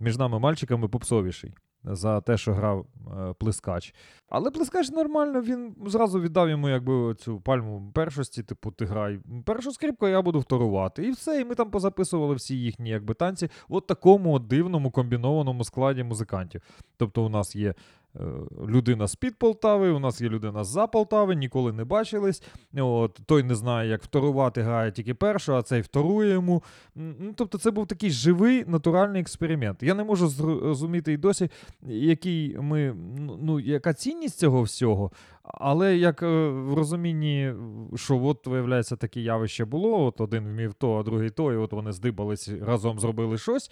між 0.00 0.18
нами 0.18 0.38
мальчиками 0.38 0.88
попсовіший. 0.88 1.54
За 1.84 2.20
те, 2.20 2.36
що 2.36 2.54
грав 2.54 2.86
е, 3.18 3.34
плескач. 3.38 3.94
Але 4.28 4.50
плескач 4.50 4.90
нормально, 4.90 5.40
він 5.40 5.74
зразу 5.86 6.20
віддав 6.20 6.50
йому 6.50 6.68
якби 6.68 7.14
цю 7.14 7.40
пальму 7.40 7.90
першості, 7.94 8.42
типу, 8.42 8.70
ти 8.70 8.84
грай 8.84 9.20
першу 9.44 9.72
скрипку, 9.72 10.08
я 10.08 10.22
буду 10.22 10.40
вторувати. 10.40 11.06
І 11.06 11.10
все, 11.10 11.40
і 11.40 11.44
ми 11.44 11.54
там 11.54 11.70
позаписували 11.70 12.34
всі 12.34 12.58
їхні 12.58 12.90
якби 12.90 13.14
танці 13.14 13.48
в 13.68 13.74
от 13.74 13.86
такому 13.86 14.34
от 14.34 14.46
дивному 14.46 14.90
комбінованому 14.90 15.64
складі 15.64 16.04
музикантів. 16.04 16.62
Тобто 16.96 17.24
у 17.24 17.28
нас 17.28 17.56
є 17.56 17.74
е, 18.16 18.20
людина 18.68 19.08
з-під 19.08 19.38
Полтави, 19.38 19.90
у 19.90 19.98
нас 19.98 20.20
є 20.20 20.28
людина 20.28 20.64
з-за 20.64 20.86
Полтави, 20.86 21.34
ніколи 21.34 21.72
не 21.72 21.84
бачились. 21.84 22.42
От, 22.76 23.20
той 23.26 23.42
не 23.42 23.54
знає, 23.54 23.90
як 23.90 24.02
вторувати, 24.02 24.62
грає 24.62 24.92
тільки 24.92 25.14
першу, 25.14 25.56
а 25.56 25.62
цей 25.62 25.80
вторує 25.80 26.32
йому. 26.32 26.62
Ну, 26.94 27.32
тобто, 27.36 27.58
це 27.58 27.70
був 27.70 27.86
такий 27.86 28.10
живий 28.10 28.64
натуральний 28.66 29.20
експеримент. 29.20 29.82
Я 29.82 29.94
не 29.94 30.04
можу 30.04 30.28
зрозуміти 30.28 31.12
і 31.12 31.16
досі, 31.16 31.50
який 31.86 32.56
ми, 32.58 32.94
ну, 33.18 33.38
ну, 33.42 33.60
яка 33.60 33.94
цінність 33.94 34.38
цього 34.38 34.62
всього. 34.62 35.10
Але 35.42 35.96
як 35.96 36.22
е, 36.22 36.48
в 36.48 36.74
розумінні, 36.74 37.54
що 37.94 38.24
от, 38.24 38.46
виявляється, 38.46 38.96
таке 38.96 39.20
явище 39.20 39.64
було, 39.64 40.04
от 40.04 40.20
один 40.20 40.44
вмів 40.44 40.74
то, 40.74 40.96
а 40.96 41.02
другий 41.02 41.30
то, 41.30 41.52
і 41.52 41.56
от 41.56 41.72
вони 41.72 41.92
здибались, 41.92 42.50
разом 42.62 43.00
зробили 43.00 43.38
щось. 43.38 43.70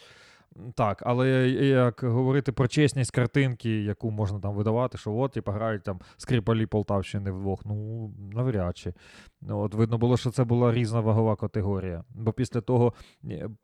Так, 0.74 1.02
але 1.06 1.48
як 1.50 2.02
говорити 2.02 2.52
про 2.52 2.68
чесність 2.68 3.10
картинки, 3.10 3.82
яку 3.82 4.10
можна 4.10 4.40
там 4.40 4.54
видавати, 4.54 4.98
що 4.98 5.14
от, 5.14 5.32
типу, 5.32 5.52
грають 5.52 5.82
там 5.82 6.00
скрипалі 6.16 6.66
Полтавщини 6.66 7.30
вдвох, 7.30 7.60
ну, 7.66 8.10
навряд 8.32 8.76
чи. 8.76 8.94
Ну, 9.48 9.60
От 9.60 9.74
видно 9.74 9.98
було, 9.98 10.16
що 10.16 10.30
це 10.30 10.44
була 10.44 10.72
різна 10.72 11.00
вагова 11.00 11.36
категорія. 11.36 12.04
Бо 12.14 12.32
після 12.32 12.60
того, 12.60 12.92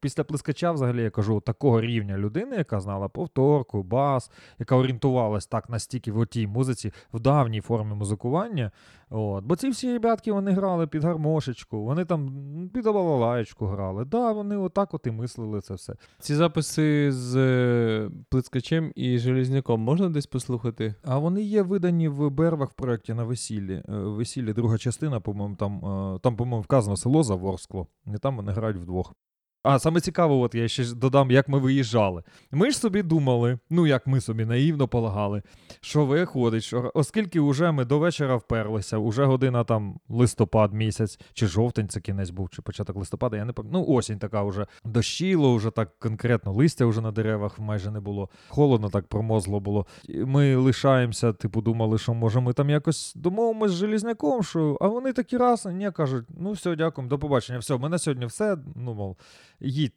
після 0.00 0.24
плескача, 0.24 0.72
взагалі, 0.72 1.02
я 1.02 1.10
кажу, 1.10 1.40
такого 1.40 1.80
рівня 1.80 2.18
людини, 2.18 2.56
яка 2.56 2.80
знала 2.80 3.08
повторку, 3.08 3.82
бас, 3.82 4.30
яка 4.58 4.76
орієнтувалась 4.76 5.46
так 5.46 5.70
настільки 5.70 6.12
в 6.12 6.18
отій 6.18 6.46
музиці, 6.46 6.92
в 7.12 7.20
давній 7.20 7.60
формі 7.60 7.94
музикування. 7.94 8.70
От. 9.10 9.44
Бо 9.44 9.56
ці 9.56 9.68
всі 9.70 9.92
ребятки 9.92 10.32
вони 10.32 10.50
грали 10.50 10.86
під 10.86 11.04
гармошечку, 11.04 11.84
вони 11.84 12.04
там 12.04 12.30
під 12.74 12.84
балалаєчку 12.84 13.66
грали. 13.66 14.04
Да, 14.04 14.32
вони 14.32 14.56
отак 14.56 14.94
от 14.94 15.06
і 15.06 15.10
мислили 15.10 15.60
це 15.60 15.74
все. 15.74 15.94
Ці 16.18 16.34
записи 16.34 17.12
з 17.12 17.36
е, 17.36 18.10
Плескачем 18.28 18.92
і 18.94 19.18
Железняком 19.18 19.80
можна 19.80 20.08
десь 20.08 20.26
послухати? 20.26 20.94
А 21.04 21.18
вони 21.18 21.42
є 21.42 21.62
видані 21.62 22.08
в 22.08 22.30
Бервах 22.30 22.70
в 22.70 22.74
проєкті 22.74 23.14
на 23.14 23.24
весіллі. 23.24 23.82
Е, 23.88 23.92
Весілля, 23.92 24.52
друга 24.52 24.78
частина, 24.78 25.20
по-моєму, 25.20 25.56
там, 25.56 25.67
е, 25.76 26.18
там, 26.18 26.36
по-моєму, 26.36 26.62
вказано 26.62 26.96
село 26.96 27.22
Заворскло, 27.22 27.86
і 28.06 28.18
там 28.18 28.36
вони 28.36 28.52
грають 28.52 28.76
вдвох. 28.76 29.14
А 29.70 29.78
саме 29.78 30.00
цікаво, 30.00 30.40
от 30.40 30.54
я 30.54 30.68
ще 30.68 30.84
додам, 30.94 31.30
як 31.30 31.48
ми 31.48 31.58
виїжджали. 31.58 32.22
Ми 32.52 32.70
ж 32.70 32.78
собі 32.78 33.02
думали, 33.02 33.58
ну 33.70 33.86
як 33.86 34.06
ми 34.06 34.20
собі 34.20 34.44
наївно 34.44 34.88
полагали, 34.88 35.42
що 35.80 36.04
виходить, 36.04 36.62
що 36.62 36.90
оскільки 36.94 37.40
вже 37.40 37.72
ми 37.72 37.84
до 37.84 37.98
вечора 37.98 38.36
вперлися, 38.36 38.98
уже 38.98 39.24
година 39.24 39.64
там 39.64 40.00
листопад 40.08 40.72
місяць, 40.72 41.20
чи 41.32 41.46
жовтень 41.46 41.88
це 41.88 42.00
кінець 42.00 42.30
був, 42.30 42.50
чи 42.50 42.62
початок 42.62 42.96
листопада, 42.96 43.36
я 43.36 43.44
не 43.44 43.52
пам'ятаю. 43.52 43.84
Ну, 43.88 43.94
осінь 43.94 44.18
така 44.18 44.42
вже 44.42 44.66
дощило, 44.84 45.54
вже 45.54 45.70
так 45.70 45.98
конкретно, 45.98 46.52
листя 46.52 46.86
вже 46.86 47.00
на 47.00 47.10
деревах 47.10 47.58
майже 47.58 47.90
не 47.90 48.00
було. 48.00 48.28
Холодно 48.48 48.90
так 48.90 49.06
промозло 49.06 49.60
було. 49.60 49.86
Ми 50.08 50.56
лишаємося, 50.56 51.32
типу, 51.32 51.60
думали, 51.60 51.98
що 51.98 52.14
може 52.14 52.40
ми 52.40 52.52
там 52.52 52.70
якось 52.70 53.12
домовимося 53.16 53.74
з 53.74 53.76
Желізняком, 53.76 54.42
що 54.42 54.78
а 54.80 54.88
вони 54.88 55.12
такі 55.12 55.36
раз, 55.36 55.66
ні, 55.66 55.90
кажуть, 55.90 56.26
ну 56.40 56.52
все, 56.52 56.76
дякуємо, 56.76 57.08
до 57.10 57.18
побачення. 57.18 57.58
Все, 57.58 57.78
ми 57.78 57.88
на 57.88 57.98
сьогодні 57.98 58.26
все, 58.26 58.56
ну 58.76 58.94
мов, 58.94 59.16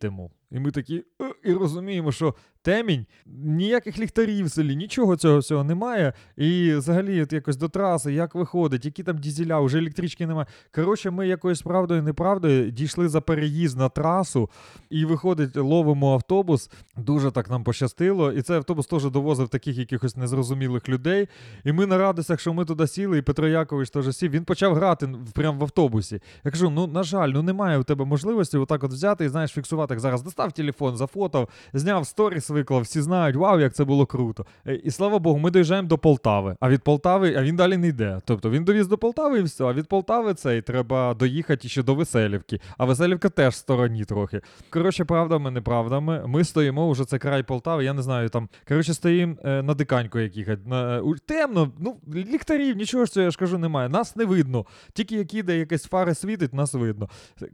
мов. 0.09 0.31
І 0.51 0.59
ми 0.59 0.71
такі 0.71 1.03
«Е», 1.21 1.33
і 1.43 1.53
розуміємо, 1.53 2.11
що 2.11 2.35
темінь, 2.61 3.05
ніяких 3.25 3.99
ліхтарів 3.99 4.45
в 4.45 4.51
селі, 4.51 4.75
нічого 4.75 5.15
цього 5.15 5.37
всього 5.37 5.63
немає. 5.63 6.13
І 6.37 6.73
взагалі, 6.73 7.21
от 7.21 7.33
якось 7.33 7.57
до 7.57 7.69
траси, 7.69 8.13
як 8.13 8.35
виходить, 8.35 8.85
які 8.85 9.03
там 9.03 9.17
дізеля, 9.17 9.59
вже 9.59 9.77
електрички 9.77 10.27
немає. 10.27 10.47
Коротше, 10.75 11.11
ми 11.11 11.27
якоюсь 11.27 11.61
правдою 11.61 12.03
неправдою 12.03 12.71
дійшли 12.71 13.09
за 13.09 13.21
переїзд 13.21 13.77
на 13.77 13.89
трасу, 13.89 14.49
і 14.89 15.05
виходить, 15.05 15.57
ловимо 15.57 16.13
автобус. 16.13 16.71
Дуже 16.97 17.31
так 17.31 17.49
нам 17.49 17.63
пощастило. 17.63 18.31
І 18.31 18.41
цей 18.41 18.57
автобус 18.57 18.87
теж 18.87 19.05
довозив 19.05 19.49
таких 19.49 19.77
якихось 19.77 20.17
незрозумілих 20.17 20.89
людей. 20.89 21.27
І 21.63 21.71
ми 21.71 21.85
на 21.85 21.97
радостях, 21.97 22.39
що 22.39 22.53
ми 22.53 22.65
туди 22.65 22.87
сіли, 22.87 23.17
і 23.17 23.21
Петро 23.21 23.47
Якович 23.47 23.89
теж 23.89 24.15
сів. 24.15 24.31
Він 24.31 24.45
почав 24.45 24.75
грати 24.75 25.09
прямо 25.33 25.59
в 25.59 25.63
автобусі. 25.63 26.21
Я 26.43 26.51
кажу: 26.51 26.69
ну 26.69 26.87
на 26.87 27.03
жаль, 27.03 27.29
ну 27.29 27.41
немає 27.41 27.77
у 27.77 27.83
тебе 27.83 28.05
можливості 28.05 28.57
отак 28.57 28.83
от 28.83 28.91
взяти 28.91 29.25
і 29.25 29.29
знаєш, 29.29 29.51
фіксувати. 29.51 29.93
Як 29.93 29.99
зараз 29.99 30.21
достав 30.41 30.51
телефон, 30.51 30.97
зафотав, 30.97 31.49
зняв 31.73 32.07
сторіс, 32.07 32.49
виклав. 32.49 32.81
Всі 32.81 33.01
знають, 33.01 33.35
вау, 33.35 33.59
як 33.59 33.73
це 33.73 33.83
було 33.83 34.05
круто. 34.05 34.45
Е, 34.67 34.75
І 34.75 34.91
слава 34.91 35.19
Богу, 35.19 35.39
ми 35.39 35.51
доїжджаємо 35.51 35.87
до 35.87 35.97
Полтави. 35.97 36.55
А 36.59 36.69
від 36.69 36.83
Полтави, 36.83 37.35
а 37.37 37.41
він 37.41 37.55
далі 37.55 37.77
не 37.77 37.87
йде. 37.87 38.19
Тобто 38.25 38.49
він 38.49 38.63
довіз 38.63 38.87
до 38.87 38.97
Полтави 38.97 39.39
і 39.39 39.43
все. 39.43 39.63
А 39.63 39.73
від 39.73 39.87
Полтави 39.87 40.33
цей 40.33 40.61
треба 40.61 41.13
доїхати 41.13 41.67
ще 41.67 41.83
до 41.83 41.95
Веселівки. 41.95 42.59
А 42.77 42.85
Веселівка 42.85 43.29
теж 43.29 43.53
в 43.53 43.57
стороні 43.57 44.05
трохи. 44.05 44.41
Коротше, 44.69 45.05
правдами, 45.05 45.51
неправдами. 45.51 46.27
Ми 46.27 46.43
стоїмо 46.43 46.87
уже 46.87 47.05
це 47.05 47.17
край 47.17 47.43
Полтави. 47.43 47.83
Я 47.83 47.93
не 47.93 48.01
знаю, 48.01 48.29
там 48.29 48.49
коротше 48.67 48.93
стоїмо 48.93 49.35
е, 49.43 49.61
на 49.61 49.73
диканьку 49.73 50.19
яких. 50.19 50.47
На, 50.65 51.01
темно, 51.25 51.71
ну 51.79 51.97
ліхтарів, 52.15 52.77
нічого 52.77 53.05
ж 53.05 53.11
цього, 53.11 53.23
я 53.23 53.31
ж 53.31 53.37
кажу, 53.37 53.57
немає. 53.57 53.89
Нас 53.89 54.15
не 54.15 54.25
видно. 54.25 54.65
Тільки 54.93 55.15
як 55.15 55.33
іде 55.33 55.57
якась 55.57 55.83
фари 55.83 56.15
світить, 56.15 56.53
нас 56.53 56.73
видно. 56.73 57.09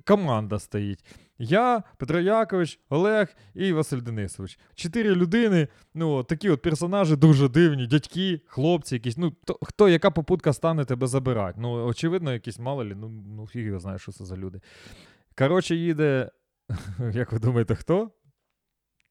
Команда 0.05 0.59
стоїть. 0.59 0.99
Я, 1.39 1.83
Петро 1.97 2.19
Якович, 2.19 2.79
Олег 2.89 3.35
і 3.53 3.73
Василь 3.73 4.01
Денисович. 4.01 4.59
Чотири 4.75 5.15
людини, 5.15 5.67
ну 5.93 6.23
такі 6.23 6.49
от 6.49 6.61
персонажі 6.61 7.15
дуже 7.15 7.49
дивні, 7.49 7.87
дядьки, 7.87 8.41
хлопці, 8.47 8.95
якісь. 8.95 9.17
Ну 9.17 9.31
то, 9.45 9.59
хто, 9.61 9.89
яка 9.89 10.11
попутка 10.11 10.53
стане 10.53 10.85
тебе 10.85 11.07
забирати? 11.07 11.57
Ну, 11.61 11.85
очевидно, 11.85 12.33
якісь 12.33 12.59
мало 12.59 12.83
ну, 12.83 13.09
ну 13.09 13.47
фіг 13.47 13.65
його 13.65 13.79
знає, 13.79 13.99
що 13.99 14.11
це 14.11 14.25
за 14.25 14.37
люди. 14.37 14.61
Коротше, 15.37 15.75
їде, 15.75 16.31
як 17.13 17.31
ви 17.31 17.39
думаєте, 17.39 17.75
хто? 17.75 18.11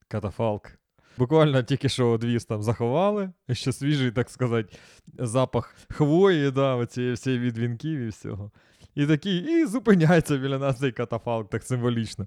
Катафалк. 0.09 0.71
Буквально 1.19 1.63
тільки 1.63 1.89
що 1.89 2.09
одвіз 2.09 2.45
там 2.45 2.63
заховали, 2.63 3.31
ще 3.53 3.73
свіжий, 3.73 4.11
так 4.11 4.31
сказати, 4.31 4.79
запах 5.19 5.75
хвої, 5.91 6.51
да, 6.51 6.75
оцієї 6.75 7.13
всієї 7.13 7.43
від 7.43 7.59
вінків 7.59 8.01
і 8.01 8.09
всього. 8.09 8.51
І 8.97 9.07
такий, 9.07 9.63
і 9.63 9.67
зупиняється 9.67 10.37
біля 10.37 10.59
нас 10.59 10.79
цей 10.79 10.93
катафалк 10.93 11.51
так 11.51 11.63
символічно. 11.63 12.27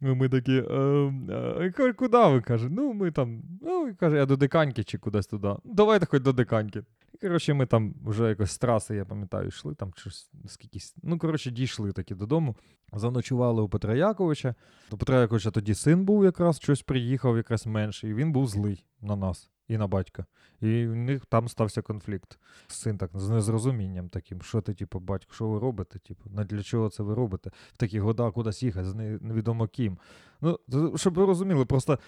І 0.00 0.04
ми 0.04 0.28
такі, 0.28 0.52
е, 0.52 1.72
е, 1.78 1.92
куди 1.92 2.18
ви? 2.18 2.40
каже, 2.40 2.68
ну 2.70 2.92
ми 2.92 3.10
там, 3.10 3.42
ну, 3.62 3.94
каже, 3.98 4.16
я 4.16 4.26
до 4.26 4.36
диканьки 4.36 4.84
чи 4.84 4.98
кудись 4.98 5.26
туди. 5.26 5.48
«Ну, 5.48 5.60
Давайте 5.64 6.06
хоч 6.06 6.22
до 6.22 6.32
диканьки. 6.32 6.82
І 7.14 7.18
коротше, 7.18 7.54
ми 7.54 7.66
там 7.66 7.94
вже 8.04 8.28
якось 8.28 8.50
з 8.50 8.58
траси, 8.58 8.96
я 8.96 9.04
пам'ятаю, 9.04 9.48
йшли 9.48 9.74
там 9.74 9.92
щось, 9.96 10.30
скількись. 10.46 10.96
Ну, 11.02 11.18
коротше, 11.18 11.50
дійшли 11.50 11.92
таки 11.92 12.14
додому. 12.14 12.56
Заночували 12.92 13.62
у 13.62 13.68
Петра 13.68 13.94
Яковича. 13.94 14.54
До 14.90 14.96
Петра 14.96 15.20
Яковича 15.20 15.50
тоді 15.50 15.74
син 15.74 16.04
був 16.04 16.24
якраз, 16.24 16.60
щось 16.60 16.82
приїхав, 16.82 17.36
якраз 17.36 17.66
менший, 17.66 18.10
і 18.10 18.14
він 18.14 18.32
був 18.32 18.46
злий 18.46 18.84
на 19.00 19.16
нас 19.16 19.50
і 19.70 19.78
на 19.78 19.86
батька. 19.86 20.24
І 20.60 20.86
в 20.86 20.96
них 20.96 21.26
там 21.26 21.48
стався 21.48 21.82
конфлікт. 21.82 22.38
Син 22.66 22.98
так 22.98 23.10
з 23.14 23.28
незрозумінням 23.28 24.08
таким. 24.08 24.42
Що 24.42 24.60
ти, 24.60 24.74
типу, 24.74 25.00
батько, 25.00 25.34
що 25.34 25.48
ви 25.48 25.58
робите? 25.58 25.98
Типу, 25.98 26.30
на 26.30 26.44
для 26.44 26.62
чого 26.62 26.88
це 26.88 27.02
ви 27.02 27.14
робите? 27.14 27.50
В 27.72 27.76
такі 27.76 28.00
года 28.00 28.30
кудись 28.30 28.62
їхати, 28.62 28.88
з 28.88 28.94
невідомо 28.94 29.68
ким. 29.68 29.98
Ну, 30.40 30.58
щоб 30.96 31.14
ви 31.14 31.26
розуміли, 31.26 31.64
просто 31.64 31.98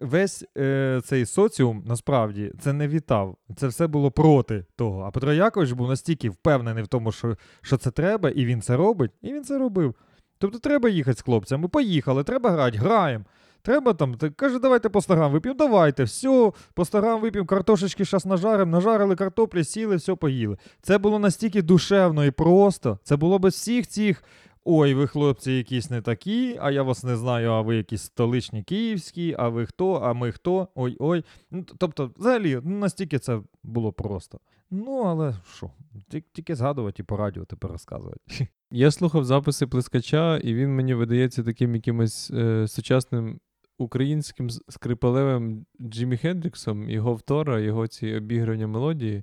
весь 0.00 0.44
е, 0.56 1.00
цей 1.04 1.26
соціум 1.26 1.84
насправді 1.86 2.52
це 2.60 2.72
не 2.72 2.88
вітав. 2.88 3.36
Це 3.56 3.66
все 3.66 3.86
було 3.86 4.10
проти 4.10 4.64
того. 4.76 5.02
А 5.02 5.10
Петро 5.10 5.32
Якович 5.32 5.72
був 5.72 5.88
настільки 5.88 6.30
впевнений 6.30 6.82
в 6.84 6.88
тому, 6.88 7.12
що, 7.12 7.36
що 7.62 7.76
це 7.76 7.90
треба, 7.90 8.30
і 8.30 8.44
він 8.44 8.62
це 8.62 8.76
робить, 8.76 9.10
і 9.22 9.32
він 9.32 9.44
це 9.44 9.58
робив. 9.58 9.94
Тобто 10.38 10.58
треба 10.58 10.88
їхати 10.88 11.18
з 11.18 11.22
хлопцями. 11.22 11.68
Поїхали, 11.68 12.24
треба 12.24 12.50
грати, 12.50 12.78
граємо. 12.78 13.24
Треба 13.66 13.94
там, 13.94 14.14
ти 14.14 14.30
каже, 14.30 14.58
давайте 14.58 14.88
по 14.88 15.02
100 15.02 15.14
грам 15.14 15.32
вип'ємо, 15.32 15.58
давайте, 15.58 16.04
все, 16.04 16.52
по 16.74 16.84
100 16.84 16.98
грам 16.98 17.20
вип'ємо, 17.20 17.46
картошечки 17.46 18.04
зараз 18.04 18.26
нажаримо, 18.26 18.72
нажарили 18.72 19.16
картоплі, 19.16 19.64
сіли, 19.64 19.96
все 19.96 20.14
поїли. 20.14 20.56
Це 20.82 20.98
було 20.98 21.18
настільки 21.18 21.62
душевно 21.62 22.24
і 22.24 22.30
просто. 22.30 22.98
Це 23.02 23.16
було 23.16 23.38
без 23.38 23.54
всіх 23.54 23.86
цих. 23.86 24.24
Ой, 24.64 24.94
ви 24.94 25.06
хлопці 25.06 25.52
якісь 25.52 25.90
не 25.90 26.02
такі, 26.02 26.58
а 26.60 26.70
я 26.70 26.82
вас 26.82 27.04
не 27.04 27.16
знаю, 27.16 27.50
а 27.50 27.60
ви 27.60 27.76
якісь 27.76 28.02
столичні 28.02 28.62
київські, 28.62 29.36
а 29.38 29.48
ви 29.48 29.66
хто, 29.66 29.92
а 29.92 30.12
ми 30.12 30.32
хто, 30.32 30.68
ой-ой. 30.74 31.24
Ну, 31.50 31.64
тобто, 31.78 32.10
взагалі, 32.16 32.60
ну, 32.64 32.78
настільки 32.78 33.18
це 33.18 33.40
було 33.62 33.92
просто. 33.92 34.38
Ну, 34.70 35.02
але 35.06 35.34
що, 35.56 35.70
тільки 36.32 36.54
згадувати 36.54 37.02
і 37.02 37.04
по 37.04 37.16
радіо 37.16 37.44
тепер 37.44 37.70
розказувати. 37.70 38.20
Я 38.70 38.90
слухав 38.90 39.24
записи 39.24 39.66
плескача, 39.66 40.36
і 40.38 40.54
він 40.54 40.74
мені 40.74 40.94
видається 40.94 41.42
таким 41.42 41.74
якимось 41.74 42.30
е, 42.30 42.68
сучасним 42.68 43.40
українським 43.78 44.50
скрипалевим 44.50 45.66
Джиммі 45.80 46.16
Хендріксом, 46.16 46.90
його 46.90 47.14
втора, 47.14 47.60
його 47.60 47.86
ці 47.86 48.14
обігрування 48.14 48.66
мелодії. 48.66 49.22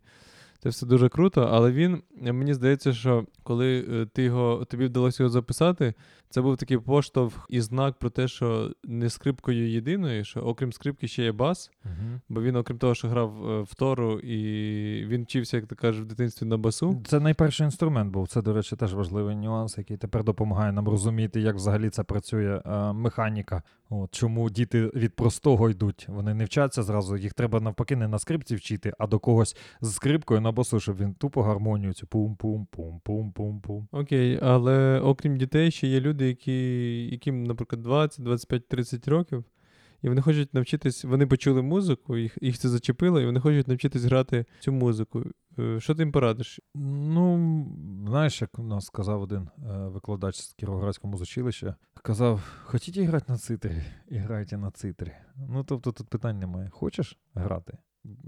Це 0.63 0.69
все 0.69 0.85
дуже 0.85 1.09
круто, 1.09 1.49
але 1.51 1.71
він, 1.71 2.01
мені 2.21 2.53
здається, 2.53 2.93
що 2.93 3.25
коли 3.43 3.85
е, 3.91 4.05
ти 4.13 4.23
його, 4.23 4.65
тобі 4.65 4.85
вдалося 4.85 5.23
його 5.23 5.29
записати, 5.29 5.93
це 6.29 6.41
був 6.41 6.57
такий 6.57 6.77
поштовх 6.77 7.45
і 7.49 7.61
знак 7.61 7.95
про 7.99 8.09
те, 8.09 8.27
що 8.27 8.71
не 8.83 9.09
скрипкою 9.09 9.69
єдиною, 9.69 10.23
що 10.23 10.39
окрім 10.39 10.73
скрипки 10.73 11.07
ще 11.07 11.23
є 11.23 11.31
бас. 11.31 11.71
Бо 12.29 12.41
він, 12.41 12.55
окрім 12.55 12.77
того, 12.77 12.95
що 12.95 13.07
грав 13.07 13.51
е, 13.51 13.61
в 13.61 13.75
Тору, 13.75 14.19
і 14.19 15.05
він 15.05 15.23
вчився, 15.23 15.57
як 15.57 15.65
ти 15.65 15.75
кажеш, 15.75 16.01
в 16.01 16.05
дитинстві 16.05 16.45
на 16.45 16.57
басу. 16.57 17.01
Це 17.07 17.19
найперший 17.19 17.65
інструмент 17.65 18.11
був. 18.11 18.27
Це, 18.27 18.41
до 18.41 18.53
речі, 18.53 18.75
теж 18.75 18.93
важливий 18.93 19.35
нюанс, 19.35 19.77
який 19.77 19.97
тепер 19.97 20.23
допомагає 20.23 20.71
нам 20.71 20.89
розуміти, 20.89 21.41
як 21.41 21.55
взагалі 21.55 21.89
це 21.89 22.03
працює 22.03 22.61
е, 22.65 22.93
механіка. 22.93 23.63
От, 23.89 24.15
чому 24.15 24.49
діти 24.49 24.91
від 24.95 25.15
простого 25.15 25.69
йдуть. 25.69 26.05
Вони 26.09 26.33
не 26.33 26.45
вчаться 26.45 26.83
зразу, 26.83 27.17
їх 27.17 27.33
треба 27.33 27.59
навпаки 27.59 27.95
не 27.95 28.07
на 28.07 28.19
скрипці 28.19 28.55
вчити, 28.55 28.93
а 28.99 29.07
до 29.07 29.19
когось 29.19 29.57
з 29.81 29.93
скрипкою 29.93 30.41
на 30.41 30.51
басу, 30.53 30.79
щоб 30.79 30.97
він 30.97 31.13
тупо 31.13 31.43
гармонію 31.43 31.93
цю 31.93 32.07
пум-пум-пум-пум-пум-пум. 32.07 33.87
Окей, 33.91 34.39
але 34.41 34.99
окрім 34.99 35.37
дітей, 35.37 35.71
ще 35.71 35.87
є 35.87 35.99
люди, 36.01 36.27
які, 36.27 37.05
яким, 37.11 37.43
наприклад, 37.43 37.81
20, 37.81 38.23
25, 38.25 38.67
30 38.67 39.07
років, 39.07 39.43
і 40.01 40.09
вони 40.09 40.21
хочуть 40.21 40.53
навчитись, 40.53 41.03
вони 41.03 41.27
почули 41.27 41.61
музику, 41.61 42.17
їх, 42.17 42.37
їх 42.41 42.57
це 42.57 42.69
зачепило, 42.69 43.21
і 43.21 43.25
вони 43.25 43.39
хочуть 43.39 43.67
навчитись 43.67 44.03
грати 44.03 44.45
цю 44.59 44.71
музику. 44.71 45.23
Е, 45.59 45.79
Що 45.79 45.95
ти 45.95 46.01
їм 46.01 46.11
порадиш? 46.11 46.59
Ну, 46.75 47.65
знаєш, 48.07 48.41
як 48.41 48.59
у 48.59 48.63
нас 48.63 48.85
сказав 48.85 49.21
один 49.21 49.41
е, 49.57 49.87
викладач 49.87 50.35
з 50.35 50.53
Кіровоградського 50.53 51.11
музичилища, 51.11 51.75
казав: 52.03 52.41
хотіте 52.63 53.03
грати 53.03 53.25
на 53.31 53.37
цитрі, 53.37 53.83
і 54.09 54.17
грайте 54.17 54.57
на 54.57 54.71
цитрі. 54.71 55.11
Ну, 55.49 55.63
тобто 55.63 55.91
тут 55.91 56.09
питань 56.09 56.39
немає. 56.39 56.69
Хочеш 56.69 57.17
грати? 57.33 57.77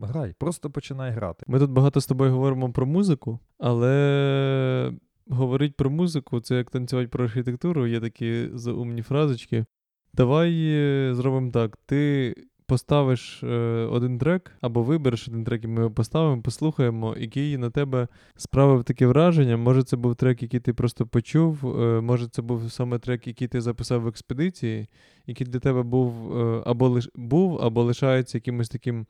Грай, 0.01 0.35
просто 0.39 0.69
починай 0.69 1.11
грати. 1.11 1.45
Ми 1.47 1.59
тут 1.59 1.71
багато 1.71 2.01
з 2.01 2.07
тобою 2.07 2.31
говоримо 2.31 2.71
про 2.71 2.85
музику, 2.85 3.39
але 3.57 4.93
говорить 5.27 5.75
про 5.77 5.89
музику 5.89 6.39
це 6.39 6.55
як 6.55 6.71
танцювати 6.71 7.07
про 7.07 7.23
архітектуру, 7.23 7.87
є 7.87 7.99
такі 7.99 8.49
заумні 8.53 9.01
фразочки. 9.01 9.65
Давай 10.13 10.65
е, 10.67 11.15
зробимо 11.15 11.51
так: 11.51 11.77
ти 11.85 12.33
поставиш 12.65 13.43
е, 13.43 13.47
один 13.91 14.17
трек, 14.17 14.51
або 14.61 14.83
вибереш 14.83 15.27
один 15.27 15.43
трек, 15.43 15.63
і 15.63 15.67
ми 15.67 15.81
його 15.81 15.91
поставимо, 15.91 16.41
послухаємо, 16.41 17.15
який 17.17 17.57
на 17.57 17.69
тебе 17.69 18.07
справив 18.35 18.83
таке 18.83 19.07
враження. 19.07 19.57
Може, 19.57 19.83
це 19.83 19.97
був 19.97 20.15
трек, 20.15 20.43
який 20.43 20.59
ти 20.59 20.73
просто 20.73 21.05
почув, 21.05 21.81
е, 21.81 22.01
може, 22.01 22.27
це 22.27 22.41
був 22.41 22.71
саме 22.71 22.99
трек, 22.99 23.27
який 23.27 23.47
ти 23.47 23.61
записав 23.61 24.01
в 24.01 24.07
експедиції, 24.07 24.87
який 25.27 25.47
для 25.47 25.59
тебе 25.59 25.83
був 25.83 26.37
е, 26.37 26.63
або 26.65 26.89
лиш 26.89 27.09
був, 27.15 27.61
або 27.61 27.83
лишається 27.83 28.37
якимось 28.37 28.69
таким 28.69 29.05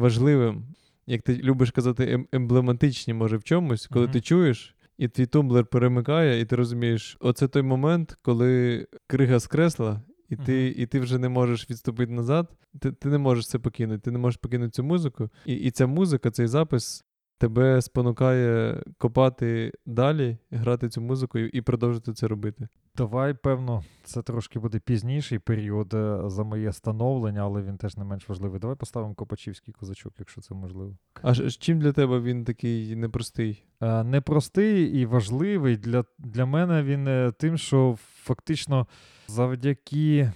важливим, 0.00 0.64
як 1.06 1.22
ти 1.22 1.36
любиш 1.36 1.70
казати, 1.70 2.04
ем- 2.16 2.26
емблематичні, 2.32 3.14
може, 3.14 3.36
в 3.36 3.44
чомусь, 3.44 3.86
коли 3.86 4.04
Мгм. 4.04 4.12
ти 4.12 4.20
чуєш. 4.20 4.72
І 4.98 5.08
твій 5.08 5.26
тумблер 5.26 5.66
перемикає, 5.66 6.40
і 6.40 6.44
ти 6.44 6.56
розумієш, 6.56 7.16
оце 7.20 7.48
той 7.48 7.62
момент, 7.62 8.18
коли 8.22 8.86
крига 9.06 9.40
скресла, 9.40 10.02
і 10.28 10.36
ти, 10.36 10.66
і 10.76 10.86
ти 10.86 11.00
вже 11.00 11.18
не 11.18 11.28
можеш 11.28 11.70
відступити 11.70 12.12
назад. 12.12 12.50
Ти, 12.80 12.92
ти 12.92 13.08
не 13.08 13.18
можеш 13.18 13.48
це 13.48 13.58
покинути, 13.58 14.00
ти 14.00 14.10
не 14.10 14.18
можеш 14.18 14.36
покинути 14.36 14.70
цю 14.70 14.84
музику. 14.84 15.30
І, 15.46 15.54
і 15.54 15.70
ця 15.70 15.86
музика, 15.86 16.30
цей 16.30 16.46
запис 16.46 17.04
тебе 17.38 17.82
спонукає 17.82 18.82
копати 18.98 19.72
далі, 19.86 20.36
грати 20.50 20.88
цю 20.88 21.00
музику 21.00 21.38
і, 21.38 21.48
і 21.48 21.60
продовжити 21.60 22.12
це 22.12 22.28
робити. 22.28 22.68
Давай, 22.96 23.34
певно, 23.34 23.84
це 24.04 24.22
трошки 24.22 24.58
буде 24.58 24.78
пізніший 24.78 25.38
період 25.38 25.94
е, 25.94 26.20
за 26.26 26.44
моє 26.44 26.72
становлення, 26.72 27.40
але 27.40 27.62
він 27.62 27.76
теж 27.76 27.96
не 27.96 28.04
менш 28.04 28.28
важливий. 28.28 28.60
Давай 28.60 28.76
поставимо 28.76 29.14
Копачівський 29.14 29.74
козачок, 29.74 30.14
якщо 30.18 30.40
це 30.40 30.54
можливо. 30.54 30.96
А 31.22 31.34
чим 31.34 31.78
для 31.78 31.92
тебе 31.92 32.20
він 32.20 32.44
такий 32.44 32.96
непростий? 32.96 33.64
Е, 33.80 34.04
Непростий 34.04 35.00
і 35.00 35.06
важливий 35.06 35.76
для, 35.76 36.04
для 36.18 36.46
мене 36.46 36.82
він 36.82 37.08
е, 37.08 37.32
тим, 37.38 37.58
що 37.58 37.96
фактично 37.98 38.86
завдяки 39.28 40.32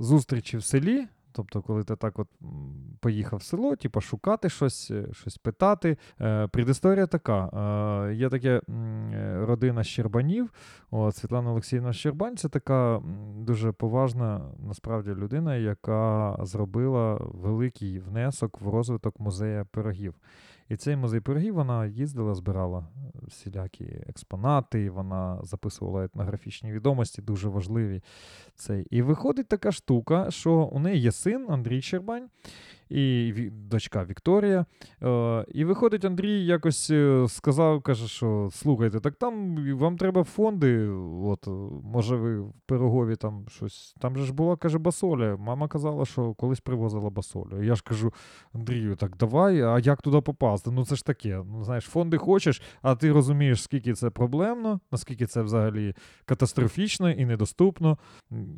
зустрічі 0.00 0.56
в 0.56 0.64
селі. 0.64 1.06
Тобто, 1.36 1.62
коли 1.62 1.84
ти 1.84 1.96
так 1.96 2.18
от 2.18 2.28
поїхав 3.00 3.38
в 3.38 3.42
село, 3.42 3.76
типу, 3.76 4.00
шукати 4.00 4.48
щось, 4.48 4.90
е, 4.90 5.06
щось 5.12 5.36
питати. 5.38 5.96
Е, 6.20 6.46
предісторія 6.46 7.06
така: 7.06 7.48
е, 8.08 8.14
є 8.14 8.28
таке 8.28 8.60
е, 8.68 9.44
родина 9.46 9.84
Щербанів. 9.84 10.50
От, 10.90 11.16
Світлана 11.16 11.50
Олексійовна 11.50 11.92
Щербань 11.92 12.36
це 12.36 12.48
така 12.48 13.02
дуже 13.38 13.72
поважна 13.72 14.40
насправді 14.68 15.10
людина, 15.10 15.56
яка 15.56 16.36
зробила 16.42 17.20
великий 17.20 17.98
внесок 17.98 18.60
в 18.60 18.68
розвиток 18.68 19.20
музея 19.20 19.66
пирогів. 19.70 20.14
І 20.74 20.76
цей 20.76 20.96
музей 20.96 21.20
пирогів 21.20 21.54
вона 21.54 21.86
їздила, 21.86 22.34
збирала 22.34 22.78
е, 22.78 23.10
всілякі 23.28 23.84
експонати, 23.84 24.90
вона 24.90 25.40
записувала 25.42 26.04
етнографічні 26.04 26.72
відомості, 26.72 27.22
дуже 27.22 27.48
важливі. 27.48 28.02
Цей. 28.54 28.86
І 28.90 29.02
виходить 29.02 29.48
така 29.48 29.72
штука, 29.72 30.30
що 30.30 30.52
у 30.52 30.78
неї 30.78 31.00
є 31.00 31.12
син 31.12 31.46
Андрій 31.50 31.82
Щербань 31.82 32.28
і 32.88 33.32
дочка 33.52 34.04
Вікторія. 34.04 34.66
Е, 35.02 35.44
і 35.54 35.64
виходить, 35.64 36.04
Андрій 36.04 36.44
якось 36.44 36.90
е, 36.90 37.26
сказав, 37.28 37.82
каже, 37.82 38.08
що 38.08 38.48
слухайте, 38.52 39.00
так 39.00 39.14
там 39.14 39.56
вам 39.76 39.96
треба 39.96 40.24
фонди. 40.24 40.88
От, 41.22 41.48
може, 41.84 42.16
ви 42.16 42.40
в 42.40 42.52
Пирогові 42.66 43.16
там 43.16 43.44
щось. 43.48 43.94
Там 44.00 44.16
же 44.16 44.24
ж 44.24 44.32
була, 44.32 44.56
каже, 44.56 44.78
басоля. 44.78 45.36
Мама 45.36 45.68
казала, 45.68 46.04
що 46.04 46.34
колись 46.34 46.60
привозила 46.60 47.10
басолю. 47.10 47.62
Я 47.62 47.74
ж 47.74 47.82
кажу, 47.82 48.12
Андрію, 48.52 48.96
так 48.96 49.16
давай, 49.16 49.62
а 49.62 49.78
як 49.78 50.02
туди 50.02 50.20
попасти? 50.20 50.70
Ну 50.70 50.84
це 50.84 50.96
ж 50.96 51.04
таке. 51.04 51.42
Ну, 51.46 51.64
знаєш, 51.64 51.84
фонди 51.84 52.16
хочеш, 52.16 52.62
а 52.82 52.94
ти 52.94 53.12
розумієш, 53.12 53.62
скільки 53.62 53.92
це 53.92 54.10
проблемно, 54.10 54.80
наскільки 54.92 55.26
це 55.26 55.42
взагалі 55.42 55.94
катастрофічно 56.24 57.10
і 57.10 57.26
недоступно. 57.26 57.98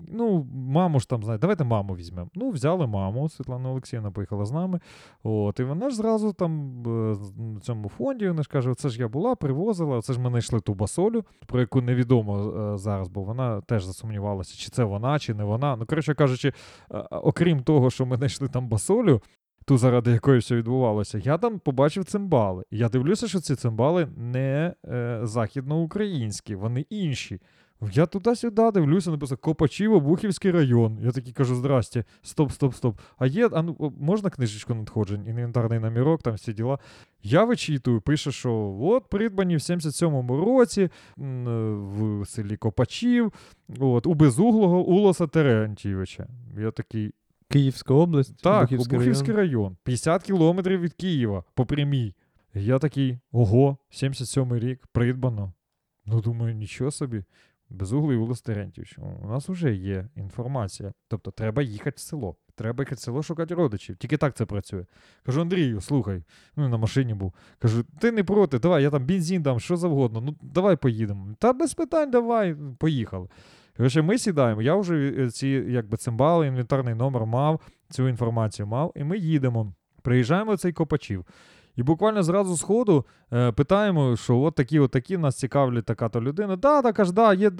Ну, 0.08 0.48
маму 0.54 1.00
ж 1.00 1.08
там, 1.08 1.22
знаєте, 1.22 1.40
давайте 1.40 1.64
маму 1.64 1.96
візьмемо. 1.96 2.30
Ну, 2.34 2.50
взяли 2.50 2.86
маму, 2.86 3.28
Світлана 3.28 3.70
Олексіївна 3.70 4.10
поїхала 4.16 4.44
з 4.44 4.52
нами. 4.52 4.80
От, 5.22 5.60
і 5.60 5.62
вона 5.62 5.90
ж 5.90 5.96
зразу 5.96 6.32
там 6.32 6.82
е, 6.86 7.16
на 7.54 7.60
цьому 7.60 7.88
фонді, 7.88 8.28
вона 8.28 8.42
ж 8.42 8.48
каже: 8.48 8.74
це 8.74 8.88
ж 8.88 9.00
я 9.00 9.08
була, 9.08 9.34
привозила, 9.34 10.02
це 10.02 10.12
ж 10.12 10.20
ми 10.20 10.30
знайшли 10.30 10.60
ту 10.60 10.74
басолю, 10.74 11.24
про 11.46 11.60
яку 11.60 11.80
невідомо 11.80 12.38
е, 12.38 12.78
зараз, 12.78 13.08
бо 13.08 13.22
вона 13.22 13.60
теж 13.60 13.84
засумнівалася, 13.84 14.56
чи 14.56 14.68
це 14.70 14.84
вона, 14.84 15.18
чи 15.18 15.34
не 15.34 15.44
вона. 15.44 15.76
Ну, 15.76 15.86
коротше 15.86 16.14
кажучи, 16.14 16.48
е, 16.48 16.98
окрім 17.10 17.62
того, 17.62 17.90
що 17.90 18.06
ми 18.06 18.16
знайшли 18.16 18.48
там 18.48 18.68
басолю, 18.68 19.22
ту, 19.64 19.78
заради 19.78 20.10
якої 20.10 20.38
все 20.38 20.56
відбувалося, 20.56 21.18
я 21.18 21.38
там 21.38 21.58
побачив 21.58 22.04
цимбали. 22.04 22.64
Я 22.70 22.88
дивлюся, 22.88 23.28
що 23.28 23.40
ці 23.40 23.54
цимбали 23.54 24.08
не 24.16 24.74
е, 24.88 25.20
західноукраїнські, 25.22 26.54
вони 26.54 26.86
інші. 26.90 27.40
Я 27.80 28.06
туди-сюди 28.06 28.70
дивлюся, 28.70 29.10
написано 29.10 29.38
Копачіво, 29.38 30.00
Бухівський 30.00 30.50
район. 30.50 30.98
Я 31.02 31.10
такий 31.10 31.32
кажу: 31.32 31.54
здрасте, 31.54 32.04
стоп, 32.22 32.52
стоп, 32.52 32.74
стоп. 32.74 32.98
А 33.18 33.26
є, 33.26 33.48
а 33.52 33.62
ну, 33.62 33.94
можна 33.98 34.30
книжечку 34.30 34.74
надходжень, 34.74 35.26
інвентарний 35.26 35.78
номерок, 35.78 36.22
там 36.22 36.34
всі 36.34 36.52
діла. 36.52 36.78
Я 37.22 37.44
вичитую, 37.44 38.00
пише, 38.00 38.32
що 38.32 38.76
от 38.80 39.08
придбані 39.08 39.56
в 39.56 39.58
77-му 39.58 40.44
році 40.44 40.82
е, 40.82 40.90
в 41.18 42.26
селі 42.26 42.56
Копачів, 42.56 43.32
от, 43.78 44.06
у 44.06 44.14
безуглого 44.14 44.80
Улоса 44.80 45.26
Терентійовича. 45.26 46.26
Я 46.58 46.70
такий, 46.70 47.14
Київська 47.48 47.94
область, 47.94 48.36
так, 48.42 48.62
Бухівський 48.62 48.98
Бухівський 48.98 49.34
район. 49.34 49.52
район. 49.52 49.76
50 49.84 50.22
кілометрів 50.22 50.80
від 50.80 50.92
Києва 50.92 51.44
по 51.54 51.66
прямій. 51.66 52.14
Я 52.54 52.78
такий, 52.78 53.18
ого, 53.32 53.76
77-й 53.90 54.58
рік, 54.58 54.86
придбано. 54.92 55.52
Ну, 56.06 56.20
думаю, 56.20 56.54
нічого 56.54 56.90
собі. 56.90 57.24
Безуглий 57.70 58.16
Улас 58.16 58.40
Терентьович. 58.42 58.98
У 59.22 59.28
нас 59.28 59.48
вже 59.48 59.74
є 59.74 60.08
інформація. 60.16 60.92
Тобто 61.08 61.30
треба 61.30 61.62
їхати 61.62 61.94
в 61.96 62.00
село. 62.00 62.36
Треба 62.54 62.82
їхати 62.82 62.96
в 62.96 62.98
село 62.98 63.22
шукати 63.22 63.54
родичів. 63.54 63.96
Тільки 63.96 64.16
так 64.16 64.36
це 64.36 64.46
працює. 64.46 64.84
Кажу, 65.22 65.40
Андрію, 65.40 65.80
слухай, 65.80 66.22
ну 66.56 66.68
на 66.68 66.76
машині 66.76 67.14
був. 67.14 67.32
Кажу, 67.58 67.84
ти 68.00 68.12
не 68.12 68.24
проти, 68.24 68.58
давай, 68.58 68.82
я 68.82 68.90
там 68.90 69.06
бензин 69.06 69.42
дам, 69.42 69.60
що 69.60 69.76
завгодно. 69.76 70.20
Ну 70.20 70.36
давай 70.42 70.76
поїдемо. 70.76 71.34
Та 71.38 71.52
без 71.52 71.74
питань, 71.74 72.10
давай, 72.10 72.56
поїхали. 72.78 73.28
Коротше, 73.76 74.02
ми 74.02 74.18
сідаємо. 74.18 74.62
Я 74.62 74.74
вже 74.74 75.14
е, 75.18 75.30
ці 75.30 75.48
якби 75.48 75.96
цимбали, 75.96 76.46
інвентарний 76.46 76.94
номер 76.94 77.26
мав, 77.26 77.60
цю 77.90 78.08
інформацію 78.08 78.66
мав, 78.66 78.92
і 78.96 79.04
ми 79.04 79.18
їдемо. 79.18 79.72
Приїжджаємо 80.02 80.54
в 80.54 80.58
цей 80.58 80.72
Копачів. 80.72 81.24
І 81.76 81.82
буквально 81.82 82.22
зразу 82.22 82.56
з 82.56 82.62
ходу 82.62 83.04
е, 83.32 83.52
питаємо, 83.52 84.16
що 84.16 84.38
от 84.38 84.54
такі, 84.54 84.80
от 84.80 84.90
такі 84.90 85.16
нас 85.16 85.36
цікавлять 85.36 85.84
така-то 85.84 86.20
людина. 86.20 86.56
Да, 86.56 86.82
така 86.82 87.04
ж, 87.04 87.12
да, 87.12 87.34
є 87.34 87.50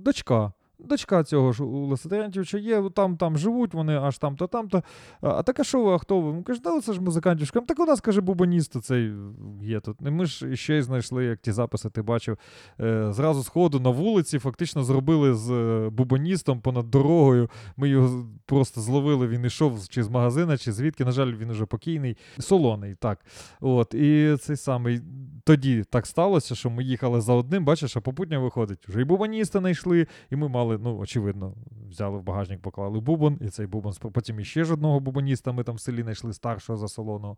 дочка. 0.00 0.52
Дочка 0.84 1.24
цього 1.24 1.52
ж 1.52 1.64
у 1.64 1.86
Лисатерянтівича 1.86 2.58
є, 2.58 2.90
там, 2.94 3.16
там 3.16 3.38
живуть 3.38 3.74
вони, 3.74 3.96
аж 3.96 4.18
там-то, 4.18 4.46
там-то. 4.46 4.82
А, 5.20 5.42
така 5.42 5.64
що 5.64 5.84
ви, 5.84 5.92
а 5.92 5.98
хто 5.98 6.20
ви? 6.20 6.32
Він 6.32 6.42
каже, 6.42 6.60
да, 6.60 6.80
це 6.80 6.92
ж 6.92 7.00
музикантівська. 7.00 7.60
Так 7.60 7.80
у 7.80 7.84
нас, 7.84 8.00
каже, 8.00 8.20
бубоніст 8.20 8.82
цей 8.82 9.12
є 9.62 9.80
тут. 9.80 9.96
І 10.06 10.10
ми 10.10 10.26
ж 10.26 10.56
ще 10.56 10.78
й 10.78 10.82
знайшли, 10.82 11.24
як 11.24 11.38
ті 11.38 11.52
записи 11.52 11.90
ти 11.90 12.02
бачив, 12.02 12.38
е, 12.80 13.12
зразу 13.12 13.42
з 13.42 13.48
ходу 13.48 13.80
на 13.80 13.90
вулиці 13.90 14.38
фактично 14.38 14.84
зробили 14.84 15.34
з 15.34 15.50
е, 15.50 15.90
бубоністом 15.90 16.60
понад 16.60 16.90
дорогою. 16.90 17.50
Ми 17.76 17.88
його 17.88 18.26
просто 18.46 18.80
зловили, 18.80 19.26
він 19.26 19.44
йшов 19.44 19.88
чи 19.88 20.02
з 20.02 20.08
магазина, 20.08 20.58
чи 20.58 20.72
звідки. 20.72 21.04
На 21.04 21.12
жаль, 21.12 21.34
він 21.34 21.50
уже 21.50 21.66
покійний, 21.66 22.16
солоний, 22.38 22.94
так. 22.94 23.24
От, 23.60 23.94
і 23.94 24.36
цей 24.40 24.56
самий 24.56 25.00
тоді 25.44 25.84
так 25.90 26.06
сталося, 26.06 26.54
що 26.54 26.70
ми 26.70 26.84
їхали 26.84 27.20
за 27.20 27.32
одним, 27.32 27.64
бачиш, 27.64 27.96
а 27.96 28.00
попутня 28.00 28.38
виходить. 28.38 28.88
Вже 28.88 29.00
і 29.00 29.04
бубоніста 29.04 29.58
знайшли, 29.58 30.06
і 30.30 30.36
ми 30.36 30.48
мали, 30.48 30.69
ну, 30.78 30.98
очевидно, 30.98 31.54
взяли 31.90 32.18
в 32.18 32.22
багажник, 32.22 32.62
поклали 32.62 33.00
бубон, 33.00 33.38
і 33.40 33.48
цей 33.48 33.66
бубон, 33.66 33.92
потім 34.12 34.40
іще 34.40 34.64
ж 34.64 34.72
одного 34.72 35.00
бубоніста 35.00 35.52
ми 35.52 35.64
там 35.64 35.74
в 35.74 35.80
селі 35.80 36.02
знайшли 36.02 36.32
старшого 36.32 36.76
за 36.76 36.88
солоного. 36.88 37.36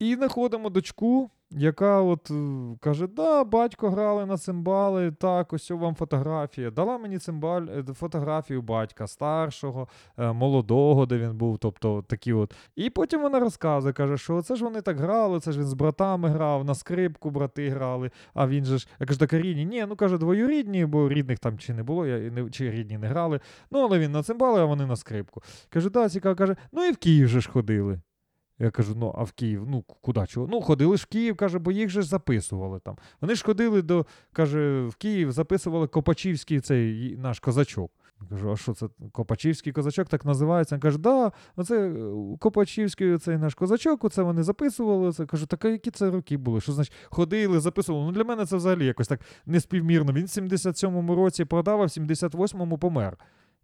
І 0.00 0.14
знаходимо 0.14 0.70
дочку, 0.70 1.30
яка 1.50 2.00
от 2.00 2.30
е, 2.30 2.34
каже: 2.80 3.06
да, 3.06 3.44
батько 3.44 3.90
грали 3.90 4.26
на 4.26 4.38
цимбали, 4.38 5.12
так, 5.12 5.52
ось 5.52 5.70
вам 5.70 5.94
фотографія. 5.94 6.70
Дала 6.70 6.98
мені 6.98 7.18
цимбаль, 7.18 7.62
е, 7.62 7.84
фотографію 7.94 8.62
батька 8.62 9.06
старшого, 9.06 9.88
е, 10.18 10.32
молодого, 10.32 11.06
де 11.06 11.18
він 11.18 11.36
був, 11.36 11.58
тобто 11.58 12.02
такі 12.02 12.32
от. 12.32 12.54
І 12.76 12.90
потім 12.90 13.22
вона 13.22 13.40
розказує, 13.40 13.92
каже, 13.92 14.18
що 14.18 14.42
це 14.42 14.56
ж 14.56 14.64
вони 14.64 14.80
так 14.80 15.00
грали, 15.00 15.40
це 15.40 15.52
ж 15.52 15.58
він 15.58 15.66
з 15.66 15.74
братами 15.74 16.28
грав, 16.28 16.64
на 16.64 16.74
скрипку 16.74 17.30
брати 17.30 17.68
грали, 17.68 18.10
а 18.34 18.48
він 18.48 18.64
же 18.64 18.78
ж, 18.78 18.88
я 19.00 19.06
кажу, 19.06 19.18
так 19.18 19.32
рідні, 19.32 19.64
ні, 19.64 19.86
ну 19.88 19.96
каже, 19.96 20.18
двоюрідні, 20.18 20.86
бо 20.86 21.08
рідних 21.08 21.38
там 21.38 21.58
чи 21.58 21.74
не 21.74 21.82
було, 21.82 22.06
я, 22.06 22.16
і 22.16 22.30
рідні 22.70 22.98
не 22.98 23.08
грали. 23.08 23.40
Ну, 23.70 23.78
але 23.78 23.98
він 23.98 24.12
на 24.12 24.22
цимбали, 24.22 24.60
а 24.60 24.64
вони 24.64 24.86
на 24.86 24.96
скрипку. 24.96 25.42
Кажу, 25.68 25.90
да, 25.90 26.08
цікаво, 26.08 26.34
каже, 26.36 26.56
ну 26.72 26.86
і 26.86 26.92
в 26.92 26.96
Київ 26.96 27.28
же 27.28 27.40
ж 27.40 27.50
ходили. 27.50 28.00
Я 28.58 28.70
кажу, 28.70 28.94
ну 28.96 29.14
а 29.18 29.22
в 29.22 29.32
Київ, 29.32 29.64
ну 29.66 29.82
куди 29.82 30.26
чого? 30.26 30.46
Ну, 30.50 30.60
ходили 30.60 30.96
ж 30.96 31.02
в 31.02 31.06
Київ, 31.06 31.36
каже, 31.36 31.58
бо 31.58 31.72
їх 31.72 31.90
же 31.90 32.02
записували 32.02 32.80
там. 32.80 32.96
Вони 33.20 33.34
ж 33.34 33.44
ходили 33.44 33.82
до, 33.82 34.06
каже, 34.32 34.86
в 34.86 34.94
Київ 34.94 35.32
записували 35.32 35.86
Копачівський 35.86 36.60
цей 36.60 37.16
наш 37.16 37.40
козачок. 37.40 37.92
Я 38.22 38.28
Кажу, 38.28 38.52
а 38.52 38.56
що 38.56 38.74
це 38.74 38.88
Копачівський 39.12 39.72
козачок 39.72 40.08
так 40.08 40.24
називається? 40.24 40.74
Він 40.74 40.80
каже, 40.80 40.98
да, 40.98 41.32
оце 41.56 41.88
е, 41.88 42.02
Копачівський 42.38 43.18
цей 43.18 43.38
наш 43.38 43.54
козачок, 43.54 44.04
оце 44.04 44.22
вони 44.22 44.42
записували. 44.42 45.12
Це 45.12 45.26
кажу, 45.26 45.46
так 45.46 45.64
а 45.64 45.68
які 45.68 45.90
це 45.90 46.10
роки 46.10 46.36
були? 46.36 46.60
Що 46.60 46.72
значить 46.72 46.92
ходили, 47.04 47.60
записували? 47.60 48.04
Ну 48.04 48.12
для 48.12 48.24
мене 48.24 48.46
це 48.46 48.56
взагалі 48.56 48.86
якось 48.86 49.08
так 49.08 49.20
неспівмірно. 49.46 50.12
Він 50.12 50.24
в 50.24 50.28
77-му 50.28 51.14
році 51.14 51.44
продав, 51.44 51.82
а 51.82 51.84
в 51.84 51.88
78-му 51.88 52.78
помер. 52.78 53.16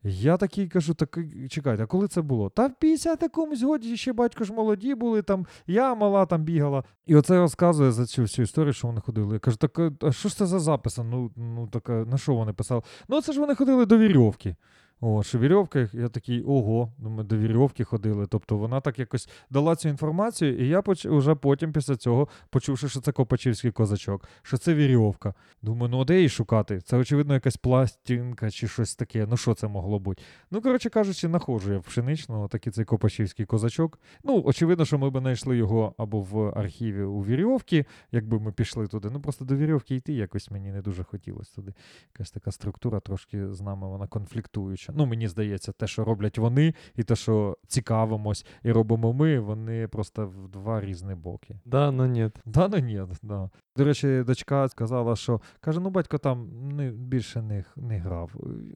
Я 0.08 0.36
такий 0.36 0.68
кажу, 0.68 0.94
так 0.94 1.18
е, 1.18 1.48
чекайте, 1.48 1.82
а 1.82 1.86
коли 1.86 2.08
це 2.08 2.22
було? 2.22 2.50
Та 2.50 2.66
в 2.66 2.74
50 2.74 3.22
якомусь 3.22 3.62
годі 3.62 3.96
ще 3.96 4.12
батько 4.12 4.44
ж 4.44 4.52
молоді 4.52 4.94
були, 4.94 5.22
там 5.22 5.46
я 5.66 5.94
мала 5.94 6.26
там 6.26 6.42
бігала. 6.42 6.84
І 7.06 7.16
оце 7.16 7.38
розказує 7.38 7.92
за 7.92 8.06
цю 8.06 8.22
всю 8.22 8.44
історію, 8.44 8.72
що 8.72 8.88
вони 8.88 9.00
ходили. 9.00 9.34
Я 9.34 9.38
кажу, 9.38 9.56
так 9.56 9.78
е, 9.78 9.92
а 10.02 10.12
що 10.12 10.28
ж 10.28 10.36
це 10.36 10.46
за 10.46 10.58
записи? 10.58 11.02
Ну, 11.02 11.30
ну 11.36 11.66
так 11.66 11.88
на 11.88 12.18
що 12.18 12.34
вони 12.34 12.52
писали? 12.52 12.82
Ну, 13.08 13.22
це 13.22 13.32
ж 13.32 13.40
вони 13.40 13.54
ходили 13.54 13.86
до 13.86 13.98
вірьовки. 13.98 14.56
О, 15.00 15.22
що 15.22 15.38
вірьовка, 15.38 15.88
я 15.92 16.08
такий, 16.08 16.42
ого, 16.42 16.92
думаю, 16.98 17.24
до 17.24 17.36
вірьовки 17.36 17.84
ходили. 17.84 18.26
Тобто 18.26 18.56
вона 18.56 18.80
так 18.80 18.98
якось 18.98 19.28
дала 19.50 19.76
цю 19.76 19.88
інформацію, 19.88 20.58
і 20.58 20.68
я 20.68 20.82
поч... 20.82 21.06
вже 21.06 21.34
потім 21.34 21.72
після 21.72 21.96
цього, 21.96 22.28
почувши, 22.50 22.88
що 22.88 23.00
це 23.00 23.12
Копачівський 23.12 23.70
козачок, 23.70 24.28
що 24.42 24.58
це 24.58 24.74
вірьовка. 24.74 25.34
Думаю, 25.62 25.90
ну 25.90 26.04
де 26.04 26.16
її 26.16 26.28
шукати? 26.28 26.80
Це, 26.80 26.96
очевидно, 26.96 27.34
якась 27.34 27.56
пластинка 27.56 28.50
чи 28.50 28.68
щось 28.68 28.94
таке. 28.94 29.26
Ну, 29.30 29.36
що 29.36 29.54
це 29.54 29.68
могло 29.68 29.98
бути? 29.98 30.22
Ну, 30.50 30.60
коротше 30.60 30.90
кажучи, 30.90 31.28
знаходжу 31.28 31.72
я 31.72 31.78
в 31.78 31.82
пшеничного 31.82 32.48
такий 32.48 32.72
цей 32.72 32.84
Копачівський 32.84 33.46
козачок. 33.46 33.98
Ну, 34.24 34.42
очевидно, 34.44 34.84
що 34.84 34.98
ми 34.98 35.10
б 35.10 35.18
знайшли 35.18 35.56
його 35.56 35.94
або 35.98 36.20
в 36.20 36.58
архіві 36.58 37.02
у 37.02 37.20
Вірьовки, 37.20 37.84
якби 38.12 38.40
ми 38.40 38.52
пішли 38.52 38.86
туди. 38.86 39.08
Ну, 39.12 39.20
просто 39.20 39.44
до 39.44 39.56
Вірьовки 39.56 39.94
йти 39.94 40.12
якось 40.12 40.50
мені 40.50 40.70
не 40.70 40.82
дуже 40.82 41.04
хотілося 41.04 41.54
туди. 41.54 41.74
Якась 42.14 42.30
така 42.30 42.52
структура 42.52 43.00
трошки 43.00 43.52
з 43.52 43.60
нами 43.60 43.88
вона 43.88 44.06
конфліктуюча. 44.06 44.85
Ну, 44.94 45.06
мені 45.06 45.28
здається, 45.28 45.72
те, 45.72 45.86
що 45.86 46.04
роблять 46.04 46.38
вони, 46.38 46.74
і 46.96 47.02
те, 47.02 47.16
що 47.16 47.56
цікавимось 47.66 48.46
і 48.62 48.72
робимо 48.72 49.12
ми, 49.12 49.38
вони 49.38 49.88
просто 49.88 50.26
в 50.26 50.48
два 50.48 50.80
різні 50.80 51.14
боки. 51.14 51.60
Да, 51.64 51.90
но 51.90 52.06
ні. 52.06 52.30
Да, 52.44 52.68
ну 52.68 52.78
ні, 52.78 53.02
да. 53.22 53.50
До 53.76 53.84
речі, 53.84 54.22
дочка 54.26 54.68
сказала, 54.68 55.16
що 55.16 55.40
каже, 55.60 55.80
ну 55.80 55.90
батько 55.90 56.18
там 56.18 56.48
не, 56.68 56.90
більше 56.90 57.42
не, 57.42 57.64
не 57.76 57.98
грав. 57.98 58.30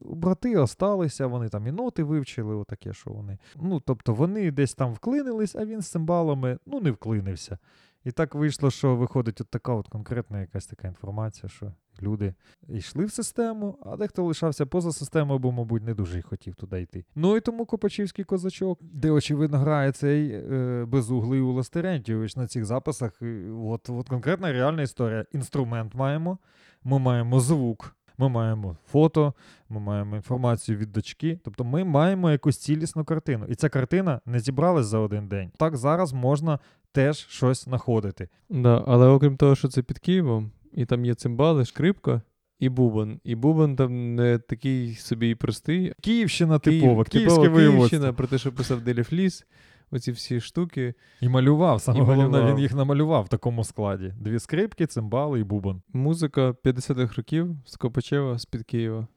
Брати 0.05 0.57
осталися, 0.57 1.27
вони 1.27 1.49
там 1.49 1.67
і 1.67 1.71
ноти 1.71 2.03
вивчили, 2.03 2.55
отаке, 2.55 2.93
що 2.93 3.11
вони. 3.11 3.37
Ну, 3.55 3.79
тобто 3.79 4.13
вони 4.13 4.51
десь 4.51 4.73
там 4.73 4.93
вклинились, 4.93 5.55
а 5.55 5.65
він 5.65 5.81
з 5.81 5.87
цимбалами 5.87 6.57
ну, 6.65 6.81
не 6.81 6.91
вклинився. 6.91 7.57
І 8.03 8.11
так 8.11 8.35
вийшло, 8.35 8.71
що 8.71 8.95
виходить 8.95 9.41
от 9.41 9.49
така 9.49 9.73
от 9.73 9.87
конкретна 9.87 10.41
якась 10.41 10.65
така 10.65 10.87
інформація, 10.87 11.49
що 11.49 11.73
люди 12.03 12.33
йшли 12.69 13.05
в 13.05 13.11
систему, 13.11 13.77
а 13.85 13.97
дехто 13.97 14.23
лишався 14.23 14.65
поза 14.65 14.91
системою, 14.91 15.39
бо, 15.39 15.51
мабуть, 15.51 15.83
не 15.83 15.93
дуже 15.93 16.21
хотів 16.21 16.55
туди 16.55 16.81
йти. 16.81 17.05
Ну 17.15 17.37
і 17.37 17.41
тому 17.41 17.65
Копачівський 17.65 18.25
козачок, 18.25 18.79
де, 18.81 19.11
очевидно, 19.11 19.57
грає 19.57 19.91
цей 19.91 20.31
е, 20.31 20.85
безуглий 20.87 21.41
Улас 21.41 21.69
Терентьєвич 21.69 22.35
на 22.35 22.47
цих 22.47 22.65
записах. 22.65 23.21
От, 23.63 23.89
от 23.89 24.09
конкретна 24.09 24.51
реальна 24.51 24.81
історія. 24.81 25.25
Інструмент 25.33 25.95
маємо, 25.95 26.37
ми 26.83 26.99
маємо 26.99 27.39
звук. 27.39 27.95
Ми 28.17 28.29
маємо 28.29 28.77
фото, 28.91 29.33
ми 29.69 29.79
маємо 29.79 30.15
інформацію 30.15 30.77
від 30.77 30.91
дочки. 30.91 31.39
Тобто 31.43 31.63
ми 31.63 31.83
маємо 31.83 32.31
якусь 32.31 32.57
цілісну 32.57 33.05
картину. 33.05 33.45
І 33.49 33.55
ця 33.55 33.69
картина 33.69 34.21
не 34.25 34.39
зібралась 34.39 34.85
за 34.85 34.99
один 34.99 35.27
день. 35.27 35.51
Так 35.57 35.77
зараз 35.77 36.13
можна 36.13 36.59
теж 36.91 37.17
щось 37.17 37.63
знаходити. 37.63 38.29
Да, 38.49 38.83
але 38.87 39.07
окрім 39.07 39.37
того, 39.37 39.55
що 39.55 39.67
це 39.67 39.81
під 39.81 39.99
Києвом, 39.99 40.51
і 40.73 40.85
там 40.85 41.05
є 41.05 41.13
цимбали, 41.13 41.65
шкрипка 41.65 42.21
і 42.59 42.69
бубон. 42.69 43.19
І 43.23 43.35
бубон 43.35 43.75
там 43.75 44.15
не 44.15 44.37
такий 44.37 44.95
собі 44.95 45.29
і 45.29 45.35
простий. 45.35 45.93
Київщина 46.01 46.59
Київ- 46.59 46.81
типова, 46.81 47.03
київське. 47.03 47.49
Київщина, 47.49 48.13
про 48.13 48.27
те, 48.27 48.37
що 48.37 48.51
писав 48.51 48.81
Деліф 48.81 49.13
Ліс, 49.13 49.45
оці 49.91 50.11
всі 50.11 50.41
штуки. 50.41 50.93
І 51.21 51.29
малював. 51.29 51.81
Саме 51.81 51.97
І 51.99 52.01
головне, 52.01 52.29
малював. 52.29 52.51
він 52.55 52.59
їх 52.59 52.73
намалював 52.75 53.23
в 53.23 53.27
такому 53.29 53.63
складі: 53.63 54.13
дві 54.19 54.39
скрипки, 54.39 54.85
цимбали 54.87 55.39
і 55.39 55.43
бубон. 55.43 55.81
Музика 55.93 56.51
50-х 56.63 57.15
років 57.17 57.55
з 57.65 57.75
Копачева, 57.75 58.37
з-під 58.39 58.63
Києва. 58.63 59.07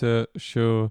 Здається, 0.00 0.28
що 0.36 0.90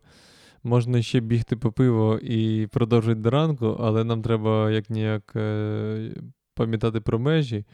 можна 0.63 1.01
ще 1.01 1.19
бігти 1.19 1.55
по 1.55 1.71
пиво 1.71 2.19
і 2.21 2.67
продовжити 2.71 3.21
до 3.21 3.29
ранку, 3.29 3.77
але 3.79 4.03
нам 4.03 4.21
треба 4.21 4.71
як 4.71 4.89
ніяк 4.89 5.33
е, 5.35 6.13
пам'ятати 6.55 7.01
про 7.01 7.19
межі. 7.19 7.65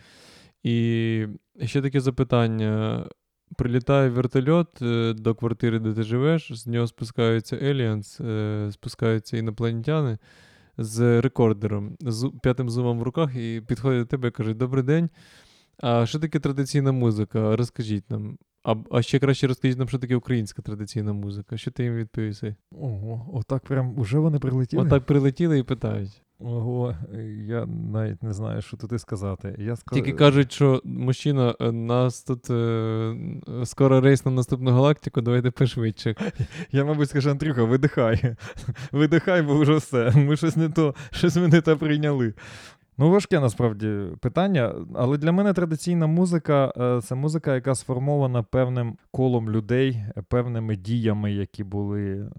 І 0.63 1.27
ще 1.65 1.81
таке 1.81 2.01
запитання. 2.01 3.05
Прилітає 3.57 4.09
вертольот 4.09 4.81
е, 4.81 5.13
до 5.13 5.35
квартири, 5.35 5.79
де 5.79 5.93
ти 5.93 6.03
живеш, 6.03 6.51
з 6.53 6.67
нього 6.67 6.87
спускаються 6.87 7.55
еліанс, 7.55 8.21
спускаються 8.71 9.37
інопланетяни 9.37 10.17
з 10.77 11.21
рекордером, 11.21 11.97
з 11.99 12.31
п'ятим 12.43 12.69
зумом 12.69 12.99
в 12.99 13.03
руках, 13.03 13.35
і 13.35 13.61
підходять 13.67 13.99
до 13.99 14.05
тебе 14.05 14.27
і 14.27 14.31
кажуть: 14.31 14.57
Добрий 14.57 14.83
день. 14.83 15.09
А 15.77 16.05
що 16.05 16.19
таке 16.19 16.39
традиційна 16.39 16.91
музика? 16.91 17.55
Розкажіть 17.55 18.11
нам. 18.11 18.37
А, 18.65 18.75
а 18.91 19.01
ще 19.01 19.19
краще 19.19 19.47
розкажіть 19.47 19.77
нам, 19.77 19.87
що 19.87 19.97
таке 19.97 20.15
українська 20.15 20.61
традиційна 20.61 21.13
музика. 21.13 21.57
Що 21.57 21.71
ти 21.71 21.83
їм 21.83 21.95
відповіси? 21.95 22.55
Ого, 22.71 23.29
отак 23.33 23.63
прям 23.63 23.99
уже 23.99 24.19
вони 24.19 24.39
прилетіли. 24.39 24.83
Отак 24.83 25.05
прилетіли 25.05 25.59
і 25.59 25.63
питають. 25.63 26.21
Ого, 26.39 26.95
я 27.45 27.65
навіть 27.65 28.23
не 28.23 28.33
знаю, 28.33 28.61
що 28.61 28.77
тут 28.77 28.91
і 28.91 28.99
сказати. 28.99 29.55
Я 29.59 29.75
ска... 29.75 29.95
Тільки 29.95 30.13
кажуть, 30.13 30.51
що 30.51 30.81
мужчина, 30.83 31.55
е, 31.59 31.71
нас 31.71 32.23
тут 32.23 32.49
е, 32.49 33.15
скоро 33.65 34.01
рейс 34.01 34.25
на 34.25 34.31
наступну 34.31 34.71
галактику, 34.71 35.21
давайте 35.21 35.51
пошвидше. 35.51 36.15
Я, 36.71 36.85
мабуть, 36.85 37.09
скажу, 37.09 37.29
Андрюха, 37.29 37.63
видихай. 37.63 38.35
видихай, 38.91 39.41
бо 39.41 39.59
вже 39.59 39.75
все. 39.75 40.11
Ми 40.15 40.37
щось 40.37 40.55
не 40.55 40.69
то, 40.69 40.95
щось 41.11 41.35
ми 41.35 41.47
не 41.47 41.61
те 41.61 41.75
прийняли. 41.75 42.33
Ну, 42.97 43.09
важке 43.11 43.39
насправді 43.39 43.97
питання, 44.21 44.75
але 44.95 45.17
для 45.17 45.31
мене 45.31 45.53
традиційна 45.53 46.07
музика 46.07 46.73
е, 46.77 47.01
це 47.01 47.15
музика, 47.15 47.55
яка 47.55 47.75
сформована 47.75 48.43
певним 48.43 48.97
колом 49.11 49.49
людей, 49.49 50.03
певними 50.27 50.75
діями, 50.75 51.33
які 51.33 51.63
були 51.63 52.11
е, 52.11 52.29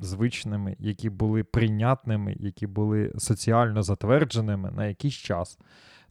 звичними, 0.00 0.76
які 0.78 1.10
були 1.10 1.44
прийнятними, 1.44 2.36
які 2.40 2.66
були 2.66 3.12
соціально 3.18 3.82
затвердженими 3.82 4.70
на 4.70 4.86
якийсь 4.86 5.14
час. 5.14 5.58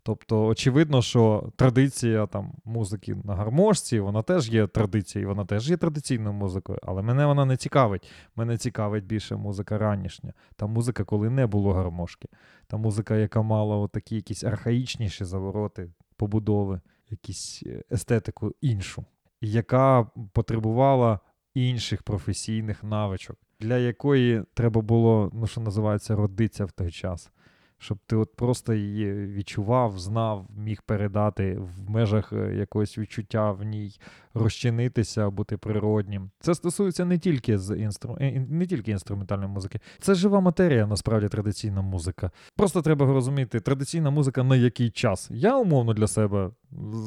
Тобто, 0.04 0.46
очевидно, 0.46 1.02
що 1.02 1.52
традиція 1.56 2.28
там 2.28 2.54
музики 2.66 3.16
на 3.24 3.36
гармошці, 3.36 4.00
вона 4.00 4.22
теж 4.22 4.50
є 4.50 4.68
традицією, 4.68 5.30
вона 5.30 5.46
теж 5.46 5.70
є 5.70 5.78
традиційною 5.78 6.34
музикою, 6.34 6.80
але 6.84 7.02
мене 7.02 7.26
вона 7.26 7.46
не 7.46 7.58
цікавить. 7.58 8.10
Мене 8.36 8.58
цікавить 8.58 9.06
більше 9.06 9.36
музика 9.36 9.78
ранішня. 9.78 10.34
Та 10.56 10.68
музика, 10.68 11.04
коли 11.04 11.30
не 11.30 11.48
було 11.48 11.74
гармошки. 11.74 12.28
Та 12.68 12.78
музика, 12.78 13.16
яка 13.16 13.42
мала 13.42 13.76
отакі 13.76 14.16
якісь 14.16 14.44
архаїчніші 14.44 15.26
завороти, 15.26 15.92
побудови, 16.16 16.82
якісь 17.10 17.64
е, 17.66 17.84
естетику 17.92 18.54
іншу, 18.62 19.06
яка 19.42 20.08
потребувала 20.34 21.20
інших 21.54 22.04
професійних 22.04 22.84
навичок, 22.84 23.38
для 23.60 23.78
якої 23.78 24.44
треба 24.54 24.82
було, 24.82 25.32
ну 25.34 25.48
що 25.48 25.62
називається, 25.62 26.16
родитися 26.16 26.66
в 26.66 26.72
той 26.72 26.92
час. 26.92 27.32
Щоб 27.80 27.98
ти 28.08 28.16
от 28.16 28.36
просто 28.36 28.74
її 28.74 29.14
відчував, 29.14 30.00
знав, 30.00 30.48
міг 30.58 30.82
передати 30.82 31.60
в 31.60 31.90
межах 31.90 32.34
е, 32.34 32.56
якогось 32.56 32.98
відчуття 32.98 33.52
в 33.52 33.64
ній, 33.64 34.00
розчинитися, 34.34 35.30
бути 35.30 35.58
природнім. 35.58 36.30
Це 36.40 36.56
стосується 36.56 37.06
не 37.06 37.18
тільки 37.18 37.58
з 37.58 37.76
інстру... 37.76 38.18
е, 38.22 38.46
не 38.50 38.68
тільки 38.68 38.92
інструментальної 38.92 39.50
музики. 39.50 39.80
Це 40.00 40.16
жива 40.16 40.40
матерія, 40.40 40.88
насправді, 40.88 41.28
традиційна 41.28 41.82
музика. 41.82 42.32
Просто 42.56 42.82
треба 42.82 43.06
розуміти, 43.06 43.60
традиційна 43.60 44.10
музика 44.10 44.44
на 44.44 44.56
який 44.56 44.90
час. 44.90 45.28
Я 45.32 45.58
умовно 45.58 45.94
для 45.94 46.08
себе 46.08 46.52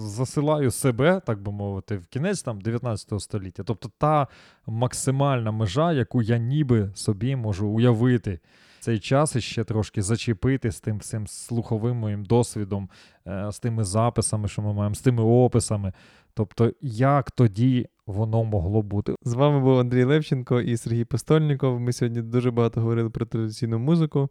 засилаю 0.07 0.71
себе, 0.71 1.21
так 1.27 1.43
би 1.43 1.53
мовити, 1.53 1.97
в 1.97 2.07
кінець 2.07 2.43
там 2.43 2.61
19 2.61 3.21
століття. 3.21 3.63
Тобто 3.67 3.91
та 3.99 4.29
максимальна 4.67 5.53
межа, 5.53 5.93
яку 5.93 6.23
я 6.23 6.39
ніби 6.39 6.91
собі 6.95 7.37
можу 7.37 7.69
уявити. 7.69 8.41
Цей 8.83 8.99
час 8.99 9.37
іще 9.37 9.65
трошки 9.65 10.03
зачепити 10.03 10.73
з 10.73 10.81
тим 10.81 10.99
всім 10.99 11.27
слуховим 11.27 11.97
моїм 11.97 12.25
досвідом, 12.25 12.91
е, 13.27 13.53
з 13.53 13.59
тими 13.59 13.85
записами, 13.85 14.49
що 14.49 14.63
ми 14.63 14.73
маємо, 14.73 14.95
з 14.95 15.01
тими 15.01 15.23
описами. 15.23 15.93
Тобто, 16.35 16.73
як 16.81 17.31
тоді 17.31 17.89
воно 18.07 18.45
могло 18.45 18.83
бути? 18.83 19.15
З 19.23 19.35
вами 19.35 19.61
був 19.61 19.79
Андрій 19.79 20.05
Левченко 20.05 20.61
і 20.61 20.77
Сергій 20.77 21.05
Постольніков. 21.05 21.81
Ми 21.81 21.93
сьогодні 21.93 22.23
дуже 22.23 22.51
багато 22.51 22.81
говорили 22.81 23.11
про 23.11 23.27
традиційну 23.27 23.79
музику. 23.79 24.29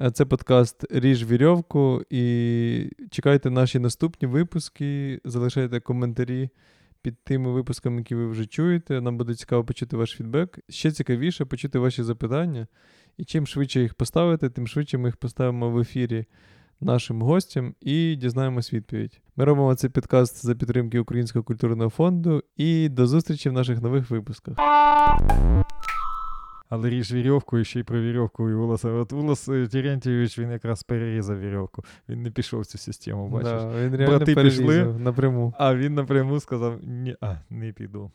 Е, 0.00 0.10
Це 0.10 0.24
подкаст 0.24 0.84
Ріж 0.90 1.24
вірьовку. 1.30 2.02
І 2.10 2.90
чекайте 3.10 3.50
наші 3.50 3.78
наступні 3.78 4.28
випуски. 4.28 5.20
Залишайте 5.24 5.80
коментарі 5.80 6.50
під 7.02 7.24
тими 7.24 7.52
випусками, 7.52 7.98
які 7.98 8.14
ви 8.14 8.26
вже 8.26 8.46
чуєте. 8.46 9.00
Нам 9.00 9.16
буде 9.16 9.34
цікаво 9.34 9.64
почути 9.64 9.96
ваш 9.96 10.10
фідбек. 10.10 10.58
Ще 10.68 10.92
цікавіше 10.92 11.44
почути 11.44 11.78
ваші 11.78 12.02
запитання. 12.02 12.66
І 13.16 13.24
чим 13.24 13.46
швидше 13.46 13.80
їх 13.80 13.94
поставити, 13.94 14.50
тим 14.50 14.66
швидше 14.66 14.98
ми 14.98 15.08
їх 15.08 15.16
поставимо 15.16 15.70
в 15.70 15.78
ефірі 15.78 16.24
нашим 16.80 17.22
гостям 17.22 17.74
і 17.80 18.16
дізнаємось 18.16 18.72
відповідь. 18.72 19.20
Ми 19.36 19.44
робимо 19.44 19.74
цей 19.74 19.90
підкаст 19.90 20.46
за 20.46 20.54
підтримки 20.54 20.98
Українського 20.98 21.42
культурного 21.42 21.90
фонду. 21.90 22.42
І 22.56 22.88
до 22.88 23.06
зустрічі 23.06 23.48
в 23.48 23.52
наших 23.52 23.82
нових 23.82 24.10
випусках. 24.10 24.56
Але 26.68 26.90
ріж 26.90 27.12
вірьовку 27.12 27.58
і 27.58 27.64
ще 27.64 27.80
й 27.80 27.82
про 27.82 28.00
вірьовку 28.00 28.50
і 28.50 28.54
Уласа. 28.54 28.88
От 28.90 29.12
Улас 29.12 29.48
е, 29.48 29.66
Терентьєвич, 29.66 30.38
він 30.38 30.50
якраз 30.50 30.82
перерізав 30.82 31.40
вірьовку. 31.40 31.84
Він 32.08 32.22
не 32.22 32.30
пішов 32.30 32.60
в 32.60 32.66
цю 32.66 32.78
систему, 32.78 33.28
бачиш. 33.28 33.50
Да, 33.50 33.84
він 33.84 33.96
реально 33.96 34.16
Брати 34.18 34.34
пішли. 34.34 34.84
напряму. 34.98 35.54
А 35.58 35.74
він 35.74 35.94
напряму 35.94 36.40
сказав: 36.40 36.78
ні, 36.82 37.16
а, 37.20 37.34
не 37.50 37.72
піду. 37.72 38.10